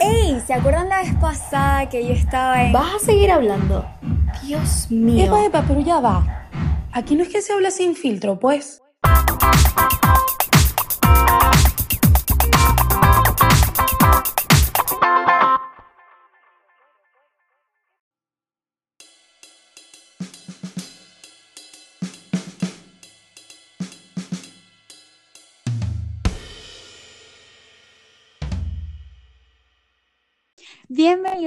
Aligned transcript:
¡Ey! 0.00 0.40
¿Se 0.46 0.54
acuerdan 0.54 0.88
la 0.88 1.02
vez 1.02 1.14
pasada 1.20 1.88
que 1.88 2.06
yo 2.06 2.14
estaba 2.14 2.64
en... 2.64 2.72
¿Vas 2.72 2.94
a 2.94 2.98
seguir 2.98 3.30
hablando? 3.30 3.84
Dios 4.42 4.90
mío. 4.90 5.26
Epa, 5.26 5.44
epa, 5.44 5.64
pero 5.66 5.80
ya 5.80 6.00
va. 6.00 6.48
Aquí 6.92 7.14
no 7.14 7.22
es 7.22 7.28
que 7.28 7.40
se 7.40 7.52
habla 7.52 7.70
sin 7.70 7.94
filtro, 7.94 8.38
pues. 8.38 8.82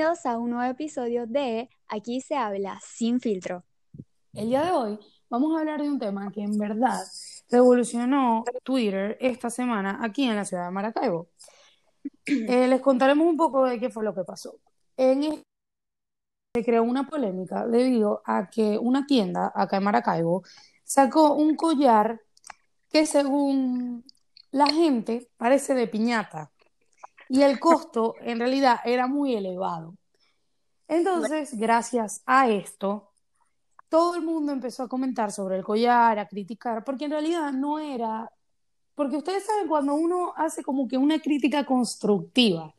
Bienvenidos 0.06 0.26
a 0.28 0.38
un 0.38 0.52
nuevo 0.52 0.72
episodio 0.72 1.26
de 1.26 1.68
Aquí 1.88 2.22
se 2.22 2.36
habla 2.36 2.80
sin 2.80 3.20
filtro. 3.20 3.64
El 4.34 4.50
día 4.50 4.64
de 4.64 4.72
hoy 4.72 5.00
vamos 5.32 5.56
a 5.56 5.62
hablar 5.62 5.82
de 5.82 5.90
un 5.90 5.98
tema 5.98 6.32
que 6.32 6.44
en 6.44 6.60
verdad 6.60 7.00
revolucionó 7.50 8.44
Twitter 8.62 9.18
esta 9.20 9.50
semana 9.50 9.98
aquí 10.04 10.26
en 10.26 10.36
la 10.36 10.46
ciudad 10.46 10.66
de 10.66 10.72
Maracaibo. 10.72 11.30
Eh, 12.28 12.68
les 12.68 12.82
contaremos 12.82 13.26
un 13.26 13.36
poco 13.36 13.66
de 13.66 13.80
qué 13.80 13.90
fue 13.90 14.04
lo 14.04 14.14
que 14.14 14.24
pasó. 14.24 14.60
En 14.96 15.24
este 15.24 15.44
se 16.54 16.64
creó 16.64 16.84
una 16.84 17.08
polémica 17.08 17.66
debido 17.66 18.22
a 18.26 18.48
que 18.48 18.78
una 18.78 19.08
tienda 19.08 19.52
acá 19.56 19.78
en 19.78 19.86
Maracaibo 19.86 20.44
sacó 20.84 21.34
un 21.34 21.56
collar 21.56 22.22
que 22.92 23.08
según 23.08 24.06
la 24.52 24.68
gente 24.68 25.32
parece 25.38 25.74
de 25.74 25.88
piñata 25.88 26.52
y 27.30 27.42
el 27.42 27.60
costo 27.60 28.16
en 28.22 28.40
realidad 28.40 28.80
era 28.86 29.08
muy 29.08 29.36
elevado. 29.36 29.96
Entonces, 30.88 31.58
gracias 31.58 32.22
a 32.26 32.50
esto, 32.50 33.12
todo 33.90 34.16
el 34.16 34.22
mundo 34.22 34.52
empezó 34.52 34.84
a 34.84 34.88
comentar 34.88 35.32
sobre 35.32 35.58
el 35.58 35.64
collar, 35.64 36.20
a 36.20 36.28
criticar, 36.28 36.84
porque 36.84 37.06
en 37.06 37.12
realidad 37.12 37.52
no 37.52 37.80
era, 37.80 38.32
porque 38.94 39.18
ustedes 39.18 39.46
saben 39.46 39.68
cuando 39.68 39.94
uno 39.96 40.34
hace 40.36 40.64
como 40.64 40.88
que 40.88 40.98
una 40.98 41.20
crítica 41.20 41.66
constructiva, 41.66 42.74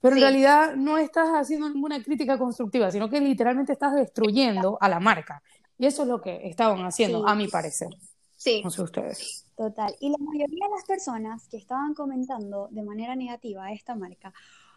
pero 0.00 0.16
en 0.16 0.22
realidad 0.22 0.76
no 0.76 0.98
estás 0.98 1.28
haciendo 1.30 1.68
ninguna 1.68 2.02
crítica 2.02 2.38
constructiva, 2.38 2.90
sino 2.90 3.08
que 3.08 3.20
literalmente 3.20 3.72
estás 3.72 3.94
destruyendo 3.94 4.78
a 4.80 4.88
la 4.88 5.00
marca. 5.00 5.42
Y 5.78 5.86
eso 5.86 6.02
es 6.02 6.08
lo 6.08 6.20
que 6.20 6.48
estaban 6.48 6.84
haciendo, 6.84 7.20
Sí. 7.20 7.24
a 7.28 7.34
mi 7.34 7.48
parecer. 7.48 7.88
Sí, 8.36 8.60
No 8.62 8.70
sé 8.70 8.82
ustedes. 8.82 9.46
Total. 9.56 9.94
Y 10.00 10.10
la 10.10 10.18
mayoría 10.18 10.66
de 10.66 10.74
las 10.74 10.84
personas 10.84 11.48
que 11.48 11.56
estaban 11.56 11.94
comentando 11.94 12.68
de 12.70 12.82
manera 12.82 13.16
negativa 13.16 13.64
a 13.64 13.72
esta 13.72 13.94
marca 13.94 14.32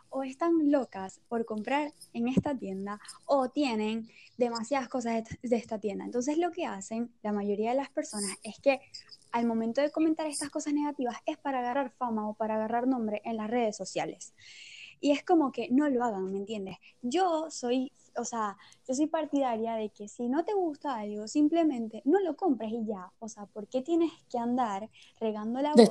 o 0.10 0.24
están 0.24 0.72
locas 0.72 1.20
por 1.28 1.46
comprar 1.46 1.94
en 2.14 2.28
esta 2.28 2.58
tienda 2.58 3.00
o 3.26 3.50
tienen 3.50 4.08
demasiadas 4.38 4.88
cosas 4.90 5.24
de 5.42 5.56
esta- 5.56 5.80
tienda. 5.80 6.06
Entonces 6.06 6.38
lo 6.38 6.52
que 6.52 6.66
hacen 6.66 7.12
la 7.22 7.32
mayoría 7.32 7.72
de 7.72 7.78
las 7.78 7.90
personas 7.90 8.32
es 8.44 8.60
que 8.60 8.80
al 9.32 9.46
momento 9.46 9.82
de 9.82 9.92
comentar 9.92 10.28
estas 10.28 10.50
cosas 10.50 10.74
negativas 10.74 11.18
es 11.26 11.38
para 11.38 11.60
agarrar 11.60 11.92
fama 11.92 12.28
o 12.28 12.34
para 12.34 12.56
agarrar 12.56 12.88
nombre 12.88 13.22
en 13.24 13.38
las 13.38 13.50
redes 13.50 13.78
sociales. 13.78 14.34
Y 15.00 15.12
es 15.12 15.24
como 15.24 15.52
que 15.52 15.70
no 15.70 15.88
lo 15.88 16.04
hagan, 16.04 16.32
¿me 16.32 16.40
entiendes? 16.40 16.78
Yo 17.02 17.50
soy, 17.50 17.92
o 18.18 18.26
sea, 18.26 18.58
yo 18.88 18.94
soy 18.96 19.08
partidaria 19.08 19.76
de 19.76 19.90
que 19.92 20.08
si 20.10 20.28
no 20.28 20.44
te 20.44 20.54
gusta 20.54 20.96
algo, 20.96 21.28
simplemente 21.28 22.02
no 22.04 22.20
lo 22.20 22.36
compres 22.36 22.72
y 22.74 22.86
ya. 22.86 23.10
O 23.20 23.30
sea, 23.30 23.46
¿por 23.46 23.68
qué 23.68 23.82
tienes 23.82 24.12
que 24.30 24.38
andar 24.38 24.90
regando 25.20 25.62
la 25.62 25.70
voz? 25.70 25.90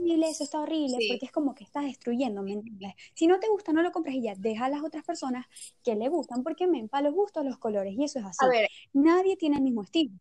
Horrible, 0.00 0.28
eso 0.30 0.44
está 0.44 0.60
horrible, 0.60 0.96
Sí. 0.98 1.08
porque 1.08 1.26
es 1.26 1.32
como 1.32 1.54
que 1.54 1.64
estás 1.64 1.84
destruyendo, 1.84 2.42
¿me 2.42 2.52
entiendes? 2.52 2.94
Si 3.14 3.26
no 3.26 3.38
te 3.38 3.48
gusta, 3.48 3.72
no 3.72 3.82
lo 3.82 3.92
compres 3.92 4.14
y 4.16 4.22
ya, 4.22 4.34
deja 4.36 4.64
a 4.66 4.68
las 4.68 4.82
otras 4.82 5.04
personas 5.04 5.46
que 5.84 5.94
le 5.94 6.08
gustan, 6.08 6.42
porque 6.42 6.66
men, 6.66 6.88
para 6.88 7.04
los 7.08 7.14
gustos 7.14 7.44
los 7.44 7.58
colores, 7.58 7.94
y 7.96 8.04
eso 8.04 8.18
es 8.18 8.24
así. 8.24 8.44
a 8.44 8.48
ver, 8.48 8.68
Nadie 8.92 9.36
tiene 9.36 9.56
el 9.56 9.62
mismo 9.62 9.82
estilo, 9.82 10.12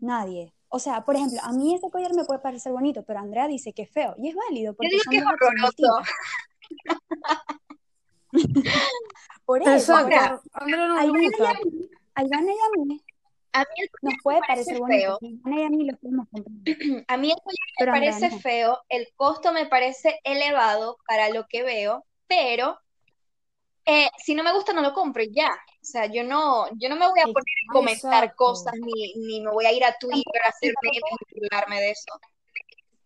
nadie. 0.00 0.52
O 0.70 0.78
sea, 0.78 1.02
por 1.04 1.16
ejemplo, 1.16 1.38
a 1.42 1.52
mí 1.52 1.74
ese 1.74 1.90
collar 1.90 2.14
me 2.14 2.24
puede 2.24 2.40
parecer 2.40 2.72
bonito, 2.72 3.02
pero 3.02 3.20
Andrea 3.20 3.48
dice 3.48 3.72
que 3.72 3.82
es 3.82 3.90
feo, 3.90 4.14
y 4.18 4.28
es 4.28 4.34
válido, 4.34 4.72
yo 4.72 4.76
porque 4.76 4.90
digo 4.90 5.02
que 5.10 5.16
es 5.16 5.24
horroroso. 5.24 6.04
Por 9.46 9.62
eso, 9.66 9.94
Andrea 9.96 10.40
no 10.54 11.12
le 11.12 11.28
gusta. 11.28 11.50
a 11.50 11.54
mí, 11.64 11.88
a 12.14 12.24
Ivana 12.24 12.52
y 12.52 12.56
a 12.56 12.84
mí 12.84 13.02
A 13.58 13.62
mí 13.62 13.82
el 13.82 13.90
nos 14.02 14.14
collar 14.14 14.22
puede 14.22 14.40
me 14.40 14.46
parecer 14.46 14.78
feo. 14.86 15.18
a 17.08 17.16
mí 17.16 17.30
el 17.32 17.36
collar 17.42 17.68
me 17.80 17.86
parece 17.86 18.38
feo, 18.38 18.80
el 18.88 19.08
costo 19.16 19.52
me 19.52 19.66
parece 19.66 20.20
elevado 20.24 20.98
para 21.06 21.30
lo 21.30 21.46
que 21.48 21.62
veo, 21.62 22.04
pero 22.26 22.78
eh, 23.84 24.08
si 24.18 24.34
no 24.34 24.42
me 24.42 24.52
gusta 24.52 24.72
no 24.72 24.82
lo 24.82 24.92
compro 24.92 25.22
y 25.22 25.32
ya. 25.32 25.50
O 25.50 25.84
sea, 25.90 26.06
yo 26.06 26.22
no, 26.22 26.66
yo 26.76 26.88
no 26.88 26.96
me 26.96 27.08
voy 27.08 27.20
a 27.20 27.24
poner 27.24 27.56
a 27.68 27.72
comentar 27.72 28.24
Exacto. 28.24 28.36
cosas 28.36 28.74
ni, 28.74 29.14
ni 29.14 29.40
me 29.40 29.50
voy 29.50 29.64
a 29.64 29.72
ir 29.72 29.82
a 29.82 29.96
Twitter 29.98 30.42
a 30.44 30.48
hacer 30.50 30.74
memes 30.82 31.02
y 31.30 31.40
burlarme 31.40 31.80
de 31.80 31.90
eso. 31.90 32.12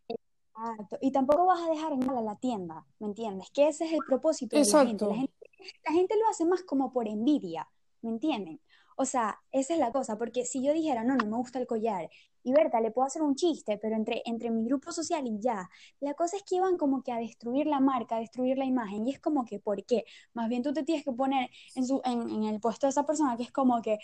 Exacto. 0.08 0.98
Y 1.00 1.12
tampoco 1.12 1.46
vas 1.46 1.60
a 1.60 1.70
dejar 1.70 1.92
en 1.92 2.04
mal 2.04 2.19
a 2.19 2.22
la 2.22 2.36
tienda, 2.36 2.84
¿me 2.98 3.06
entiendes? 3.06 3.48
Que 3.52 3.69
ese 3.69 3.84
es 3.84 3.92
el 3.92 4.00
propósito 4.06 4.56
de 4.56 4.64
la 4.64 4.86
gente. 4.86 5.06
La 5.06 5.14
gente, 5.14 5.50
la 5.84 5.92
gente 5.92 6.16
lo 6.19 6.28
hace 6.28 6.44
más 6.44 6.62
como 6.62 6.92
por 6.92 7.06
envidia, 7.06 7.69
¿me 8.00 8.10
entienden? 8.10 8.60
O 8.97 9.04
sea, 9.04 9.41
esa 9.50 9.75
es 9.75 9.80
la 9.80 9.92
cosa, 9.92 10.16
porque 10.19 10.44
si 10.44 10.62
yo 10.62 10.72
dijera, 10.72 11.04
no, 11.04 11.16
no 11.16 11.26
me 11.26 11.36
gusta 11.36 11.58
el 11.58 11.66
collar, 11.66 12.08
y 12.44 12.53
Berta, 12.53 12.80
le 12.80 12.91
puedo 12.91 13.06
hacer 13.06 13.22
un 13.22 13.36
chiste, 13.36 13.78
pero 13.78 13.94
entre, 13.94 14.22
entre 14.25 14.50
mi 14.50 14.64
grupo 14.64 14.91
social 14.91 15.26
y 15.26 15.38
ya, 15.41 15.70
la 16.00 16.14
cosa 16.14 16.36
es 16.36 16.42
que 16.42 16.56
iban 16.56 16.76
como 16.76 17.02
que 17.02 17.12
a 17.12 17.19
destruir 17.19 17.66
la 17.66 17.78
marca, 17.81 18.16
a 18.16 18.20
destruir 18.20 18.58
la 18.58 18.64
imagen, 18.64 19.06
y 19.06 19.12
es 19.12 19.20
como 19.20 19.44
que, 19.44 19.60
¿por 19.60 19.84
qué? 19.84 20.04
Más 20.34 20.48
bien 20.48 20.62
tú 20.62 20.72
te 20.72 20.82
tienes 20.82 21.04
que 21.04 21.12
poner 21.12 21.50
en, 21.75 21.86
su, 21.86 22.00
en, 22.04 22.28
en 22.28 22.44
el 22.44 22.60
puesto 22.60 22.86
de 22.86 22.91
esa 22.91 23.06
persona, 23.06 23.36
que 23.36 23.44
es 23.44 23.52
como 23.52 23.81
que 23.81 23.98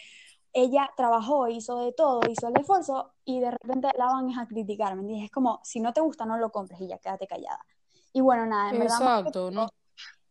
ella 0.52 0.90
trabajó, 0.96 1.48
hizo 1.48 1.78
de 1.78 1.92
todo, 1.92 2.20
hizo 2.28 2.48
el 2.48 2.60
esfuerzo 2.60 3.12
y 3.24 3.40
de 3.40 3.50
repente 3.50 3.88
la 3.96 4.06
van 4.06 4.30
a 4.38 4.46
criticar, 4.46 4.94
¿me 4.94 5.02
entiendes? 5.02 5.26
Es 5.26 5.30
como, 5.30 5.60
si 5.62 5.80
no 5.80 5.92
te 5.92 6.00
gusta, 6.00 6.24
no 6.24 6.38
lo 6.38 6.50
compres 6.50 6.80
y 6.80 6.88
ya 6.88 6.98
quédate 6.98 7.26
callada. 7.26 7.64
Y 8.12 8.20
bueno, 8.20 8.46
nada, 8.46 8.70
en 8.70 8.78
verdad, 8.78 9.00
más 9.00 9.22
que, 9.22 9.28
Exacto, 9.28 9.50
¿no? 9.50 9.68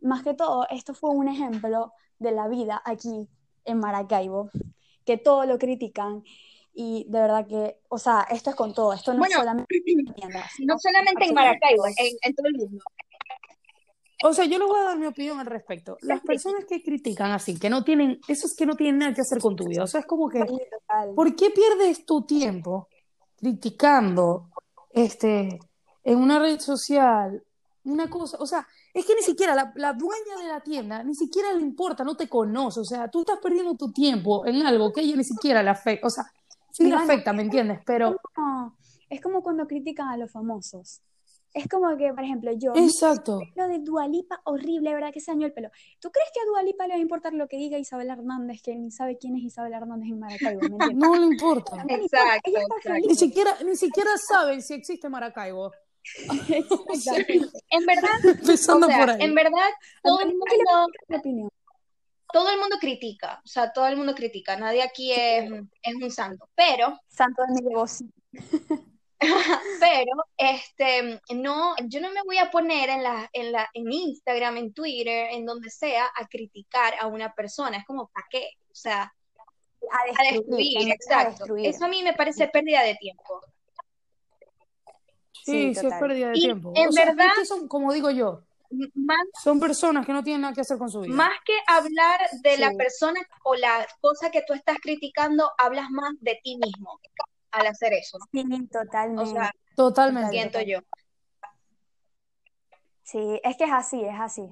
más 0.01 0.23
que 0.23 0.34
todo, 0.34 0.66
esto 0.69 0.94
fue 0.94 1.12
un 1.12 1.28
ejemplo 1.28 1.94
de 2.19 2.31
la 2.31 2.47
vida 2.47 2.81
aquí 2.84 3.29
en 3.67 3.79
Maracaibo, 3.79 4.50
que 5.05 5.17
todo 5.17 5.45
lo 5.45 5.57
critican 5.57 6.23
y 6.73 7.05
de 7.09 7.19
verdad 7.19 7.47
que, 7.47 7.79
o 7.89 7.97
sea, 7.97 8.28
esto 8.29 8.51
es 8.51 8.55
con 8.55 8.73
todo, 8.73 8.94
esto 8.94 9.13
no 9.13 9.25
es 9.25 9.33
solamente 9.33 9.81
en 9.85 10.13
tiendas, 10.13 10.51
no 10.59 10.78
solamente 10.78 11.25
en 11.25 11.33
Maracaibo, 11.33 11.88
en, 11.88 12.17
en 12.22 12.35
todo 12.35 12.47
el 12.47 12.57
mundo. 12.57 12.83
O 14.23 14.33
sea, 14.33 14.45
yo 14.45 14.57
les 14.57 14.67
voy 14.67 14.79
a 14.79 14.83
dar 14.83 14.97
mi 14.97 15.05
opinión 15.05 15.39
al 15.39 15.45
respecto. 15.45 15.97
Las 16.01 16.22
personas 16.22 16.66
que 16.66 16.81
critican 16.81 17.31
así, 17.31 17.59
que 17.59 17.69
no 17.69 17.83
tienen, 17.83 18.19
eso 18.28 18.47
es 18.47 18.55
que 18.55 18.66
no 18.66 18.75
tienen 18.75 18.97
nada 18.97 19.13
que 19.13 19.22
hacer 19.22 19.39
con 19.39 19.55
tu 19.55 19.67
vida. 19.67 19.84
O 19.84 19.88
sea, 19.88 19.99
es 19.99 20.05
como 20.07 20.28
que. 20.28 20.44
¿por 21.16 21.35
qué 21.35 21.51
pierdes 21.51 22.05
tu 22.05 22.25
tiempo 22.25 22.88
criticando 23.35 24.49
este, 24.91 25.59
en 26.03 26.17
una 26.17 26.39
red 26.39 26.59
social 26.59 27.44
una 27.88 28.09
cosa? 28.09 28.38
O 28.40 28.46
sea, 28.46 28.68
es 28.94 29.06
que 29.06 29.16
ni 29.16 29.22
siquiera 29.22 29.56
la, 29.56 29.72
la 29.75 29.94
dueña 29.94 30.38
de 30.42 30.48
la 30.48 30.62
tienda 30.62 31.03
ni 31.03 31.16
siquiera 31.16 31.53
le 31.53 31.62
importa, 31.62 32.03
no 32.03 32.16
te 32.16 32.28
conoce. 32.30 32.80
O 32.80 32.86
sea, 32.86 33.09
tú 33.09 33.22
estás 33.22 33.40
perdiendo 33.40 33.75
tu 33.75 33.92
tiempo 33.92 34.46
en 34.46 34.66
algo 34.66 34.92
que 34.92 35.02
ella 35.02 35.16
ni 35.16 35.24
siquiera 35.24 35.64
le 35.64 35.70
afecta. 35.70 36.08
O 36.08 36.09
sea, 36.09 36.26
sí 36.72 36.86
le 36.86 36.96
afecta, 36.96 37.34
¿me 37.34 37.44
entiendes? 37.44 37.80
Pero, 37.86 38.16
no, 38.38 38.78
es 39.09 39.22
como 39.22 39.42
cuando 39.42 39.68
critican 39.68 40.09
a 40.09 40.18
los 40.18 40.31
famosos. 40.31 41.02
Es 41.53 41.68
como 41.68 41.96
que, 41.97 42.14
por 42.14 42.24
ejemplo, 42.24 42.52
yo, 42.52 42.74
exacto. 42.76 43.40
lo 43.56 43.68
de 43.68 43.80
Dualipa, 43.80 44.42
horrible, 44.44 44.94
¿verdad? 44.94 45.12
Que 45.12 45.20
se 45.20 45.31
dañó 45.31 45.47
el 45.47 45.53
pelo. 45.53 45.70
¿Tú 46.00 46.12
crees 46.12 46.30
que 46.31 46.40
a 46.42 46.46
Dualipa 46.46 46.86
le 46.86 46.94
va 46.94 46.97
a 46.97 47.02
importar 47.02 47.34
lo 47.34 47.47
que 47.47 47.58
diga 47.58 47.80
Isabel 47.80 48.09
Hernández, 48.09 48.62
que 48.62 48.76
ni 48.76 48.92
sabe 48.92 49.18
quién 49.18 49.36
es 49.38 49.44
Isabel 49.44 49.74
Hernández 49.74 50.09
en 50.09 50.20
Maracaibo, 50.20 50.59
¿me 50.62 50.68
entiendes? 50.86 50.97
No 50.97 51.16
le 51.16 51.26
importa. 51.26 51.78
No 51.78 51.86
le 51.86 51.94
importa, 51.94 52.26
Exacto, 52.26 52.50
ella 52.52 52.59
está 52.59 52.76
exacto. 52.76 53.08
Ni 53.08 53.16
siquiera, 53.16 53.58
ni 53.66 53.76
siquiera 53.76 54.12
saben 54.18 54.62
si 54.62 54.74
existe 54.76 55.09
Maracaibo. 55.09 55.72
En 57.70 57.85
verdad, 57.85 58.20
o 58.23 58.29
Empezando 58.29 58.87
por 58.87 58.96
sea, 58.96 59.14
ahí. 59.14 59.23
en 59.23 59.35
verdad, 59.35 59.70
todo 60.03 60.20
el 60.22 60.28
Andrea, 60.28 60.46
¿qué 60.47 60.58
le 61.08 61.32
mundo, 61.34 61.53
todo 62.32 62.49
el 62.49 62.59
mundo 62.59 62.78
critica, 62.79 63.41
o 63.43 63.47
sea, 63.47 63.72
todo 63.72 63.87
el 63.87 63.97
mundo 63.97 64.14
critica, 64.16 64.55
nadie 64.58 64.82
aquí 64.84 65.11
es, 65.11 65.49
es 65.82 65.96
un 65.96 66.11
santo, 66.11 66.49
pero 66.55 66.99
Santo 67.08 67.43
de 67.47 67.53
mi 67.53 67.70
negocio. 67.70 68.08
Pero, 69.79 70.11
este, 70.37 71.20
no, 71.34 71.76
yo 71.85 72.02
no 72.02 72.11
me 72.11 72.22
voy 72.23 72.37
a 72.37 72.52
poner 72.52 72.90
en 72.90 73.02
la, 73.02 73.28
en 73.34 73.52
la, 73.52 73.67
en 73.73 73.91
Instagram, 73.91 74.58
en 74.58 74.73
Twitter, 74.73 75.29
en 75.32 75.43
donde 75.43 75.72
sea, 75.72 76.05
a 76.16 76.28
criticar 76.28 76.93
a 76.99 77.08
una 77.08 77.34
persona. 77.34 77.78
Es 77.78 77.85
como, 77.85 78.09
¿para 78.09 78.28
qué? 78.29 78.49
O 78.70 78.76
sea, 78.76 79.11
A 79.91 80.02
a 80.02 80.23
destruir, 80.23 80.34
destruir, 80.34 80.78
en 80.78 80.90
verdad, 80.90 80.91
a 80.91 80.93
exacto. 80.93 81.29
destruir. 81.32 81.67
Eso 81.67 81.85
a 81.85 81.87
mí 81.87 82.03
me 82.03 82.14
parece 82.14 82.47
pérdida 82.47 82.84
de 82.84 82.96
tiempo. 82.96 83.41
Sí, 85.47 85.73
Sí, 85.73 85.79
sí, 85.79 85.88
es 85.88 85.94
pérdida 85.94 86.28
de 86.32 86.38
Y 86.38 86.41
tiempo. 86.41 86.73
en 86.76 86.90
O 86.90 86.91
sea, 86.91 87.05
verdad, 87.05 87.29
son, 87.46 87.67
como 87.70 87.94
digo 87.94 88.11
yo, 88.11 88.44
Más, 88.96 89.17
son 89.41 89.61
personas 89.61 90.05
que 90.05 90.11
no 90.11 90.22
tienen 90.23 90.41
nada 90.41 90.53
que 90.53 90.59
hacer 90.59 90.78
con 90.78 90.90
su 90.91 90.99
vida. 90.99 91.16
más 91.16 91.32
que 91.46 91.53
hablar 91.67 92.20
de 92.41 92.58
la 92.58 92.72
persona 92.73 93.22
o 93.46 93.55
la 93.55 93.88
cosa 94.02 94.29
que 94.29 94.41
tú 94.46 94.53
estás 94.53 94.78
criticando, 94.82 95.49
hablas 95.58 95.90
más 95.90 96.11
de 96.20 96.38
ti 96.44 96.58
mismo. 96.58 96.99
al 97.52 97.66
hacer 97.67 97.94
eso. 97.94 98.17
Sí, 98.32 98.44
totalmente. 98.70 99.22
O 99.23 99.26
sea, 99.26 99.52
Totalmente. 99.76 100.32
siento 100.32 100.59
yo. 100.61 100.79
Sí, 103.03 103.40
es 103.41 103.55
que 103.55 103.64
es 103.64 103.72
así, 103.72 104.03
es 104.03 104.20
así. 104.20 104.44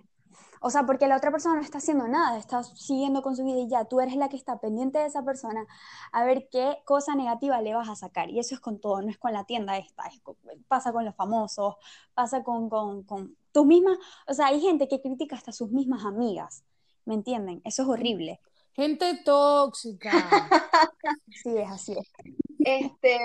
O 0.68 0.72
sea, 0.72 0.84
porque 0.88 1.08
la 1.08 1.18
otra 1.18 1.30
persona 1.30 1.54
no 1.54 1.62
está 1.62 1.78
haciendo 1.78 2.08
nada, 2.08 2.40
está 2.40 2.64
siguiendo 2.64 3.22
con 3.22 3.36
su 3.36 3.44
vida 3.46 3.60
y 3.60 3.68
ya, 3.70 3.86
tú 3.86 4.00
eres 4.02 4.16
la 4.16 4.30
que 4.30 4.36
está 4.36 4.60
pendiente 4.60 4.98
de 4.98 5.06
esa 5.06 5.24
persona 5.24 5.68
a 6.12 6.24
ver 6.26 6.50
qué 6.52 6.78
cosa 6.86 7.14
negativa 7.14 7.62
le 7.62 7.76
vas 7.76 7.88
a 7.88 7.96
sacar. 7.96 8.32
Y 8.32 8.40
eso 8.40 8.56
es 8.56 8.62
con 8.62 8.80
todo, 8.80 9.00
no 9.04 9.10
es 9.12 9.20
con 9.20 9.32
la 9.32 9.44
tienda 9.44 9.78
esta, 9.78 10.06
pasa 10.68 10.92
con 10.92 11.06
los 11.06 11.16
famosos, 11.16 11.76
pasa 12.16 12.44
con, 12.44 12.68
con, 12.70 13.04
con 13.04 13.38
tus 13.52 13.64
mismas, 13.68 14.00
o 14.28 14.34
sea, 14.34 14.48
hay 14.48 14.60
gente 14.60 14.88
que 14.88 15.02
critica 15.02 15.36
hasta 15.36 15.52
sus 15.52 15.70
mismas 15.70 16.04
amigas, 16.04 16.64
¿me 17.06 17.14
entienden? 17.14 17.62
Eso 17.64 17.84
es 17.84 17.90
horrible. 17.90 18.42
Gente 18.76 19.22
tóxica. 19.24 20.12
Sí, 21.44 21.58
es 21.58 21.70
así. 21.70 21.96
Este, 22.60 23.20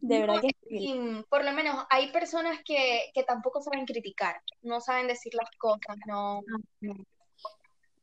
De 0.00 0.20
verdad 0.20 0.34
no, 0.36 0.40
que 0.40 0.48
es 0.68 0.94
mm, 0.96 1.22
por 1.28 1.44
lo 1.44 1.52
menos 1.52 1.84
hay 1.90 2.12
personas 2.12 2.58
que, 2.64 3.10
que 3.14 3.22
tampoco 3.22 3.60
saben 3.62 3.86
criticar, 3.86 4.40
no 4.62 4.80
saben 4.80 5.06
decir 5.06 5.32
las 5.34 5.50
cosas, 5.58 5.96
no. 6.06 6.42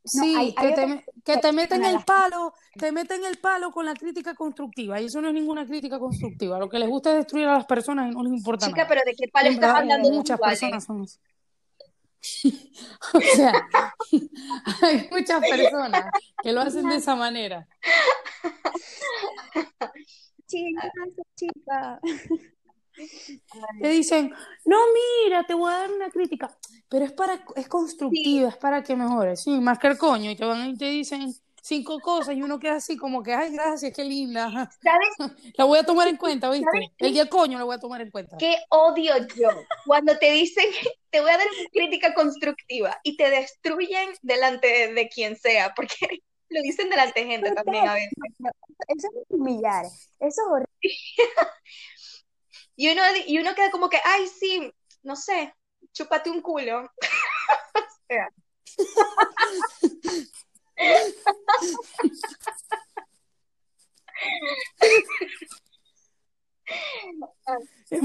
Sí, 0.03 0.35
hay- 0.37 0.53
que 0.55 0.67
hay 0.67 0.73
te, 0.73 1.05
que 1.25 1.37
te 1.37 1.51
meten 1.51 1.83
el 1.83 2.03
palo, 2.05 2.53
te 2.77 2.91
meten 2.91 3.25
el 3.25 3.37
palo 3.37 3.71
con 3.71 3.85
la 3.85 3.93
crítica 3.93 4.33
constructiva, 4.35 5.01
y 5.01 5.05
eso 5.05 5.21
no 5.21 5.27
es 5.27 5.33
ninguna 5.33 5.65
crítica 5.65 5.99
constructiva. 5.99 6.57
Lo 6.59 6.69
que 6.69 6.79
les 6.79 6.89
gusta 6.89 7.11
es 7.11 7.17
destruir 7.17 7.47
a 7.47 7.53
las 7.57 7.65
personas 7.65 8.11
y 8.11 8.15
no 8.15 8.23
les 8.23 8.33
importa 8.33 8.67
Chica, 8.67 8.83
nada. 8.83 8.89
pero 8.89 9.01
¿de 9.05 9.13
qué 9.15 9.27
palo 9.27 9.47
en 9.47 9.53
estás 9.55 9.69
verdad, 9.69 9.81
hablando? 9.81 10.09
muchas 10.11 10.39
¿Cuál 10.39 10.51
personas 10.51 10.83
son 10.85 11.01
así. 11.03 11.19
O 13.13 13.21
sea, 13.21 13.67
hay 14.81 15.07
muchas 15.11 15.41
personas 15.41 16.05
que 16.41 16.51
lo 16.51 16.61
hacen 16.61 16.87
de 16.89 16.95
esa 16.95 17.15
manera. 17.15 17.67
Chica, 20.47 20.91
chica. 21.35 21.99
Te 23.79 23.89
dicen, 23.89 24.33
no, 24.65 24.77
mira, 25.23 25.43
te 25.45 25.53
voy 25.53 25.71
a 25.71 25.77
dar 25.77 25.91
una 25.91 26.09
crítica, 26.09 26.57
pero 26.89 27.05
es 27.05 27.11
para, 27.11 27.43
es 27.55 27.67
constructiva, 27.67 28.49
es 28.49 28.57
para 28.57 28.83
que 28.83 28.95
mejores. 28.95 29.43
Sí, 29.43 29.59
más 29.59 29.77
que 29.79 29.87
el 29.87 29.97
coño, 29.97 30.31
y 30.31 30.35
te 30.35 30.45
van 30.45 30.69
y 30.69 30.77
te 30.77 30.85
dicen 30.85 31.31
cinco 31.67 31.99
cosas 31.99 32.35
y 32.35 32.41
uno 32.41 32.59
queda 32.59 32.75
así 32.75 32.97
como 32.97 33.21
que, 33.21 33.33
ay, 33.33 33.51
gracias, 33.51 33.93
qué 33.93 34.03
linda. 34.03 34.49
¿Sabes 34.81 35.09
La 35.57 35.65
voy 35.65 35.79
a 35.79 35.83
tomar 35.83 36.07
en 36.07 36.17
cuenta, 36.17 36.49
¿viste? 36.49 36.65
¿Sabes? 36.65 36.89
El 36.97 37.13
día 37.13 37.29
coño 37.29 37.57
la 37.57 37.65
voy 37.65 37.75
a 37.75 37.79
tomar 37.79 38.01
en 38.01 38.09
cuenta. 38.09 38.37
qué 38.37 38.57
odio 38.69 39.13
yo? 39.35 39.49
Cuando 39.85 40.17
te 40.17 40.31
dicen, 40.31 40.65
te 41.09 41.19
voy 41.19 41.29
a 41.29 41.37
dar 41.37 41.47
una 41.47 41.69
crítica 41.71 42.13
constructiva 42.13 42.97
y 43.03 43.17
te 43.17 43.29
destruyen 43.29 44.09
delante 44.21 44.67
de, 44.67 44.93
de 44.93 45.09
quien 45.09 45.35
sea, 45.35 45.73
porque 45.75 45.95
lo 46.49 46.61
dicen 46.61 46.89
delante 46.89 47.19
de 47.21 47.27
gente 47.27 47.51
también 47.51 47.87
a 47.87 47.93
veces. 47.93 48.13
Eso 48.87 49.07
es 49.13 49.25
humillar, 49.29 49.85
eso 49.85 50.07
es 50.19 50.39
horrible. 50.49 50.69
Y 52.79 52.91
uno, 52.91 53.01
y 53.25 53.39
uno 53.39 53.55
queda 53.55 53.71
como 53.71 53.89
que, 53.89 53.97
ay, 54.03 54.27
sí, 54.27 54.71
no 55.01 55.15
sé, 55.15 55.51
chúpate 55.93 56.29
un 56.29 56.43
culo. 56.43 56.83
O 56.83 58.07
sea, 58.07 58.29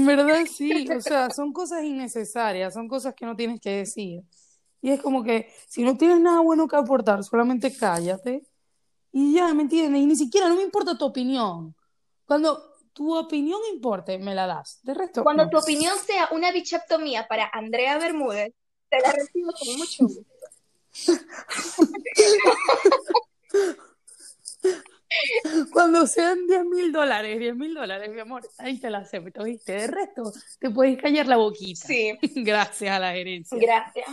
En 0.03 0.07
verdad 0.17 0.45
sí, 0.45 0.87
o 0.89 1.01
sea, 1.01 1.29
son 1.29 1.53
cosas 1.53 1.83
innecesarias, 1.83 2.73
son 2.73 2.87
cosas 2.87 3.13
que 3.13 3.25
no 3.25 3.35
tienes 3.35 3.59
que 3.61 3.77
decir. 3.77 4.21
Y 4.81 4.91
es 4.91 5.01
como 5.01 5.23
que 5.23 5.51
si 5.67 5.83
no 5.83 5.97
tienes 5.97 6.19
nada 6.19 6.41
bueno 6.41 6.67
que 6.67 6.75
aportar, 6.75 7.23
solamente 7.23 7.75
cállate 7.75 8.43
y 9.11 9.35
ya, 9.35 9.53
¿me 9.53 9.63
entiendes? 9.63 10.01
Y 10.01 10.05
ni 10.05 10.15
siquiera 10.15 10.49
no 10.49 10.55
me 10.55 10.63
importa 10.63 10.97
tu 10.97 11.05
opinión. 11.05 11.75
Cuando 12.25 12.73
tu 12.91 13.15
opinión 13.15 13.59
importe, 13.71 14.17
me 14.17 14.35
la 14.35 14.47
das. 14.47 14.79
De 14.83 14.93
resto, 14.93 15.23
cuando 15.23 15.45
no. 15.45 15.49
tu 15.49 15.57
opinión 15.57 15.93
sea 16.05 16.29
una 16.31 16.51
bichectomía 16.51 17.27
para 17.27 17.49
Andrea 17.53 17.97
Bermúdez, 17.97 18.53
te 18.89 18.99
la 18.99 19.11
recibo 19.11 19.51
con 19.53 19.77
mucho 19.77 20.05
gusto. 20.05 20.25
Cuando 25.71 26.05
sean 26.07 26.45
10 26.47 26.65
mil 26.65 26.91
dólares, 26.91 27.37
10 27.39 27.55
mil 27.55 27.73
dólares, 27.73 28.09
mi 28.11 28.19
amor, 28.19 28.47
ahí 28.57 28.79
te 28.79 28.89
la 28.89 28.99
acepto, 28.99 29.43
¿viste? 29.43 29.73
De 29.73 29.87
resto, 29.87 30.31
te 30.59 30.69
puedes 30.69 31.01
callar 31.01 31.27
la 31.27 31.37
boquita. 31.37 31.87
Sí, 31.87 32.17
Gracias 32.35 32.95
a 32.95 32.99
la 32.99 33.11
gerencia. 33.13 33.57
gracias. 33.59 34.07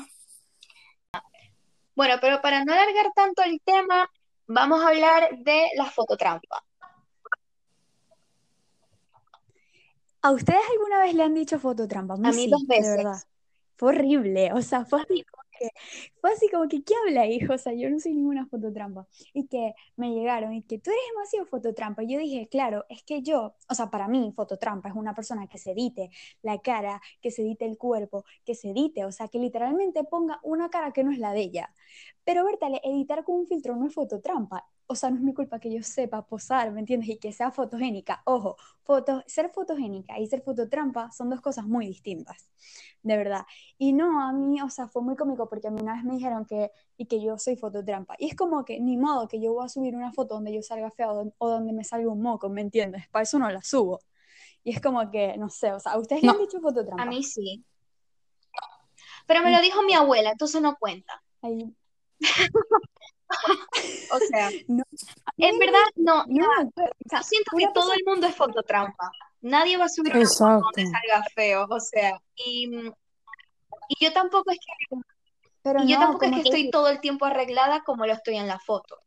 Bueno, 1.94 2.14
pero 2.20 2.41
para 2.41 2.64
no 2.64 2.73
alargar 2.73 3.12
tanto 3.14 3.43
el 3.43 3.61
tema, 3.64 4.08
vamos 4.47 4.82
a 4.82 4.88
hablar 4.88 5.38
de 5.38 5.67
la 5.76 5.87
fototrampa. 5.87 6.64
¿A 10.23 10.31
ustedes 10.32 10.61
alguna 10.73 11.00
vez 11.00 11.14
le 11.14 11.23
han 11.23 11.35
dicho 11.35 11.58
fototrampa? 11.58 12.14
A 12.14 12.17
mí, 12.19 12.29
A 12.29 12.32
mí 12.32 12.44
sí, 12.44 12.50
dos 12.50 12.67
de 12.67 12.76
veces. 12.76 12.96
verdad. 12.96 13.17
Fue 13.76 13.91
horrible, 13.91 14.53
o 14.53 14.61
sea, 14.61 14.85
fue 14.85 15.00
que, 15.60 15.70
fue 16.20 16.32
así 16.32 16.48
como 16.48 16.68
que, 16.68 16.82
¿qué 16.82 16.94
habla, 17.06 17.26
hijo? 17.26 17.52
O 17.54 17.58
sea, 17.58 17.74
yo 17.74 17.90
no 17.90 18.00
soy 18.00 18.14
ninguna 18.14 18.46
fototrampa. 18.46 19.06
Y 19.34 19.46
que 19.46 19.74
me 19.96 20.12
llegaron 20.12 20.54
y 20.54 20.62
que 20.62 20.78
tú 20.78 20.90
eres 20.90 21.02
demasiado 21.14 21.46
fototrampa. 21.46 22.02
Y 22.02 22.12
yo 22.14 22.18
dije, 22.18 22.48
claro, 22.50 22.84
es 22.88 23.02
que 23.04 23.22
yo, 23.22 23.54
o 23.68 23.74
sea, 23.74 23.90
para 23.90 24.08
mí, 24.08 24.32
fototrampa 24.34 24.88
es 24.88 24.94
una 24.96 25.14
persona 25.14 25.46
que 25.48 25.58
se 25.58 25.72
edite 25.72 26.10
la 26.42 26.58
cara, 26.60 27.00
que 27.20 27.30
se 27.30 27.42
edite 27.42 27.66
el 27.66 27.76
cuerpo, 27.78 28.24
que 28.44 28.54
se 28.54 28.70
edite, 28.70 29.04
o 29.04 29.12
sea, 29.12 29.28
que 29.28 29.38
literalmente 29.38 30.04
ponga 30.04 30.40
una 30.42 30.70
cara 30.70 30.92
que 30.92 31.04
no 31.04 31.12
es 31.12 31.18
la 31.18 31.32
de 31.32 31.40
ella. 31.42 31.74
Pero, 32.24 32.44
Bertale, 32.44 32.80
editar 32.84 33.24
con 33.24 33.36
un 33.36 33.46
filtro 33.46 33.76
no 33.76 33.86
es 33.86 33.94
fototrampa. 33.94 34.66
O 34.92 34.96
sea, 34.96 35.08
no 35.08 35.16
es 35.19 35.22
mi 35.22 35.32
culpa 35.32 35.60
que 35.60 35.72
yo 35.72 35.82
sepa 35.84 36.26
posar, 36.26 36.72
¿me 36.72 36.81
entiendes? 36.81 37.08
Y 37.10 37.16
que 37.19 37.31
sea 37.32 37.52
fotogénica. 37.52 38.22
Ojo, 38.25 38.56
foto, 38.82 39.22
ser 39.26 39.48
fotogénica 39.50 40.19
y 40.19 40.26
ser 40.26 40.42
fototrampa 40.42 41.12
son 41.12 41.31
dos 41.31 41.40
cosas 41.40 41.64
muy 41.64 41.87
distintas, 41.87 42.50
de 43.04 43.16
verdad. 43.16 43.46
Y 43.78 43.92
no, 43.92 44.20
a 44.20 44.32
mí, 44.32 44.60
o 44.60 44.69
sea, 44.69 44.88
fue 44.88 45.00
muy 45.02 45.14
cómico 45.14 45.48
porque 45.48 45.69
a 45.69 45.70
mí 45.70 45.81
una 45.81 45.94
vez 45.94 46.02
me 46.02 46.14
dijeron 46.14 46.44
que, 46.44 46.72
y 46.96 47.06
que 47.06 47.22
yo 47.22 47.38
soy 47.38 47.54
fototrampa. 47.56 48.16
Y 48.19 48.31
es 48.31 48.34
como 48.34 48.64
que, 48.64 48.81
ni 48.81 48.96
modo 48.96 49.28
que 49.28 49.40
yo 49.40 49.52
voy 49.52 49.64
a 49.64 49.69
subir 49.69 49.94
una 49.94 50.12
foto 50.12 50.34
donde 50.34 50.52
yo 50.52 50.60
salga 50.60 50.90
fea 50.90 51.12
o, 51.12 51.14
don- 51.14 51.34
o 51.38 51.48
donde 51.48 51.72
me 51.72 51.84
salga 51.84 52.08
un 52.10 52.20
moco, 52.20 52.48
¿me 52.48 52.60
entiendes? 52.60 53.06
Para 53.10 53.22
eso 53.22 53.38
no 53.38 53.48
la 53.48 53.62
subo. 53.62 54.00
Y 54.64 54.72
es 54.72 54.81
como 54.81 55.08
que, 55.10 55.36
no 55.38 55.48
sé, 55.50 55.72
o 55.72 55.78
sea, 55.78 55.93
¿a 55.93 55.98
ustedes 55.98 56.25
No. 56.25 56.32
han 56.32 56.38
dicho 56.38 56.60
fototrampa? 56.60 57.02
A 57.02 57.06
mí 57.06 57.22
sí. 57.22 57.64
Pero 59.26 59.43
me 59.43 59.52
lo 59.52 59.60
dijo 59.62 59.82
mi 59.84 59.94
abuela, 59.94 60.32
entonces 60.32 60.60
no 60.60 60.76
cuenta. 60.81 61.22
Ay, 61.43 61.72
O 64.12 64.19
sea, 64.19 64.50
No. 64.69 64.82
en 65.38 65.59
verdad, 65.59 65.85
no. 65.97 66.25
no, 66.27 66.47
o 66.47 67.09
sea, 67.09 67.23
siento 67.23 67.50
que 67.56 67.67
todo 67.73 67.93
el 67.93 68.00
mundo 68.06 68.27
es 68.27 68.35
fototrampa. 68.35 69.11
Nadie 69.43 69.77
va 69.77 69.85
a 69.87 69.88
subir 69.88 70.15
una 70.17 70.27
foto 70.27 70.61
donde 70.75 70.87
salga 70.87 71.25
feo, 71.35 71.67
o 71.71 71.81
sea, 71.81 72.21
y, 72.37 72.69
y 73.88 74.05
yo 74.05 74.12
tampoco 74.12 74.51
es 74.51 74.58
que, 74.58 74.96
pero 75.63 75.82
y 75.82 75.89
yo 75.89 75.99
no, 75.99 76.05
tampoco 76.06 76.25
es 76.27 76.32
que 76.32 76.41
estoy 76.41 76.70
todo 76.70 76.89
el 76.89 77.01
tiempo 77.01 77.25
arreglada 77.25 77.82
como 77.84 78.05
lo 78.06 78.13
estoy 78.13 78.37
en 78.37 78.46
la 78.49 78.58
foto. 78.58 78.99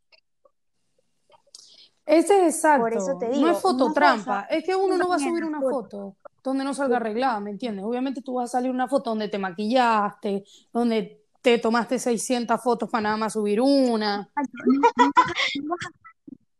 Ese 2.06 2.46
es 2.46 2.56
exacto. 2.56 2.82
Por 2.82 2.94
eso 2.94 3.16
te 3.18 3.28
no 3.28 3.32
digo, 3.34 3.48
es 3.48 3.60
fototrampa. 3.60 4.42
cosa 4.42 4.54
Es 4.54 4.64
que 4.64 4.76
uno 4.76 4.96
no 4.98 5.08
va 5.08 5.16
a 5.16 5.18
subir 5.18 5.44
una 5.44 5.60
foto. 5.60 5.72
foto 5.98 6.16
donde 6.42 6.62
no 6.64 6.74
salga 6.74 6.98
arreglada, 6.98 7.40
¿me 7.40 7.50
entiendes? 7.50 7.84
Obviamente 7.84 8.20
tú 8.20 8.34
vas 8.34 8.50
a 8.50 8.58
salir 8.58 8.70
una 8.70 8.86
foto 8.86 9.10
donde 9.10 9.28
te 9.28 9.38
maquillaste, 9.38 10.44
donde 10.72 11.23
te 11.44 11.58
tomaste 11.58 11.98
600 11.98 12.58
fotos 12.62 12.88
para 12.88 13.02
nada 13.02 13.16
más 13.18 13.34
subir 13.34 13.60
una. 13.60 14.30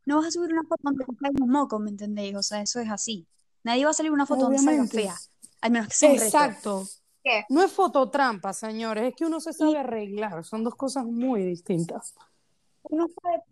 No, 0.05 0.17
vas 0.19 0.27
a- 0.27 0.31
subir 0.31 0.53
una 0.53 0.63
foto 0.65 0.81
donde 0.83 1.05
te 1.07 1.17
caiga 1.17 1.43
un 1.43 1.51
moco, 1.51 1.79
¿me 1.79 1.89
entendéis? 1.89 2.37
O 2.37 2.43
sea, 2.43 2.61
eso 2.61 2.81
es 2.81 2.91
así. 2.91 3.27
Nadie 3.63 3.87
va 3.87 3.93
a 3.93 3.95
salir 3.95 4.13
una 4.13 4.27
foto 4.27 4.43
donde 4.43 4.59
salga 4.59 4.73
Obviamente. 4.73 4.99
fea, 4.99 5.15
al 5.63 5.71
menos 5.71 5.89
que 5.89 5.95
sea. 5.95 6.13
Exacto. 6.13 6.87
¿Qué? 7.23 7.45
No 7.49 7.63
es 7.63 7.73
fototrampa, 7.73 8.53
señores, 8.53 9.05
es 9.09 9.15
que 9.17 9.25
uno 9.25 9.41
se 9.41 9.55
sabe 9.55 9.79
arreglar, 9.79 10.45
son 10.45 10.63
dos 10.63 10.75
cosas 10.75 11.07
muy 11.07 11.43
distintas. 11.43 12.15
Uno 12.83 13.07
sabe 13.23 13.43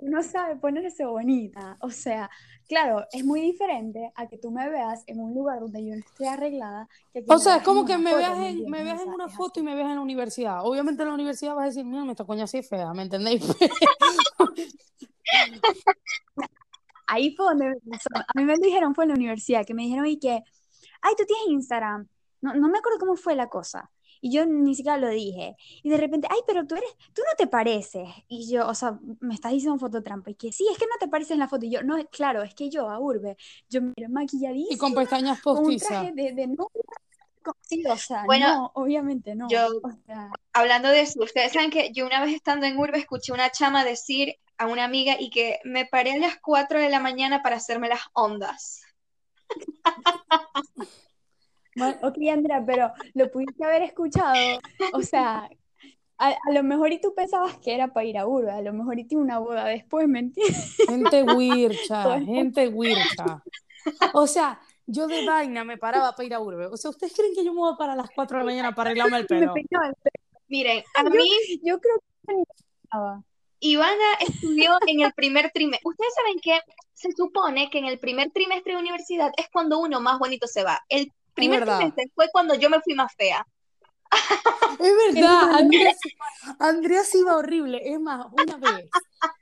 uno 0.00 0.22
sabe 0.22 0.56
ponerse 0.56 1.04
bonita. 1.04 1.76
O 1.80 1.90
sea, 1.90 2.30
claro, 2.68 3.06
es 3.12 3.24
muy 3.24 3.40
diferente 3.40 4.12
a 4.14 4.26
que 4.26 4.38
tú 4.38 4.50
me 4.50 4.68
veas 4.68 5.04
en 5.06 5.20
un 5.20 5.34
lugar 5.34 5.60
donde 5.60 5.84
yo 5.84 5.94
no 5.94 6.00
esté 6.00 6.28
arreglada. 6.28 6.88
Que 7.12 7.24
O 7.28 7.38
sea, 7.38 7.56
es 7.56 7.62
como 7.62 7.84
que 7.84 7.98
me 7.98 8.14
veas 8.14 8.38
¿me 8.38 8.48
en, 8.50 8.70
me 8.70 8.82
veas 8.82 9.02
en 9.02 9.10
una 9.10 9.28
foto 9.28 9.60
así. 9.60 9.60
y 9.60 9.62
me 9.62 9.74
veas 9.74 9.90
en 9.90 9.96
la 9.96 10.02
universidad. 10.02 10.64
Obviamente 10.64 11.02
en 11.02 11.08
la 11.08 11.14
universidad 11.14 11.54
vas 11.54 11.64
a 11.64 11.66
decir, 11.66 11.84
mira, 11.84 12.10
esta 12.10 12.24
coña 12.24 12.46
sí 12.46 12.58
es 12.58 12.68
fea, 12.68 12.92
¿me 12.92 13.02
entendéis? 13.02 13.42
Ahí 17.06 17.34
fue 17.36 17.46
donde 17.46 17.68
me 17.68 17.76
pasó. 17.90 18.08
A 18.14 18.32
mí 18.34 18.44
me 18.44 18.56
lo 18.56 18.62
dijeron, 18.62 18.94
fue 18.94 19.04
en 19.04 19.10
la 19.10 19.16
universidad, 19.16 19.66
que 19.66 19.74
me 19.74 19.82
dijeron 19.82 20.06
y 20.06 20.18
que, 20.18 20.30
ay, 21.02 21.14
tú 21.16 21.24
tienes 21.26 21.48
Instagram. 21.48 22.08
No, 22.40 22.54
no 22.54 22.68
me 22.68 22.78
acuerdo 22.78 22.98
cómo 22.98 23.16
fue 23.16 23.34
la 23.36 23.48
cosa. 23.48 23.90
Y 24.24 24.30
yo 24.32 24.46
ni 24.46 24.74
siquiera 24.74 24.96
lo 24.96 25.08
dije. 25.08 25.56
Y 25.82 25.90
de 25.90 25.96
repente, 25.98 26.28
ay, 26.30 26.38
pero 26.46 26.64
tú 26.66 26.76
eres, 26.76 26.88
tú 27.12 27.20
no 27.28 27.36
te 27.36 27.48
pareces. 27.48 28.08
Y 28.28 28.48
yo, 28.50 28.66
o 28.68 28.74
sea, 28.74 28.98
me 29.20 29.34
estás 29.34 29.52
diciendo 29.52 29.78
fototrampa. 29.78 30.30
Y 30.30 30.36
que 30.36 30.52
sí, 30.52 30.64
es 30.72 30.78
que 30.78 30.86
no 30.86 30.94
te 31.00 31.08
pareces 31.08 31.32
en 31.32 31.40
la 31.40 31.48
foto. 31.48 31.66
Y 31.66 31.70
yo, 31.70 31.82
no, 31.82 31.96
claro, 32.06 32.42
es 32.42 32.54
que 32.54 32.70
yo, 32.70 32.88
a 32.88 32.98
Urbe, 33.00 33.36
yo 33.68 33.82
me 33.82 33.88
miro 33.88 33.94
Y 33.98 34.04
con 34.06 34.12
maquilladísima, 34.14 34.94
pestañas 35.00 35.42
con 35.42 35.58
un 35.58 35.64
postizas. 35.64 35.88
traje 35.88 36.12
de, 36.12 36.32
de 36.32 36.46
novia. 36.46 36.68
Sí, 37.62 37.84
o 37.84 37.96
sea, 37.96 38.22
Bueno, 38.24 38.46
no, 38.54 38.70
obviamente 38.74 39.34
no. 39.34 39.48
yo- 39.50 39.66
O 39.82 39.90
sea, 40.06 40.30
Hablando 40.52 40.88
de 40.90 41.00
eso, 41.00 41.20
ustedes 41.24 41.52
saben 41.52 41.70
que 41.70 41.90
yo 41.92 42.06
una 42.06 42.22
vez 42.24 42.32
estando 42.34 42.66
en 42.66 42.78
Urbe 42.78 42.98
escuché 42.98 43.32
una 43.32 43.50
chama 43.50 43.84
decir 43.84 44.36
a 44.58 44.68
una 44.68 44.84
amiga 44.84 45.16
y 45.18 45.30
que 45.30 45.58
me 45.64 45.84
paré 45.84 46.12
a 46.12 46.18
las 46.18 46.38
4 46.40 46.78
de 46.78 46.88
la 46.90 47.00
mañana 47.00 47.42
para 47.42 47.56
hacerme 47.56 47.88
las 47.88 48.02
ondas. 48.12 48.82
Ok, 52.02 52.16
Andrea, 52.30 52.62
pero 52.66 52.92
lo 53.14 53.30
pudiste 53.30 53.64
haber 53.64 53.82
escuchado. 53.82 54.34
O 54.92 55.02
sea, 55.02 55.48
a, 56.18 56.28
a 56.28 56.52
lo 56.52 56.62
mejor 56.62 56.92
y 56.92 57.00
tú 57.00 57.14
pensabas 57.14 57.56
que 57.58 57.74
era 57.74 57.92
para 57.92 58.06
ir 58.06 58.18
a 58.18 58.26
Urba, 58.26 58.56
a 58.56 58.62
lo 58.62 58.72
mejor 58.72 58.98
y 58.98 59.04
tiene 59.04 59.24
una 59.24 59.38
boda 59.38 59.64
después, 59.64 60.06
¿me 60.06 60.20
entiendes? 60.20 60.76
Gente 60.86 61.22
huircha, 61.22 62.20
gente 62.20 62.68
huircha. 62.68 63.42
O 64.14 64.26
sea, 64.26 64.60
yo 64.86 65.06
de 65.06 65.26
vaina 65.26 65.64
me 65.64 65.78
paraba 65.78 66.12
para 66.12 66.26
ir 66.26 66.34
a 66.34 66.40
Urbe. 66.40 66.66
O 66.66 66.76
sea, 66.76 66.90
¿ustedes 66.90 67.14
creen 67.14 67.34
que 67.34 67.44
yo 67.44 67.52
me 67.52 67.60
voy 67.60 67.72
a 67.72 67.76
parar 67.76 67.98
a 67.98 68.02
las 68.02 68.10
4 68.14 68.38
de 68.38 68.44
la 68.44 68.50
mañana 68.50 68.74
para 68.74 68.90
arreglarme 68.90 69.18
el 69.18 69.26
pelo? 69.26 69.52
peinaba 69.54 69.88
el 69.88 69.94
pelo. 69.94 70.42
Miren, 70.48 70.84
a 70.94 71.04
mí 71.04 71.28
Yo 71.62 71.80
creo 71.80 72.02
que. 72.26 72.34
Ivana 73.60 74.14
estudió 74.20 74.76
en 74.86 75.00
el 75.00 75.12
primer 75.12 75.50
trimestre. 75.52 75.88
Ustedes 75.88 76.12
saben 76.14 76.40
que 76.40 76.60
se 76.92 77.12
supone 77.12 77.70
que 77.70 77.78
en 77.78 77.86
el 77.86 77.98
primer 77.98 78.30
trimestre 78.32 78.74
de 78.74 78.80
universidad 78.80 79.32
es 79.36 79.48
cuando 79.50 79.78
uno 79.78 80.00
más 80.00 80.18
bonito 80.18 80.46
se 80.46 80.64
va. 80.64 80.80
El 80.88 81.12
primer 81.34 81.60
verdad. 81.60 81.78
trimestre 81.78 82.10
fue 82.14 82.28
cuando 82.30 82.54
yo 82.54 82.70
me 82.70 82.80
fui 82.80 82.94
más 82.94 83.12
fea. 83.16 83.46
Es 84.78 85.14
verdad, 85.14 85.54
Andrea, 85.58 85.94
Andrea 86.58 87.04
se 87.04 87.18
iba 87.18 87.36
horrible. 87.36 87.80
Es 87.84 87.98
más, 88.00 88.26
una 88.30 88.56
vez 88.56 88.88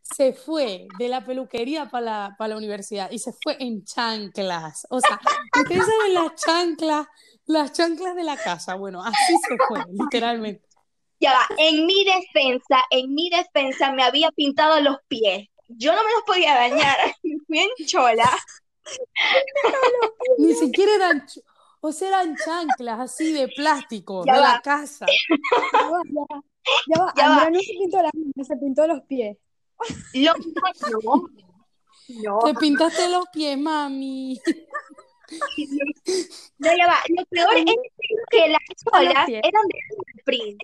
se 0.02 0.32
fue 0.32 0.86
de 0.98 1.08
la 1.08 1.24
peluquería 1.24 1.88
para 1.88 2.04
la, 2.04 2.34
para 2.38 2.48
la 2.48 2.56
universidad 2.56 3.10
y 3.10 3.18
se 3.18 3.32
fue 3.42 3.56
en 3.60 3.84
chanclas. 3.84 4.86
O 4.90 5.00
sea, 5.00 5.20
ustedes 5.60 5.86
saben 5.86 6.14
las 6.14 6.34
chanclas, 6.34 7.06
las 7.46 7.72
chanclas 7.72 8.14
de 8.14 8.24
la 8.24 8.36
casa. 8.36 8.74
Bueno, 8.74 9.02
así 9.02 9.34
se 9.48 9.56
fue, 9.68 9.82
literalmente. 9.92 10.66
Ya 11.20 11.32
va, 11.32 11.46
en 11.58 11.86
mi 11.86 12.04
defensa, 12.04 12.82
en 12.90 13.14
mi 13.14 13.28
defensa 13.28 13.92
me 13.92 14.02
había 14.02 14.30
pintado 14.30 14.80
los 14.80 14.96
pies. 15.06 15.48
Yo 15.68 15.94
no 15.94 16.02
me 16.02 16.10
los 16.10 16.22
podía 16.26 16.54
dañar. 16.54 16.96
Fui 17.46 17.58
en 17.78 17.86
chola. 17.86 18.30
Ni 20.38 20.54
siquiera 20.54 20.94
eran, 20.94 21.26
o 21.80 21.92
sea, 21.92 22.08
eran 22.08 22.36
chanclas 22.36 23.00
así 23.00 23.32
de 23.32 23.48
plástico 23.48 24.24
Ya 24.26 24.34
de 24.34 24.40
la 24.40 24.52
va. 24.54 24.60
casa. 24.62 25.06
Ya 25.72 25.88
va, 25.88 26.00
ya 26.06 26.20
va, 26.28 26.42
ya 26.86 26.98
va. 27.00 27.12
Ya 27.16 27.28
va. 27.28 27.34
Andrea 27.46 27.50
no 27.50 27.60
se 27.60 27.72
pintó 27.78 28.02
las 28.02 28.12
manos, 28.14 28.46
se 28.46 28.56
pintó 28.56 28.86
los 28.86 29.00
pies. 29.02 29.36
Lo- 30.14 30.34
no, 31.02 31.28
no, 32.22 32.38
Te 32.40 32.54
pintaste 32.54 33.08
los 33.08 33.24
pies, 33.32 33.56
mami. 33.58 34.40
no, 36.58 36.76
ya 36.76 36.86
va. 36.86 36.98
Lo 37.08 37.24
peor 37.26 37.56
es 37.56 37.64
que 38.30 38.48
las 38.48 38.60
cholas 38.84 39.28
eran 39.28 39.66
de 39.68 40.22
print. 40.24 40.62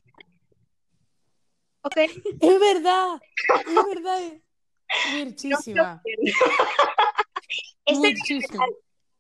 ¿Ok? 1.83 1.97
Es 1.97 2.61
verdad, 2.61 3.21
es 3.67 3.75
verdad. 3.75 4.21
Ese, 4.89 5.25
virchísima. 5.25 6.01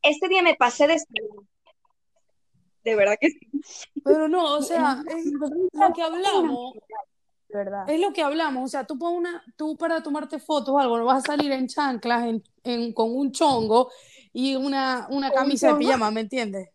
ese 0.02 0.28
día 0.28 0.42
me 0.42 0.54
pasé 0.56 0.86
de 0.88 0.98
salud. 0.98 1.44
De 2.86 2.96
verdad 2.96 3.16
que 3.20 3.30
sí. 3.30 3.40
Pero 4.04 4.28
no, 4.28 4.54
o 4.56 4.62
sea, 4.62 5.02
es 5.06 5.34
lo 5.72 5.92
que 5.92 6.02
hablamos, 6.02 6.76
verdad. 7.48 7.86
es 7.86 8.00
lo 8.00 8.12
que 8.12 8.22
hablamos. 8.22 8.64
O 8.64 8.68
sea, 8.68 8.84
tú, 8.86 8.98
pon 8.98 9.14
una, 9.14 9.42
tú 9.56 9.76
para 9.76 10.02
tomarte 10.02 10.38
fotos 10.38 10.74
o 10.74 10.78
algo, 10.78 10.98
no 10.98 11.04
vas 11.04 11.18
a 11.24 11.26
salir 11.26 11.52
en 11.52 11.68
chanclas, 11.68 12.24
en, 12.26 12.42
en- 12.64 12.92
con 12.92 13.14
un 13.16 13.32
chongo 13.32 13.90
y 14.32 14.56
una, 14.56 15.06
una 15.10 15.30
Con 15.30 15.42
un 15.44 15.50
camisa 15.50 15.68
de 15.68 15.76
pijama, 15.76 16.10
¿me 16.10 16.20
entiendes? 16.22 16.68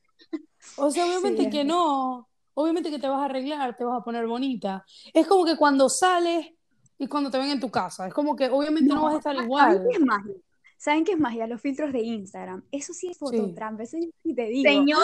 O 0.75 0.89
sea, 0.91 1.05
obviamente 1.07 1.49
Sí, 1.49 1.49
que 1.49 1.63
no, 1.63 2.29
obviamente 2.53 2.89
que 2.89 2.99
te 2.99 3.07
vas 3.07 3.21
a 3.21 3.25
arreglar, 3.25 3.75
te 3.75 3.83
vas 3.83 3.99
a 4.01 4.03
poner 4.03 4.27
bonita. 4.27 4.85
Es 5.13 5.27
como 5.27 5.45
que 5.45 5.57
cuando 5.57 5.89
sales 5.89 6.47
y 6.97 7.07
cuando 7.07 7.29
te 7.31 7.37
ven 7.37 7.49
en 7.51 7.59
tu 7.59 7.69
casa, 7.71 8.07
es 8.07 8.13
como 8.13 8.35
que 8.35 8.49
obviamente 8.49 8.93
no, 8.93 9.03
vas 9.03 9.13
a 9.15 9.17
estar 9.17 9.35
¿Saben 9.57 9.75
igual. 9.75 9.81
qué 9.83 9.97
es 9.97 10.01
magia? 10.05 10.35
¿Saben 10.81 11.05
qué 11.05 11.11
es 11.11 11.19
magia? 11.19 11.45
Los 11.45 11.61
filtros 11.61 11.93
de 11.93 11.99
Instagram. 11.99 12.63
Eso 12.71 12.91
sí 12.91 13.07
es 13.07 13.19
fototrampa, 13.19 13.83
eso 13.83 13.99
yo 13.99 14.09
sí 14.23 14.33
te 14.33 14.45
digo. 14.45 14.67
Señor, 14.67 15.03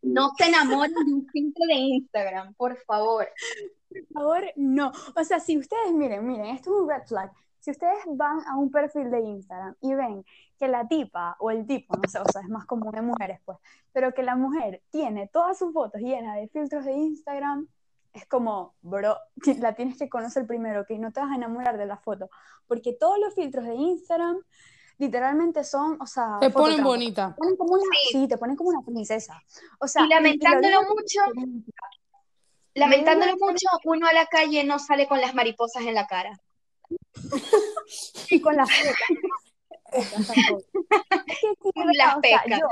no 0.00 0.30
se 0.38 0.44
enamoren 0.46 0.94
de 0.94 1.12
un 1.12 1.26
filtro 1.26 1.64
de 1.66 1.74
Instagram, 1.74 2.54
por 2.54 2.76
favor. 2.84 3.28
Por 3.88 4.06
favor, 4.14 4.44
no. 4.54 4.92
O 5.16 5.24
sea, 5.24 5.40
si 5.40 5.58
ustedes, 5.58 5.92
miren, 5.92 6.24
miren, 6.24 6.46
esto 6.54 6.70
es 6.70 6.82
un 6.82 6.88
red 6.88 7.02
flag. 7.04 7.32
Si 7.58 7.72
ustedes 7.72 7.98
van 8.06 8.46
a 8.46 8.56
un 8.56 8.70
perfil 8.70 9.10
de 9.10 9.22
Instagram 9.22 9.74
y 9.80 9.92
ven 9.92 10.24
que 10.56 10.68
la 10.68 10.86
tipa 10.86 11.34
o 11.40 11.50
el 11.50 11.66
tipo, 11.66 11.96
no 11.96 12.08
sé, 12.08 12.20
o 12.20 12.30
sea, 12.30 12.42
es 12.42 12.48
más 12.48 12.64
común 12.66 12.92
de 12.92 13.02
mujeres, 13.02 13.40
pues, 13.44 13.58
pero 13.90 14.14
que 14.14 14.22
la 14.22 14.36
mujer 14.36 14.84
tiene 14.90 15.26
todas 15.32 15.58
sus 15.58 15.72
fotos 15.72 16.00
llenas 16.00 16.36
de 16.36 16.46
filtros 16.46 16.84
de 16.84 16.92
Instagram, 16.92 17.66
es 18.12 18.24
como, 18.26 18.76
bro, 18.82 19.16
la 19.58 19.74
tienes 19.74 19.98
que 19.98 20.08
conocer 20.08 20.46
primero, 20.46 20.86
que 20.86 20.96
no 20.96 21.10
te 21.10 21.18
vas 21.18 21.32
a 21.32 21.34
enamorar 21.34 21.76
de 21.76 21.86
la 21.86 21.96
foto, 21.96 22.30
porque 22.68 22.92
todos 22.92 23.18
los 23.18 23.34
filtros 23.34 23.64
de 23.64 23.74
Instagram 23.74 24.38
literalmente 25.02 25.64
son, 25.64 26.00
o 26.00 26.06
sea, 26.06 26.38
Te 26.40 26.50
ponen 26.50 26.82
bonita. 26.84 27.30
Te 27.34 27.34
ponen 27.38 27.56
como 27.56 27.72
una, 27.74 27.82
Sí. 27.82 28.08
sí, 28.12 28.28
te 28.28 28.38
ponen 28.38 28.54
como 28.56 28.70
una 28.70 28.82
princesa. 28.82 29.42
O 29.80 29.88
sea, 29.88 30.04
Y 30.04 30.08
lamentándolo 30.08 30.82
mucho, 30.82 31.20
lamentándolo 32.74 33.32
mucho, 33.38 33.66
uno 33.84 34.06
a 34.06 34.12
la 34.12 34.26
calle 34.26 34.62
no 34.64 34.78
sale 34.78 35.08
con 35.08 35.20
las 35.20 35.34
mariposas 35.34 35.82
en 35.84 35.94
la 35.94 36.06
cara. 36.06 36.38
y 38.30 38.40
con 38.40 38.56
las 38.56 38.68
pecas. 38.68 38.94
Las 41.98 42.16
O 42.16 42.20
sea, 42.22 42.42
pecas. 42.42 42.58
yo, 42.60 42.66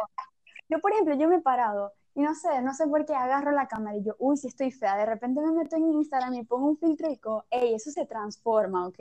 yo, 0.68 0.80
por 0.80 0.92
ejemplo, 0.92 1.14
yo 1.16 1.28
me 1.28 1.36
he 1.36 1.40
parado 1.40 1.92
y 2.14 2.22
no 2.22 2.34
sé, 2.34 2.62
no 2.62 2.72
sé 2.74 2.86
por 2.86 3.04
qué 3.04 3.14
agarro 3.14 3.50
la 3.52 3.66
cámara 3.68 3.96
y 3.96 4.02
yo, 4.04 4.14
uy, 4.18 4.36
si 4.38 4.46
estoy 4.48 4.70
fea. 4.70 4.96
De 4.96 5.04
repente 5.06 5.40
me 5.40 5.52
meto 5.52 5.76
en 5.76 5.84
Instagram 5.92 6.34
y 6.34 6.44
pongo 6.44 6.68
un 6.68 6.78
filtro 6.78 7.08
y 7.08 7.14
digo, 7.16 7.44
ey, 7.50 7.74
eso 7.74 7.90
se 7.90 8.06
transforma, 8.06 8.86
¿ok? 8.86 8.98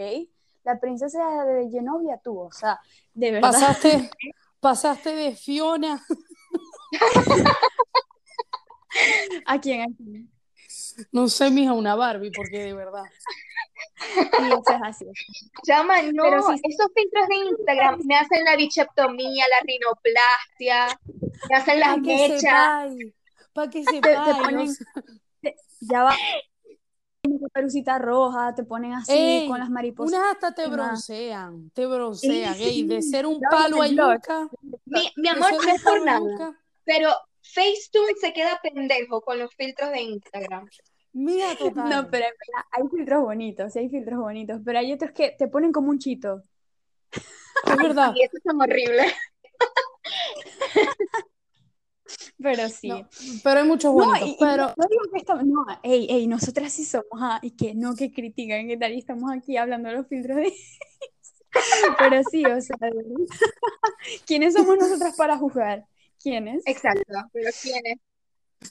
La 0.63 0.79
princesa 0.79 1.45
de 1.45 1.69
Genovia 1.69 2.19
tú, 2.23 2.39
o 2.39 2.51
sea, 2.51 2.79
de 3.13 3.31
verdad. 3.31 3.51
Pasaste, 3.51 4.09
pasaste 4.59 5.15
de 5.15 5.35
Fiona. 5.35 6.03
¿A 9.45 9.59
quién? 9.59 9.81
¿A 9.81 9.85
quién? 9.95 10.29
No 11.11 11.27
sé, 11.29 11.49
mija, 11.51 11.73
una 11.73 11.95
Barbie, 11.95 12.31
porque 12.31 12.59
de 12.59 12.73
verdad. 12.73 13.03
Sí, 14.11 14.43
eso 14.47 14.63
es 14.67 14.81
así. 14.83 15.05
Llama, 15.63 16.01
no, 16.13 16.23
Pero 16.23 16.37
esos 16.39 16.87
filtros 16.95 17.27
de 17.27 17.35
Instagram 17.35 18.01
me 18.05 18.15
hacen 18.15 18.43
la 18.43 18.55
bichectomía, 18.55 19.45
la 19.49 19.59
rinoplastia, 19.65 20.99
me 21.49 21.55
hacen 21.55 21.79
las 21.79 21.89
Para 21.89 22.01
que 22.01 22.29
mechas. 22.29 22.91
para 23.53 23.69
que 23.69 23.83
te 23.83 23.97
o 24.17 24.23
ponen- 24.43 24.67
sea, 24.73 25.53
Ya 25.81 26.03
va. 26.03 26.15
Perucita 27.53 27.99
roja, 27.99 28.55
te 28.55 28.63
ponen 28.63 28.93
así 28.93 29.11
ey, 29.11 29.47
con 29.47 29.59
las 29.59 29.69
mariposas. 29.69 30.13
unas 30.13 30.31
hasta 30.33 30.53
te 30.53 30.67
broncean, 30.67 31.69
te 31.71 31.85
broncean, 31.85 32.55
ey, 32.55 32.87
de 32.87 33.01
ser 33.01 33.25
un 33.25 33.41
palo 33.41 33.77
blog. 33.77 34.11
ayuca, 34.11 34.49
Mi, 34.85 35.27
amor, 35.27 35.51
no 35.51 35.71
es 35.71 35.83
por 35.83 36.05
nada, 36.05 36.57
pero 36.85 37.09
Facetune 37.41 38.13
se 38.21 38.31
queda 38.31 38.59
pendejo 38.61 39.21
con 39.21 39.37
los 39.37 39.53
filtros 39.53 39.91
de 39.91 40.01
Instagram. 40.01 40.69
Mira, 41.11 41.55
total. 41.59 41.89
No, 41.89 42.09
pero 42.09 42.25
verdad, 42.25 42.65
hay 42.71 42.87
filtros 42.89 43.21
bonitos, 43.23 43.75
hay 43.75 43.89
filtros 43.89 44.19
bonitos, 44.19 44.61
pero 44.63 44.79
hay 44.79 44.93
otros 44.93 45.11
que 45.11 45.35
te 45.37 45.47
ponen 45.47 45.71
como 45.71 45.89
un 45.89 45.99
chito. 45.99 46.41
Es 47.11 47.77
verdad. 47.77 48.13
Y 48.15 48.23
esos 48.23 48.39
son 48.43 48.61
horribles. 48.61 49.13
Pero 52.41 52.69
sí. 52.69 52.87
No, 52.89 53.07
pero 53.43 53.59
hay 53.61 53.67
muchos 53.67 53.93
No, 53.93 54.05
bonitos, 54.05 54.27
y, 54.27 54.31
y 54.31 54.37
pero 54.39 54.67
no 54.75 54.85
digo 54.89 55.03
que 55.11 55.17
estamos, 55.19 55.45
no, 55.45 55.65
ey, 55.83 56.07
ey, 56.09 56.27
nosotras 56.27 56.71
sí 56.71 56.85
somos, 56.85 57.07
ah, 57.15 57.39
y 57.41 57.51
que 57.51 57.73
no 57.75 57.95
que 57.95 58.11
critican, 58.11 58.67
que 58.67 58.77
tal, 58.77 58.93
y 58.93 58.99
estamos 58.99 59.31
aquí 59.31 59.57
hablando 59.57 59.89
de 59.89 59.95
los 59.95 60.07
filtros 60.07 60.37
de... 60.37 60.53
Pero 61.99 62.21
sí, 62.29 62.45
o 62.45 62.61
sea. 62.61 62.77
¿quiénes 64.25 64.53
somos 64.53 64.77
nosotras 64.77 65.15
para 65.15 65.37
juzgar? 65.37 65.85
¿Quiénes? 66.21 66.63
Exacto, 66.65 67.13
pero 67.33 67.49
¿quién 67.61 67.81
es? 67.85 67.99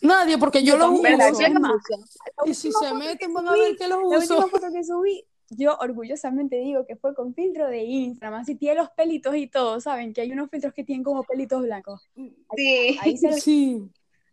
nadie, 0.02 0.38
porque 0.38 0.62
yo 0.62 0.75
Yo 0.75 0.78
los 0.78 0.90
uso. 1.00 1.02
Yo 1.09 1.75
uso. 1.75 2.07
Y 2.45 2.54
si 2.54 2.71
se 2.73 2.95
meten 2.95 3.33
van 3.33 3.49
a 3.49 3.52
ver 3.52 3.76
que 3.76 3.88
los 3.88 3.99
La 4.02 4.18
última 4.18 4.38
uso. 4.38 4.49
foto 4.49 4.66
que 4.73 4.85
subí, 4.85 5.26
yo 5.50 5.76
orgullosamente 5.80 6.56
digo 6.56 6.86
que 6.86 6.96
fue 6.96 7.14
con 7.14 7.34
filtro 7.34 7.68
de 7.68 7.82
Instagram, 7.84 8.40
así 8.40 8.54
tiene 8.54 8.76
los 8.76 8.90
pelitos 8.90 9.34
y 9.36 9.46
todo, 9.48 9.80
¿saben? 9.80 10.12
Que 10.12 10.20
hay 10.22 10.32
unos 10.32 10.50
filtros 10.50 10.74
que 10.74 10.84
tienen 10.84 11.02
como 11.02 11.22
pelitos 11.24 11.62
blancos. 11.62 12.08
Sí. 12.56 12.98
Ahí 13.00 13.16
se 13.16 13.30
lo 13.30 13.36
Sí, 13.36 13.82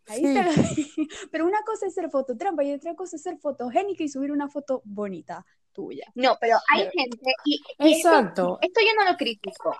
Ahí 0.08 0.22
sí. 0.24 0.34
lo. 0.34 1.06
Pero 1.30 1.46
una 1.46 1.62
cosa 1.64 1.86
es 1.86 1.94
ser 1.94 2.10
fototrampa 2.10 2.62
y 2.64 2.72
otra 2.72 2.94
cosa 2.94 3.16
es 3.16 3.22
ser 3.22 3.38
fotogénica 3.38 4.04
y 4.04 4.08
subir 4.08 4.30
una 4.30 4.48
foto 4.48 4.82
bonita 4.84 5.44
tuya. 5.72 6.06
No, 6.14 6.36
pero 6.40 6.56
hay 6.72 6.80
Pero- 6.82 6.90
gente, 6.92 7.32
y 7.44 7.60
esto, 7.78 8.08
Exacto. 8.08 8.58
esto 8.62 8.80
yo 8.80 9.04
no 9.04 9.10
lo 9.10 9.16
critico, 9.16 9.76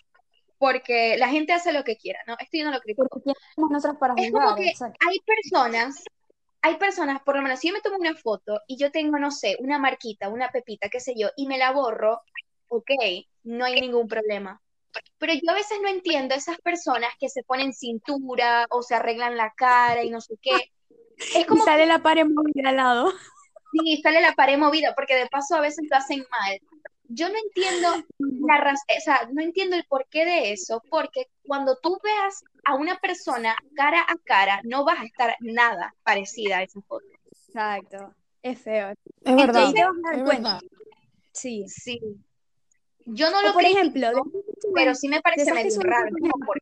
porque 0.58 1.16
la 1.18 1.28
gente 1.28 1.52
hace 1.52 1.72
lo 1.72 1.84
que 1.84 1.96
quiera, 1.96 2.18
¿no? 2.26 2.34
Esto 2.40 2.56
yo 2.58 2.64
no 2.64 2.70
lo 2.72 2.80
critico. 2.80 3.06
Porque 3.08 3.24
¿quiénes 3.24 3.42
somos 3.54 3.70
nosotras 3.70 3.98
para 3.98 4.14
Es 4.16 4.32
como 4.32 4.54
que 4.56 4.72
hay 5.06 5.20
personas, 5.20 6.02
hay 6.66 6.76
personas, 6.78 7.22
por 7.22 7.36
lo 7.36 7.42
menos 7.42 7.60
si 7.60 7.68
yo 7.68 7.74
me 7.74 7.80
tomo 7.80 7.96
una 7.98 8.14
foto 8.16 8.60
y 8.66 8.76
yo 8.76 8.90
tengo, 8.90 9.18
no 9.18 9.30
sé, 9.30 9.56
una 9.60 9.78
marquita, 9.78 10.28
una 10.28 10.50
pepita, 10.50 10.88
qué 10.88 10.98
sé 11.00 11.14
yo, 11.16 11.28
y 11.36 11.46
me 11.46 11.58
la 11.58 11.70
borro, 11.72 12.20
ok, 12.68 12.90
no 13.44 13.64
hay 13.64 13.80
ningún 13.80 14.08
problema. 14.08 14.60
Pero 15.18 15.34
yo 15.34 15.50
a 15.50 15.54
veces 15.54 15.78
no 15.82 15.88
entiendo 15.88 16.34
esas 16.34 16.58
personas 16.58 17.12
que 17.20 17.28
se 17.28 17.44
ponen 17.44 17.72
cintura 17.72 18.66
o 18.70 18.82
se 18.82 18.96
arreglan 18.96 19.36
la 19.36 19.52
cara 19.56 20.02
y 20.04 20.10
no 20.10 20.20
sé 20.20 20.34
qué. 20.42 20.72
Es 21.34 21.46
Y 21.46 21.46
como 21.46 21.64
sale 21.64 21.86
la 21.86 22.00
pared 22.02 22.26
movida 22.26 22.70
al 22.70 22.76
lado. 22.76 23.12
si 23.72 23.96
sale 24.02 24.20
la 24.20 24.32
pared 24.32 24.58
movida, 24.58 24.94
porque 24.94 25.14
de 25.16 25.26
paso 25.28 25.56
a 25.56 25.60
veces 25.60 25.86
lo 25.90 25.96
hacen 25.96 26.26
mal. 26.30 26.58
Yo 27.08 27.28
no 27.28 27.34
entiendo 27.38 27.88
la 28.18 28.58
raz- 28.58 28.84
o 28.96 29.00
sea, 29.00 29.28
no 29.32 29.42
entiendo 29.42 29.76
el 29.76 29.84
porqué 29.86 30.24
de 30.24 30.52
eso, 30.52 30.82
porque 30.90 31.26
cuando 31.46 31.76
tú 31.82 31.98
veas 32.02 32.42
a 32.64 32.74
una 32.74 32.96
persona 32.98 33.56
cara 33.74 34.00
a 34.00 34.16
cara, 34.24 34.60
no 34.64 34.84
vas 34.84 35.00
a 35.00 35.04
estar 35.04 35.36
nada 35.40 35.94
parecida 36.02 36.58
a 36.58 36.62
esa 36.62 36.80
foto. 36.82 37.04
Exacto. 37.48 38.14
Es 38.42 38.60
feo. 38.60 38.90
Es 39.24 39.36
verdad, 39.36 39.66
Ahí 39.66 39.72
te 39.74 39.84
vas 39.84 39.94
a 39.96 40.00
dar 40.10 40.14
es 40.18 40.22
cuenta. 40.24 40.52
verdad. 40.54 40.60
Sí. 41.32 41.64
Sí. 41.68 42.00
Yo 43.06 43.30
no 43.30 43.38
O 43.38 43.42
lo 43.42 43.52
por 43.52 43.62
critico, 43.62 43.78
ejemplo, 43.80 44.08
de- 44.10 44.22
pero 44.74 44.94
sí 44.94 45.08
me 45.08 45.20
parece 45.20 45.52
medio 45.52 45.80
raro, 45.80 46.10
por. 46.44 46.58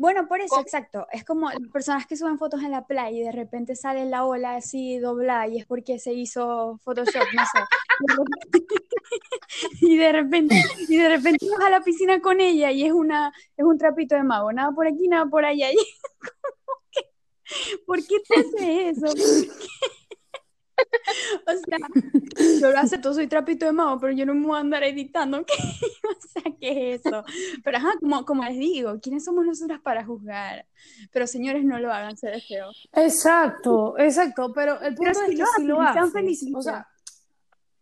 Bueno, 0.00 0.26
por 0.26 0.40
eso, 0.40 0.48
¿Cómo? 0.48 0.62
exacto. 0.62 1.06
Es 1.12 1.24
como 1.24 1.50
las 1.50 1.70
personas 1.70 2.06
que 2.06 2.16
suben 2.16 2.38
fotos 2.38 2.62
en 2.62 2.70
la 2.70 2.86
playa 2.86 3.10
y 3.10 3.22
de 3.22 3.32
repente 3.32 3.76
sale 3.76 4.06
la 4.06 4.24
ola 4.24 4.56
así 4.56 4.98
doblada 4.98 5.46
y 5.46 5.58
es 5.58 5.66
porque 5.66 5.98
se 5.98 6.14
hizo 6.14 6.80
Photoshop, 6.82 7.26
no 7.34 7.42
sé. 7.44 7.58
Y 9.82 9.98
de 9.98 10.10
repente, 10.10 10.54
y 10.88 10.96
de 10.96 11.06
repente 11.06 11.46
vas 11.50 11.66
a 11.66 11.68
la 11.68 11.82
piscina 11.82 12.22
con 12.22 12.40
ella 12.40 12.70
y 12.70 12.84
es 12.84 12.92
una, 12.92 13.30
es 13.58 13.62
un 13.62 13.76
trapito 13.76 14.14
de 14.14 14.22
mago, 14.22 14.50
nada 14.54 14.72
por 14.72 14.86
aquí, 14.86 15.06
nada 15.06 15.26
por 15.26 15.44
allá. 15.44 15.68
¿por 17.86 17.98
qué 18.06 18.20
te 18.26 18.40
hace 18.40 18.88
eso? 18.88 19.02
¿Por 19.02 19.16
qué? 19.16 19.50
O 21.46 21.52
sea, 21.52 21.78
yo 22.60 22.70
lo 22.70 22.78
acepto, 22.78 23.12
soy 23.14 23.26
trapito 23.26 23.66
de 23.66 23.72
mago, 23.72 23.98
pero 24.00 24.12
yo 24.12 24.24
no 24.26 24.34
me 24.34 24.46
voy 24.46 24.56
a 24.56 24.60
andar 24.60 24.82
editando. 24.84 25.44
¿qué? 25.44 25.54
O 26.08 26.20
sea, 26.32 26.42
¿qué 26.60 26.94
es 26.94 27.06
eso? 27.06 27.24
Pero 27.64 27.76
ajá, 27.78 27.92
como, 28.00 28.24
como 28.24 28.44
les 28.44 28.58
digo, 28.58 28.98
¿quiénes 29.00 29.24
somos 29.24 29.44
nosotras 29.44 29.80
para 29.80 30.04
juzgar? 30.04 30.66
Pero 31.12 31.26
señores, 31.26 31.64
no 31.64 31.78
lo 31.78 31.92
hagan, 31.92 32.16
se 32.16 32.30
ve 32.30 32.40
feo. 32.40 32.70
Exacto, 32.92 33.98
exacto, 33.98 34.52
pero 34.54 34.80
el 34.80 34.94
Pero 34.94 35.12
punto 35.14 35.26
si 35.26 35.32
es 35.32 35.38
lo 35.38 35.44
que 35.46 35.50
si 35.56 35.64
lo 35.66 35.80
hacen, 35.82 36.12
felices. 36.12 36.48
o 36.54 36.62
sea, 36.62 36.86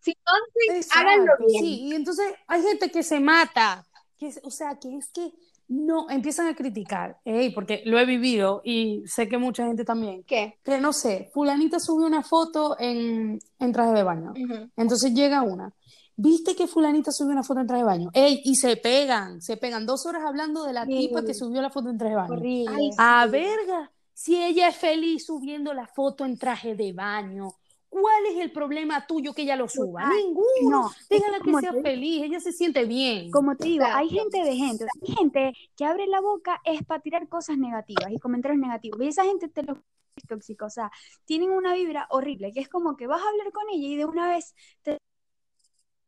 Si 0.01 0.13
entonces, 0.17 0.97
háganlo 0.97 1.33
Exacto, 1.33 1.47
bien. 1.47 1.65
sí, 1.65 1.81
y 1.89 1.95
entonces 1.95 2.35
hay 2.47 2.63
gente 2.63 2.91
que 2.91 3.03
se 3.03 3.21
mata, 3.21 3.85
que 4.19 4.29
es- 4.29 4.41
o 4.43 4.51
sea, 4.51 4.79
que 4.79 4.97
es 4.97 5.09
que 5.13 5.33
no, 5.69 6.09
empiezan 6.11 6.47
a 6.49 6.55
criticar, 6.55 7.19
ey, 7.25 7.51
porque 7.51 7.83
lo 7.85 7.99
he 7.99 8.05
vivido 8.07 8.63
y 8.65 9.03
sé 9.07 9.29
que 9.29 9.39
mucha 9.39 9.67
gente 9.67 9.85
también, 9.85 10.23
¿Qué? 10.25 10.59
que 10.63 10.79
no 10.81 10.93
sé, 10.93 11.31
fulanita 11.33 11.79
subió 11.79 12.07
una 12.07 12.23
foto 12.23 12.77
en, 12.79 13.39
en 13.59 13.73
traje 13.73 13.93
de 13.93 14.03
baño, 14.03 14.33
entonces 14.77 15.13
llega 15.13 15.43
una, 15.43 15.73
¿viste 16.17 16.57
que 16.57 16.67
fulanita 16.67 17.13
subió 17.13 17.33
una 17.33 17.43
foto 17.45 17.61
en 17.61 17.67
traje 17.67 17.83
de 17.83 17.87
baño? 17.87 18.11
Ey, 18.15 18.41
y 18.45 18.55
se 18.57 18.77
pegan, 18.77 19.43
se 19.43 19.57
pegan 19.59 19.85
dos 19.87 20.07
horas 20.07 20.23
hablando 20.27 20.65
de 20.65 20.73
la 20.73 20.87
Sí. 20.87 21.09
tipa 21.09 21.23
que 21.25 21.35
subió 21.35 21.61
la 21.61 21.71
foto 21.71 21.91
en 21.91 21.99
traje 21.99 22.13
de 22.15 22.17
baño. 22.17 22.33
Horrible. 22.35 22.75
Ay, 22.75 22.91
A 22.97 23.27
verga, 23.27 23.91
si 24.15 24.43
ella 24.43 24.69
es 24.69 24.77
feliz 24.77 25.27
subiendo 25.27 25.75
la 25.75 25.87
foto 25.87 26.25
en 26.25 26.39
traje 26.39 26.75
de 26.75 26.93
baño, 26.93 27.51
¿cuál 27.89 28.27
es 28.27 28.37
el 28.39 28.53
problema 28.53 29.07
tuyo 29.07 29.33
que 29.33 29.43
ella 29.43 29.57
lo 29.57 29.69
suba? 29.69 30.03
Total. 30.03 30.17
Ninguno. 30.17 30.71
No, 30.71 30.91
Déjala 31.09 31.41
que 31.41 31.55
sea 31.55 31.73
feliz, 31.73 32.23
ella 32.23 32.41
se 32.41 32.53
siente 32.53 32.85
bien. 32.85 33.31
Como 33.31 33.57
te 33.57 33.69
digo, 33.69 33.85
hay 33.85 34.09
gente 34.09 34.43
de 34.43 34.57
gente, 34.57 34.85
hay 34.85 35.15
gente 35.15 35.53
que 35.77 35.85
abre 35.85 36.07
la 36.07 36.21
boca 36.21 36.61
es 36.65 36.83
para 36.85 37.01
tirar 37.01 37.29
cosas 37.29 37.59
negativas 37.59 38.11
y 38.11 38.19
comentarios 38.19 38.61
negativos. 38.61 39.01
Y 39.03 39.09
esa 39.09 39.25
gente 39.25 39.49
te 39.49 39.63
lo 39.63 39.83
es 40.17 40.27
tóxica, 40.27 40.67
o 40.67 40.71
sea, 40.71 40.91
tienen 41.25 41.51
una 41.51 41.75
vibra 41.75 42.07
horrible, 42.11 42.53
que 42.53 42.61
es 42.61 42.69
como 42.69 42.97
que 42.97 43.07
vas 43.07 43.23
a 43.23 43.29
hablar 43.29 43.53
con 43.53 43.65
ella 43.73 43.87
y 43.87 43.97
de 43.97 44.05
una 44.05 44.29
vez 44.29 44.55
te 44.83 44.99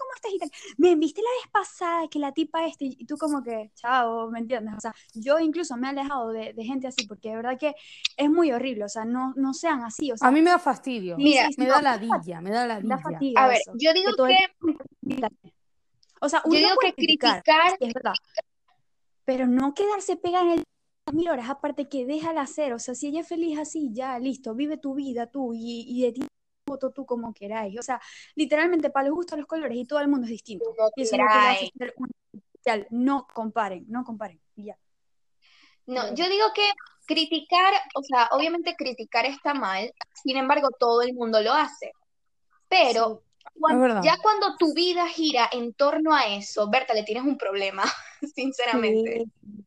¿cómo 0.01 0.11
estás? 0.15 0.33
Y 0.33 0.39
tal. 0.39 0.51
Me 0.79 0.95
viste 0.97 1.21
la 1.23 1.29
vez 1.31 1.53
pasada 1.53 2.09
que 2.09 2.19
la 2.19 2.33
tipa 2.33 2.67
este, 2.67 2.87
y 2.87 3.05
tú 3.05 3.17
como 3.17 3.43
que, 3.43 3.71
chao, 3.75 4.31
¿me 4.31 4.39
entiendes? 4.39 4.75
O 4.77 4.81
sea, 4.81 4.95
yo 5.15 5.39
incluso 5.39 5.77
me 5.77 5.89
he 5.89 5.91
alejado 5.91 6.31
de, 6.31 6.53
de 6.53 6.65
gente 6.65 6.87
así, 6.87 7.07
porque 7.07 7.31
de 7.31 7.37
verdad 7.37 7.59
que 7.59 7.75
es 8.17 8.31
muy 8.31 8.53
horrible, 8.53 8.85
o 8.85 8.89
sea, 8.89 9.05
no, 9.05 9.33
no 9.37 9.53
sean 9.53 9.83
así, 9.83 10.11
o 10.13 10.17
sea, 10.17 10.29
A 10.29 10.31
mí 10.31 10.41
me 10.41 10.51
da 10.51 10.59
fastidio. 10.59 11.17
Mira, 11.17 11.47
sí, 11.47 11.53
sí, 11.55 11.61
me 11.61 11.67
no, 11.67 11.75
da 11.75 11.83
ladilla, 11.83 12.41
me 12.41 12.51
da 12.51 12.61
da 12.61 12.67
ladilla. 12.67 12.99
fatiga 12.99 13.45
A 13.45 13.49
ver, 13.49 13.59
eso, 13.61 13.73
yo 13.77 13.93
digo 13.93 14.13
que 14.27 15.15
el 15.15 15.21
que, 15.21 15.53
o 16.21 16.29
sea, 16.29 16.43
yo 16.45 16.51
uno 16.51 16.59
digo 16.59 16.75
puede 16.77 16.95
que 16.95 17.07
criticar, 17.07 17.43
sí, 17.71 17.77
es 17.81 17.95
verdad. 17.95 18.15
Pero 19.25 19.47
no 19.47 19.75
quedarse 19.75 20.17
pegada 20.17 20.45
en 20.45 20.51
el 20.59 20.65
mil 21.13 21.29
horas, 21.29 21.49
aparte 21.49 21.89
que 21.89 22.07
déjala 22.07 22.43
hacer, 22.43 22.73
o 22.73 22.79
sea, 22.79 22.95
si 22.95 23.09
ella 23.09 23.21
es 23.21 23.29
feliz 23.29 23.59
así, 23.59 23.91
ya, 23.93 24.19
listo, 24.19 24.55
vive 24.55 24.77
tu 24.77 24.95
vida 24.95 25.27
tú 25.27 25.55
y, 25.55 25.85
y 25.89 26.03
de 26.03 26.13
ti 26.13 26.23
foto 26.71 26.91
tú 26.91 27.05
como 27.05 27.33
queráis. 27.35 27.79
O 27.79 27.83
sea, 27.83 28.01
literalmente 28.37 28.91
para 28.91 29.09
los 29.09 29.17
gustos 29.17 29.39
los 29.39 29.47
colores 29.49 29.77
y 29.77 29.85
todo 29.85 29.99
el 30.01 30.09
mundo 30.09 30.27
es 30.27 30.31
distinto. 30.31 30.67
no 30.79 30.89
Y 30.95 31.03
eso 31.03 31.17
es 31.17 31.21
lo 31.21 31.27
que 31.27 31.35
lo 31.35 31.41
hace 31.41 31.59
queráis. 31.59 31.73
ser 31.77 31.95
un 31.97 32.11
especial. 32.33 32.87
No 32.91 33.27
comparen, 33.35 33.85
no 33.89 34.05
comparen. 34.05 34.41
y 34.55 34.65
ya. 34.67 34.79
No, 35.87 36.15
yo 36.15 36.29
digo 36.29 36.47
que 36.55 36.71
criticar, 37.07 37.75
o 37.97 38.03
sea, 38.03 38.29
obviamente 38.31 38.77
criticar 38.77 39.27
está 39.27 39.55
mal, 39.55 39.93
sin 40.23 40.37
embargo, 40.37 40.69
todo 40.79 41.03
el 41.03 41.15
mundo 41.15 41.41
lo 41.41 41.53
hace. 41.53 41.91
Pero 42.69 43.25
ya 44.03 44.17
cuando 44.23 44.57
tu 44.57 44.73
vida 44.75 45.09
gira 45.09 45.49
en 45.51 45.75
torno 45.75 46.15
a 46.15 46.27
eso, 46.27 46.71
Berta, 46.71 46.95
le 46.95 47.03
tienes 47.03 47.25
un 47.25 47.37
problema, 47.37 47.83
sinceramente. 48.37 49.25
Sí, 49.25 49.65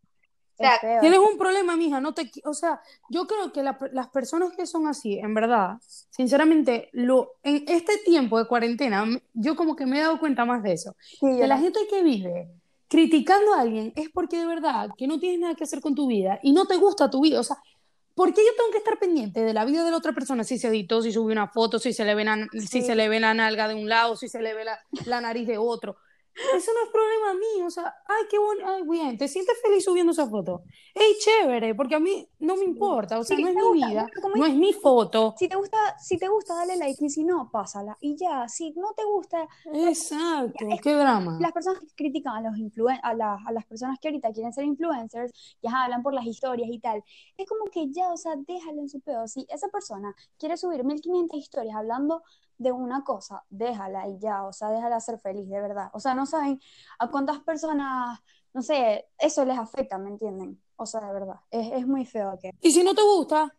O 0.53 0.57
sea, 0.57 0.75
es 0.75 0.81
feo. 0.81 0.99
Tienes 1.01 1.19
un 1.19 1.37
problema, 1.37 1.75
mija, 1.75 1.99
no 1.99 2.13
te, 2.13 2.29
o 2.45 2.53
sea, 2.53 2.79
yo 3.09 3.25
creo 3.25 3.51
que 3.51 3.63
la- 3.63 3.77
las 3.91 4.09
personas 4.09 4.51
que 4.55 4.65
son 4.67 4.87
así, 4.87 5.17
en 5.19 5.33
verdad, 5.33 5.77
sinceramente, 6.09 6.89
lo, 6.93 7.33
en 7.43 7.63
este 7.67 7.97
tiempo 8.05 8.37
de 8.37 8.45
cuarentena, 8.47 9.05
yo 9.33 9.55
como 9.55 9.75
que 9.75 9.85
me 9.85 9.97
he 9.97 10.01
dado 10.01 10.19
cuenta 10.19 10.45
más 10.45 10.61
de 10.63 10.73
eso, 10.73 10.95
Sí, 11.19 11.37
que 11.39 11.47
la 11.47 11.57
gente 11.57 11.79
que 11.89 12.03
vive 12.03 12.49
criticando 12.87 13.53
a 13.55 13.61
alguien 13.61 13.91
es 13.95 14.09
porque 14.09 14.37
de 14.37 14.45
verdad 14.45 14.89
que 14.97 15.07
no 15.07 15.19
tienes 15.19 15.39
nada 15.39 15.55
que 15.55 15.63
hacer 15.63 15.81
con 15.81 15.95
tu 15.95 16.07
vida 16.07 16.39
y 16.43 16.53
no 16.53 16.65
te 16.65 16.77
gusta 16.77 17.09
tu 17.09 17.21
vida, 17.21 17.39
o 17.39 17.43
sea, 17.43 17.57
¿por 18.13 18.31
qué 18.33 18.41
yo 18.45 18.51
tengo 18.55 18.69
que 18.71 18.77
estar 18.77 18.99
pendiente 18.99 19.41
de 19.41 19.53
la 19.53 19.65
vida 19.65 19.83
de 19.83 19.89
la 19.89 19.97
otra 19.97 20.13
persona? 20.13 20.43
Si 20.43 20.59
se 20.59 20.67
editó, 20.67 21.01
si 21.01 21.11
subió 21.11 21.31
una 21.31 21.47
foto, 21.47 21.79
si 21.79 21.93
se 21.93 22.05
le 22.05 22.13
ve, 22.13 22.23
na- 22.23 22.47
si 22.67 22.83
se 22.83 22.93
le 22.95 23.09
ve 23.09 23.19
la 23.19 23.33
nalga 23.33 23.67
de 23.67 23.73
un 23.73 23.89
lado, 23.89 24.15
si 24.15 24.27
se 24.29 24.39
le 24.41 24.53
ve 24.53 24.65
la, 24.65 24.77
la 25.05 25.19
nariz 25.21 25.47
de 25.47 25.57
otro. 25.57 25.95
Eso 26.35 26.71
no 26.73 26.83
es 26.83 26.89
problema 26.91 27.33
mío, 27.35 27.67
o 27.67 27.69
sea, 27.69 27.93
ay, 28.07 28.23
qué 28.29 28.39
bueno, 28.39 28.63
ay, 28.67 28.83
bien, 28.89 29.17
¿te 29.17 29.27
sientes 29.27 29.55
feliz 29.61 29.83
subiendo 29.83 30.11
esa 30.11 30.27
foto? 30.27 30.63
¡Ey, 30.95 31.13
chévere! 31.19 31.75
Porque 31.75 31.95
a 31.95 31.99
mí 31.99 32.27
no 32.39 32.55
me 32.55 32.65
importa, 32.65 33.19
o 33.19 33.23
sea, 33.23 33.37
no 33.37 33.47
es 33.47 33.55
me 33.55 33.61
mi 33.61 33.67
gusta, 33.67 33.87
vida, 33.87 34.11
no 34.35 34.45
es 34.45 34.55
mi 34.55 34.73
foto. 34.73 35.35
Si 35.37 35.47
te 35.47 35.55
gusta, 35.55 35.77
si 35.99 36.17
te 36.17 36.27
gusta, 36.27 36.55
dale 36.55 36.75
like 36.77 37.03
y 37.05 37.09
si 37.09 37.23
no, 37.23 37.49
pásala. 37.51 37.97
Y 38.01 38.15
ya, 38.17 38.47
si 38.47 38.71
no 38.71 38.93
te 38.95 39.03
gusta, 39.05 39.47
Exacto, 39.73 40.65
es 40.69 40.81
qué 40.81 40.93
drama. 40.93 41.37
las 41.39 41.51
personas 41.51 41.79
que 41.81 41.87
critican 41.95 42.35
a 42.35 42.49
los 42.49 42.57
influen 42.57 42.97
a, 43.03 43.13
la- 43.13 43.37
a 43.45 43.51
las 43.51 43.65
personas 43.65 43.99
que 43.99 44.07
ahorita 44.07 44.31
quieren 44.31 44.53
ser 44.53 44.65
influencers, 44.65 45.31
ajá, 45.65 45.83
hablan 45.85 46.03
por 46.03 46.13
las 46.13 46.25
historias 46.25 46.69
y 46.71 46.79
tal, 46.79 47.03
es 47.37 47.47
como 47.47 47.65
que 47.65 47.91
ya, 47.91 48.11
o 48.11 48.17
sea, 48.17 48.33
déjalo 48.37 48.81
en 48.81 48.89
su 48.89 48.99
pedo. 49.01 49.27
Si 49.27 49.45
esa 49.49 49.67
persona 49.69 50.13
quiere 50.37 50.57
subir 50.57 50.83
1500 50.83 51.39
historias 51.39 51.75
hablando 51.75 52.23
de 52.57 52.71
una 52.71 53.03
cosa, 53.03 53.43
déjala 53.49 54.07
y 54.07 54.19
ya, 54.19 54.45
o 54.45 54.53
sea, 54.53 54.69
déjala 54.69 54.99
ser 54.99 55.19
feliz, 55.19 55.49
de 55.49 55.61
verdad. 55.61 55.89
O 55.93 55.99
sea, 55.99 56.13
no 56.13 56.25
saben 56.25 56.59
a 56.99 57.09
cuántas 57.09 57.39
personas, 57.39 58.19
no 58.53 58.61
sé, 58.61 59.07
eso 59.17 59.45
les 59.45 59.57
afecta, 59.57 59.97
¿me 59.97 60.09
entienden? 60.09 60.61
O 60.75 60.85
sea, 60.85 61.01
de 61.01 61.13
verdad, 61.13 61.39
es, 61.51 61.71
es 61.73 61.87
muy 61.87 62.05
feo 62.05 62.37
que... 62.41 62.51
Y 62.61 62.71
si 62.71 62.83
no 62.83 62.93
te 62.93 63.01
gusta, 63.03 63.53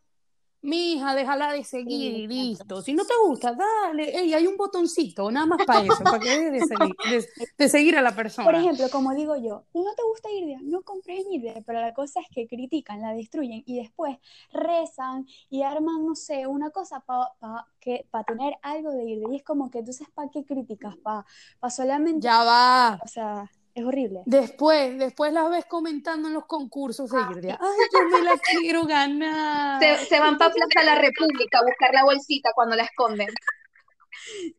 mija, 0.65 1.15
déjala 1.15 1.53
de 1.53 1.63
seguir 1.65 2.15
y 2.15 2.27
listo. 2.27 2.83
Si 2.83 2.95
no 2.95 3.05
te 3.05 3.15
gusta, 3.27 3.55
dale. 3.55 4.19
Ey, 4.19 4.35
hay 4.35 4.47
un 4.47 4.57
botoncito, 4.57 5.31
nada 5.31 5.47
más 5.47 5.63
para 5.65 5.85
eso, 5.85 6.09
para 6.09 6.23
que 6.23 6.51
de, 6.51 6.63
seguir- 6.63 6.97
de- 7.03 7.29
de 7.59 7.69
seguir 7.69 7.97
a 7.97 8.03
la 8.03 8.15
persona. 8.17 8.45
Por 8.47 8.55
ejemplo, 8.55 8.89
como 8.91 9.15
digo 9.15 9.37
yo, 9.37 9.65
si 9.73 9.79
no 9.81 9.95
te 9.95 10.03
gusta 10.03 10.31
Irdia, 10.31 10.59
no 10.63 10.83
compres 10.83 11.25
en 11.25 11.33
Irdia, 11.33 11.63
pero 11.67 11.81
la 11.81 11.95
cosa 11.95 12.21
es 12.21 12.27
que 12.35 12.47
critican, 12.49 13.01
la 13.01 13.13
destruyen 13.15 13.63
y 13.67 13.79
después 13.81 14.17
rezan 14.53 15.27
y 15.51 15.63
arman, 15.63 16.05
no 16.07 16.15
sé, 16.15 16.47
una 16.47 16.71
cosa 16.71 17.01
para 17.01 17.33
pa, 17.39 17.69
que 17.81 18.07
para 18.11 18.25
tener 18.25 18.55
algo 18.63 18.91
de 18.93 19.05
Irdia. 19.05 19.29
Y 19.33 19.37
es 19.37 19.43
como 19.45 19.71
que 19.71 19.79
entonces, 19.81 20.09
¿para 20.15 20.31
qué 20.31 20.45
criticas? 20.45 20.97
¿Para 20.99 21.25
solamente, 21.71 22.21
Ya 22.27 22.43
va. 22.45 22.99
o 23.05 23.09
sea, 23.09 23.51
es 23.75 23.85
horrible. 23.85 24.21
Después, 24.25 24.97
después 24.99 25.33
las 25.33 25.51
ves 25.51 25.65
comentando 25.67 26.29
en 26.29 26.35
los 26.35 26.47
concursos 26.47 27.11
de 27.11 27.21
Irdia. 27.33 27.59
Ay, 27.61 27.69
yo 27.93 28.09
me 28.09 28.23
la 28.25 28.33
quiero 28.61 28.85
ganar. 28.85 29.83
se, 29.83 30.07
se 30.07 30.21
van 30.21 30.39
para 30.39 30.53
Plaza 30.53 30.81
de 30.81 30.87
la 30.87 30.95
República 30.95 31.59
a 31.59 31.65
buscar 31.65 31.93
la 31.93 32.05
bolsita 32.05 32.53
cuando 32.55 32.77
la 32.77 32.85
esconden. 32.85 33.29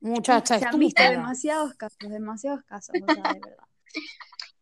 Muchacha, 0.01 0.58
estúpida. 0.58 1.10
demasiados 1.10 1.73
casos, 1.75 1.97
demasiados 1.99 2.63
casos, 2.65 2.95
o 3.01 3.06
sea, 3.13 3.34
de 3.34 3.39
verdad. 3.39 3.67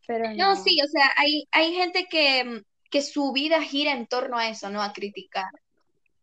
Pero 0.06 0.30
No, 0.36 0.56
no. 0.56 0.63
sí, 0.63 0.80
o 0.82 0.88
sea, 0.88 1.12
hay, 1.18 1.48
hay 1.52 1.74
gente 1.74 2.08
que, 2.10 2.63
que 2.89 3.02
su 3.02 3.32
vida 3.32 3.62
gira 3.62 3.92
en 3.94 4.08
torno 4.08 4.38
a 4.38 4.48
eso, 4.50 4.70
¿no? 4.70 4.82
A 4.84 4.94
criticar. 4.94 5.50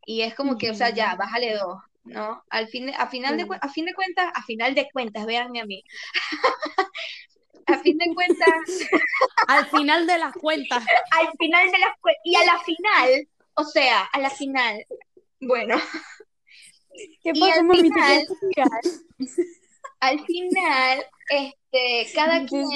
Y 0.06 0.22
es 0.22 0.34
como 0.34 0.56
que, 0.56 0.70
o 0.70 0.74
sea, 0.74 0.90
ya, 0.90 1.14
bájale 1.16 1.56
dos, 1.56 1.78
¿no? 2.04 2.42
Al 2.48 2.68
fin, 2.68 2.90
a 2.96 3.06
final 3.08 3.36
de, 3.36 3.46
a 3.60 3.68
fin 3.68 3.86
de 3.86 3.94
cuentas, 3.94 4.30
a 4.34 4.42
final 4.42 4.74
de 4.74 4.88
cuentas, 4.92 5.26
véanme 5.26 5.60
a 5.60 5.66
mí. 5.66 5.82
A 7.66 7.78
fin 7.78 7.98
de 7.98 8.14
cuentas, 8.14 8.48
Al 9.48 9.66
final 9.66 10.06
de 10.06 10.18
las 10.18 10.34
cuentas. 10.34 10.84
al 11.12 11.28
final 11.38 11.70
de 11.70 11.78
las 11.78 11.90
cue- 12.00 12.16
y 12.24 12.34
a 12.36 12.44
la 12.44 12.58
final, 12.60 13.28
o 13.54 13.64
sea, 13.64 14.02
a 14.12 14.18
la 14.18 14.30
final, 14.30 14.84
bueno, 15.40 15.76
¿Qué 17.22 17.30
y 17.34 17.40
pasa, 17.40 17.54
al 17.60 17.64
mami? 17.64 17.82
¿Te 17.82 17.88
final- 17.88 18.26
al 20.00 20.24
final, 20.24 21.06
este, 21.28 22.12
cada 22.14 22.44
quien, 22.46 22.66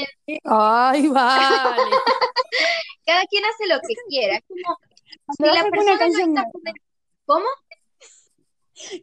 Ay, 0.45 1.09
vale. 1.09 1.83
cada 3.07 3.25
quien 3.27 3.45
hace 3.45 3.67
lo 3.67 3.81
que 3.81 3.95
quiera. 4.09 4.37
Es 4.37 4.45
como, 4.47 4.79
si 5.37 5.43
la 5.45 5.65
persona 5.71 5.97
no 5.97 6.41
está 6.41 6.73
¿Cómo? 7.27 7.47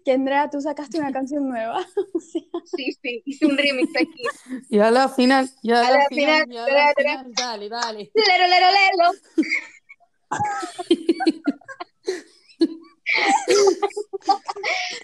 Que 0.03 0.11
Andrea, 0.11 0.49
tú 0.49 0.61
sacaste 0.61 0.99
una 0.99 1.11
canción 1.11 1.47
nueva. 1.47 1.85
O 2.13 2.19
sea, 2.19 2.41
Sí, 2.65 2.91
sí, 3.01 3.21
hice 3.25 3.45
un 3.45 3.57
remix 3.57 3.91
aquí. 3.95 4.23
Y 4.69 4.79
a 4.79 4.91
la 4.91 5.07
final, 5.09 5.49
y 5.61 5.71
a 5.71 5.79
A 5.79 5.83
la 5.91 5.97
la 5.99 6.05
final, 6.09 6.43
final, 6.43 6.53
y 6.53 6.57
a 6.57 6.65
tra, 6.65 6.85
la 6.85 6.93
tra. 6.93 7.11
final. 7.23 7.33
Dale, 7.33 7.69
dale. 7.69 8.11
Lero, 8.13 8.47
lero, 8.47 8.67
lero. 8.71 9.11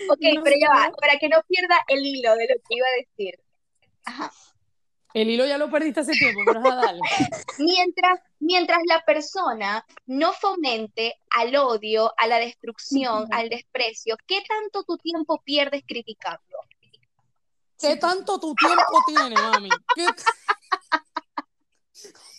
Ok, 0.09 0.19
No 0.35 0.43
pero 0.43 0.55
ya 0.61 0.69
va, 0.69 0.91
para 0.99 1.17
que 1.19 1.29
no 1.29 1.37
pierda 1.47 1.75
el 1.87 2.05
hilo 2.05 2.35
de 2.35 2.47
lo 2.47 2.55
que 2.55 2.75
iba 2.75 2.87
a 2.87 2.97
decir. 3.01 3.39
Ajá. 4.05 4.31
El 5.17 5.31
hilo 5.31 5.47
ya 5.47 5.57
lo 5.57 5.71
perdiste 5.71 6.01
hace 6.01 6.11
tiempo, 6.11 6.41
pero 6.45 6.59
ajá, 6.59 6.75
dale. 6.75 6.99
Mientras, 7.57 8.19
mientras 8.37 8.77
la 8.85 9.03
persona 9.03 9.83
no 10.05 10.31
fomente 10.31 11.15
al 11.31 11.55
odio, 11.55 12.13
a 12.17 12.27
la 12.27 12.37
destrucción, 12.37 13.25
al 13.31 13.49
desprecio, 13.49 14.15
¿qué 14.27 14.43
tanto 14.47 14.83
tu 14.83 14.95
tiempo 14.99 15.41
pierdes 15.43 15.81
criticando? 15.87 16.59
¿Qué 17.79 17.95
tanto 17.95 18.39
tu 18.39 18.53
tiempo 18.53 18.83
tiene, 19.07 19.35
mami? 19.41 19.69
¿Qué 19.95 20.05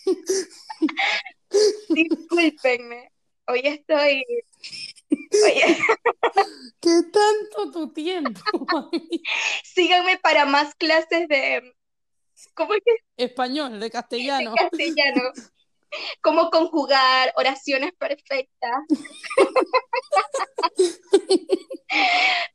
Discúlpenme, 1.89 3.11
hoy 3.47 3.61
estoy... 3.65 4.23
Oye, 5.43 5.77
¿Qué 6.79 7.01
tanto 7.11 7.71
tu 7.73 7.91
tiempo, 7.91 8.41
mami? 8.71 9.21
síganme 9.65 10.17
para 10.19 10.45
más 10.45 10.73
clases 10.75 11.27
de... 11.27 11.73
¿Cómo 12.53 12.73
es 12.73 12.81
que 12.85 12.95
Español, 13.17 13.79
de 13.79 13.89
castellano. 13.89 14.53
es 14.55 14.69
castellano? 14.69 15.31
Cómo 16.21 16.49
conjugar 16.49 17.33
oraciones 17.35 17.93
perfectas. 17.93 18.83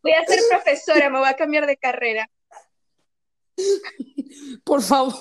Voy 0.03 0.13
a 0.13 0.25
ser 0.25 0.41
profesora, 0.49 1.11
me 1.11 1.19
voy 1.19 1.29
a 1.29 1.35
cambiar 1.35 1.67
de 1.67 1.77
carrera. 1.77 2.31
Por 4.65 4.83
favor. 4.83 5.15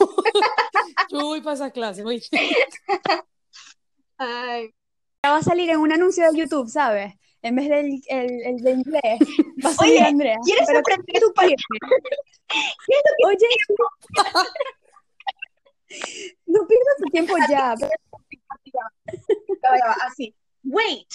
Yo 1.10 1.22
voy 1.22 1.42
para 1.42 1.56
esa 1.56 1.72
clase. 1.72 2.04
Ay, 4.18 4.74
va 5.32 5.38
a 5.38 5.44
salir 5.44 5.70
en 5.70 5.80
un 5.80 5.92
anuncio 5.92 6.30
de 6.30 6.38
YouTube, 6.38 6.70
¿sabes? 6.70 7.14
En 7.42 7.56
vez 7.56 7.70
del 7.70 8.02
el, 8.08 8.42
el 8.46 8.58
de 8.58 8.72
inglés, 8.72 9.20
va 9.66 9.70
a 9.70 9.74
salir 9.74 9.98
Oye, 9.98 10.08
Andrea. 10.08 10.38
¿quieres 10.44 10.66
Pero 10.68 10.80
aprender 10.80 11.06
¿qué 11.14 11.20
tú 11.20 11.34
quieres? 11.34 11.62
Oye, 13.26 13.38
no 16.46 16.68
pierdas 16.68 16.98
tu 16.98 17.06
tiempo 17.12 17.36
ya. 17.50 17.76
así. 20.06 20.34
Wait, 20.64 21.08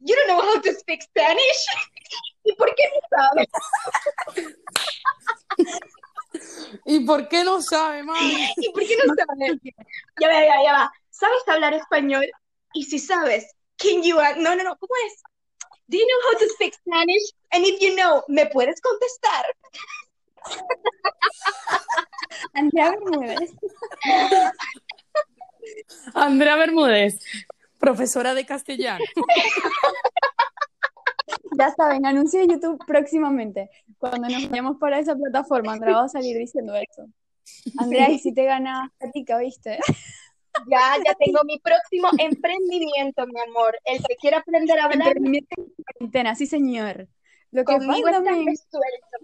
you 0.00 0.14
don't 0.14 0.28
know 0.28 0.40
how 0.40 0.60
to 0.60 0.72
speak 0.74 1.02
Spanish? 1.02 1.66
¿Y 2.44 2.52
por 2.54 2.72
qué 2.74 2.84
no 2.94 3.00
sabes? 3.18 3.48
¿Y 6.84 7.00
por 7.00 7.28
qué 7.28 7.42
no 7.44 7.60
sabe, 7.60 8.02
mami? 8.02 8.48
¿Y 8.56 8.70
por 8.72 8.86
qué 8.86 8.96
no 9.04 9.14
sabes? 9.14 9.58
Ya 10.20 10.28
va, 10.28 10.34
ya 10.34 10.48
va, 10.48 10.62
ya 10.64 10.72
va. 10.72 10.92
¿Sabes 11.10 11.48
hablar 11.48 11.74
español? 11.74 12.24
Y 12.74 12.84
si 12.84 12.98
sabes, 12.98 13.54
can 13.76 14.02
you... 14.02 14.16
No, 14.16 14.54
no, 14.54 14.62
no, 14.62 14.76
¿cómo 14.76 14.94
es? 15.06 15.22
Do 15.88 15.96
you 15.96 16.06
know 16.06 16.32
how 16.32 16.38
to 16.38 16.48
speak 16.54 16.74
Spanish? 16.74 17.32
And 17.52 17.64
if 17.64 17.80
you 17.80 17.94
know, 17.94 18.24
¿me 18.28 18.46
puedes 18.46 18.80
contestar? 18.80 19.44
Andrea 22.54 22.90
Bermúdez. 22.90 23.52
Andrea 26.14 26.56
Bermúdez, 26.56 27.20
profesora 27.78 28.34
de 28.34 28.44
castellano. 28.44 29.04
Ya 31.58 31.74
saben, 31.74 32.04
anuncio 32.04 32.40
de 32.40 32.48
YouTube 32.48 32.84
próximamente. 32.86 33.70
Cuando 33.98 34.28
nos 34.28 34.50
vayamos 34.50 34.76
para 34.78 34.98
esa 34.98 35.16
plataforma, 35.16 35.72
Andrea 35.72 35.96
va 35.96 36.04
a 36.04 36.08
salir 36.08 36.36
diciendo 36.36 36.74
eso. 36.74 37.08
Andrea, 37.78 38.10
y 38.10 38.18
si 38.18 38.34
te 38.34 38.44
ganas 38.44 38.90
platica, 38.98 39.38
¿viste? 39.38 39.78
Ya, 40.66 40.96
ya 41.04 41.14
tengo 41.14 41.40
mi 41.44 41.58
próximo 41.58 42.08
emprendimiento, 42.18 43.26
mi 43.26 43.40
amor. 43.40 43.78
El 43.84 43.98
que 43.98 44.16
quiera 44.16 44.38
aprender 44.38 44.78
a 44.78 44.84
hablar, 44.84 45.08
Emprendimiento 45.08 45.54
en 45.56 45.72
cuarentena, 45.84 46.34
sí 46.34 46.46
señor. 46.46 47.08
Lo 47.50 47.64
que 47.64 47.74
conmigo 47.74 48.08
está 48.08 48.20
resuelto. 48.20 49.16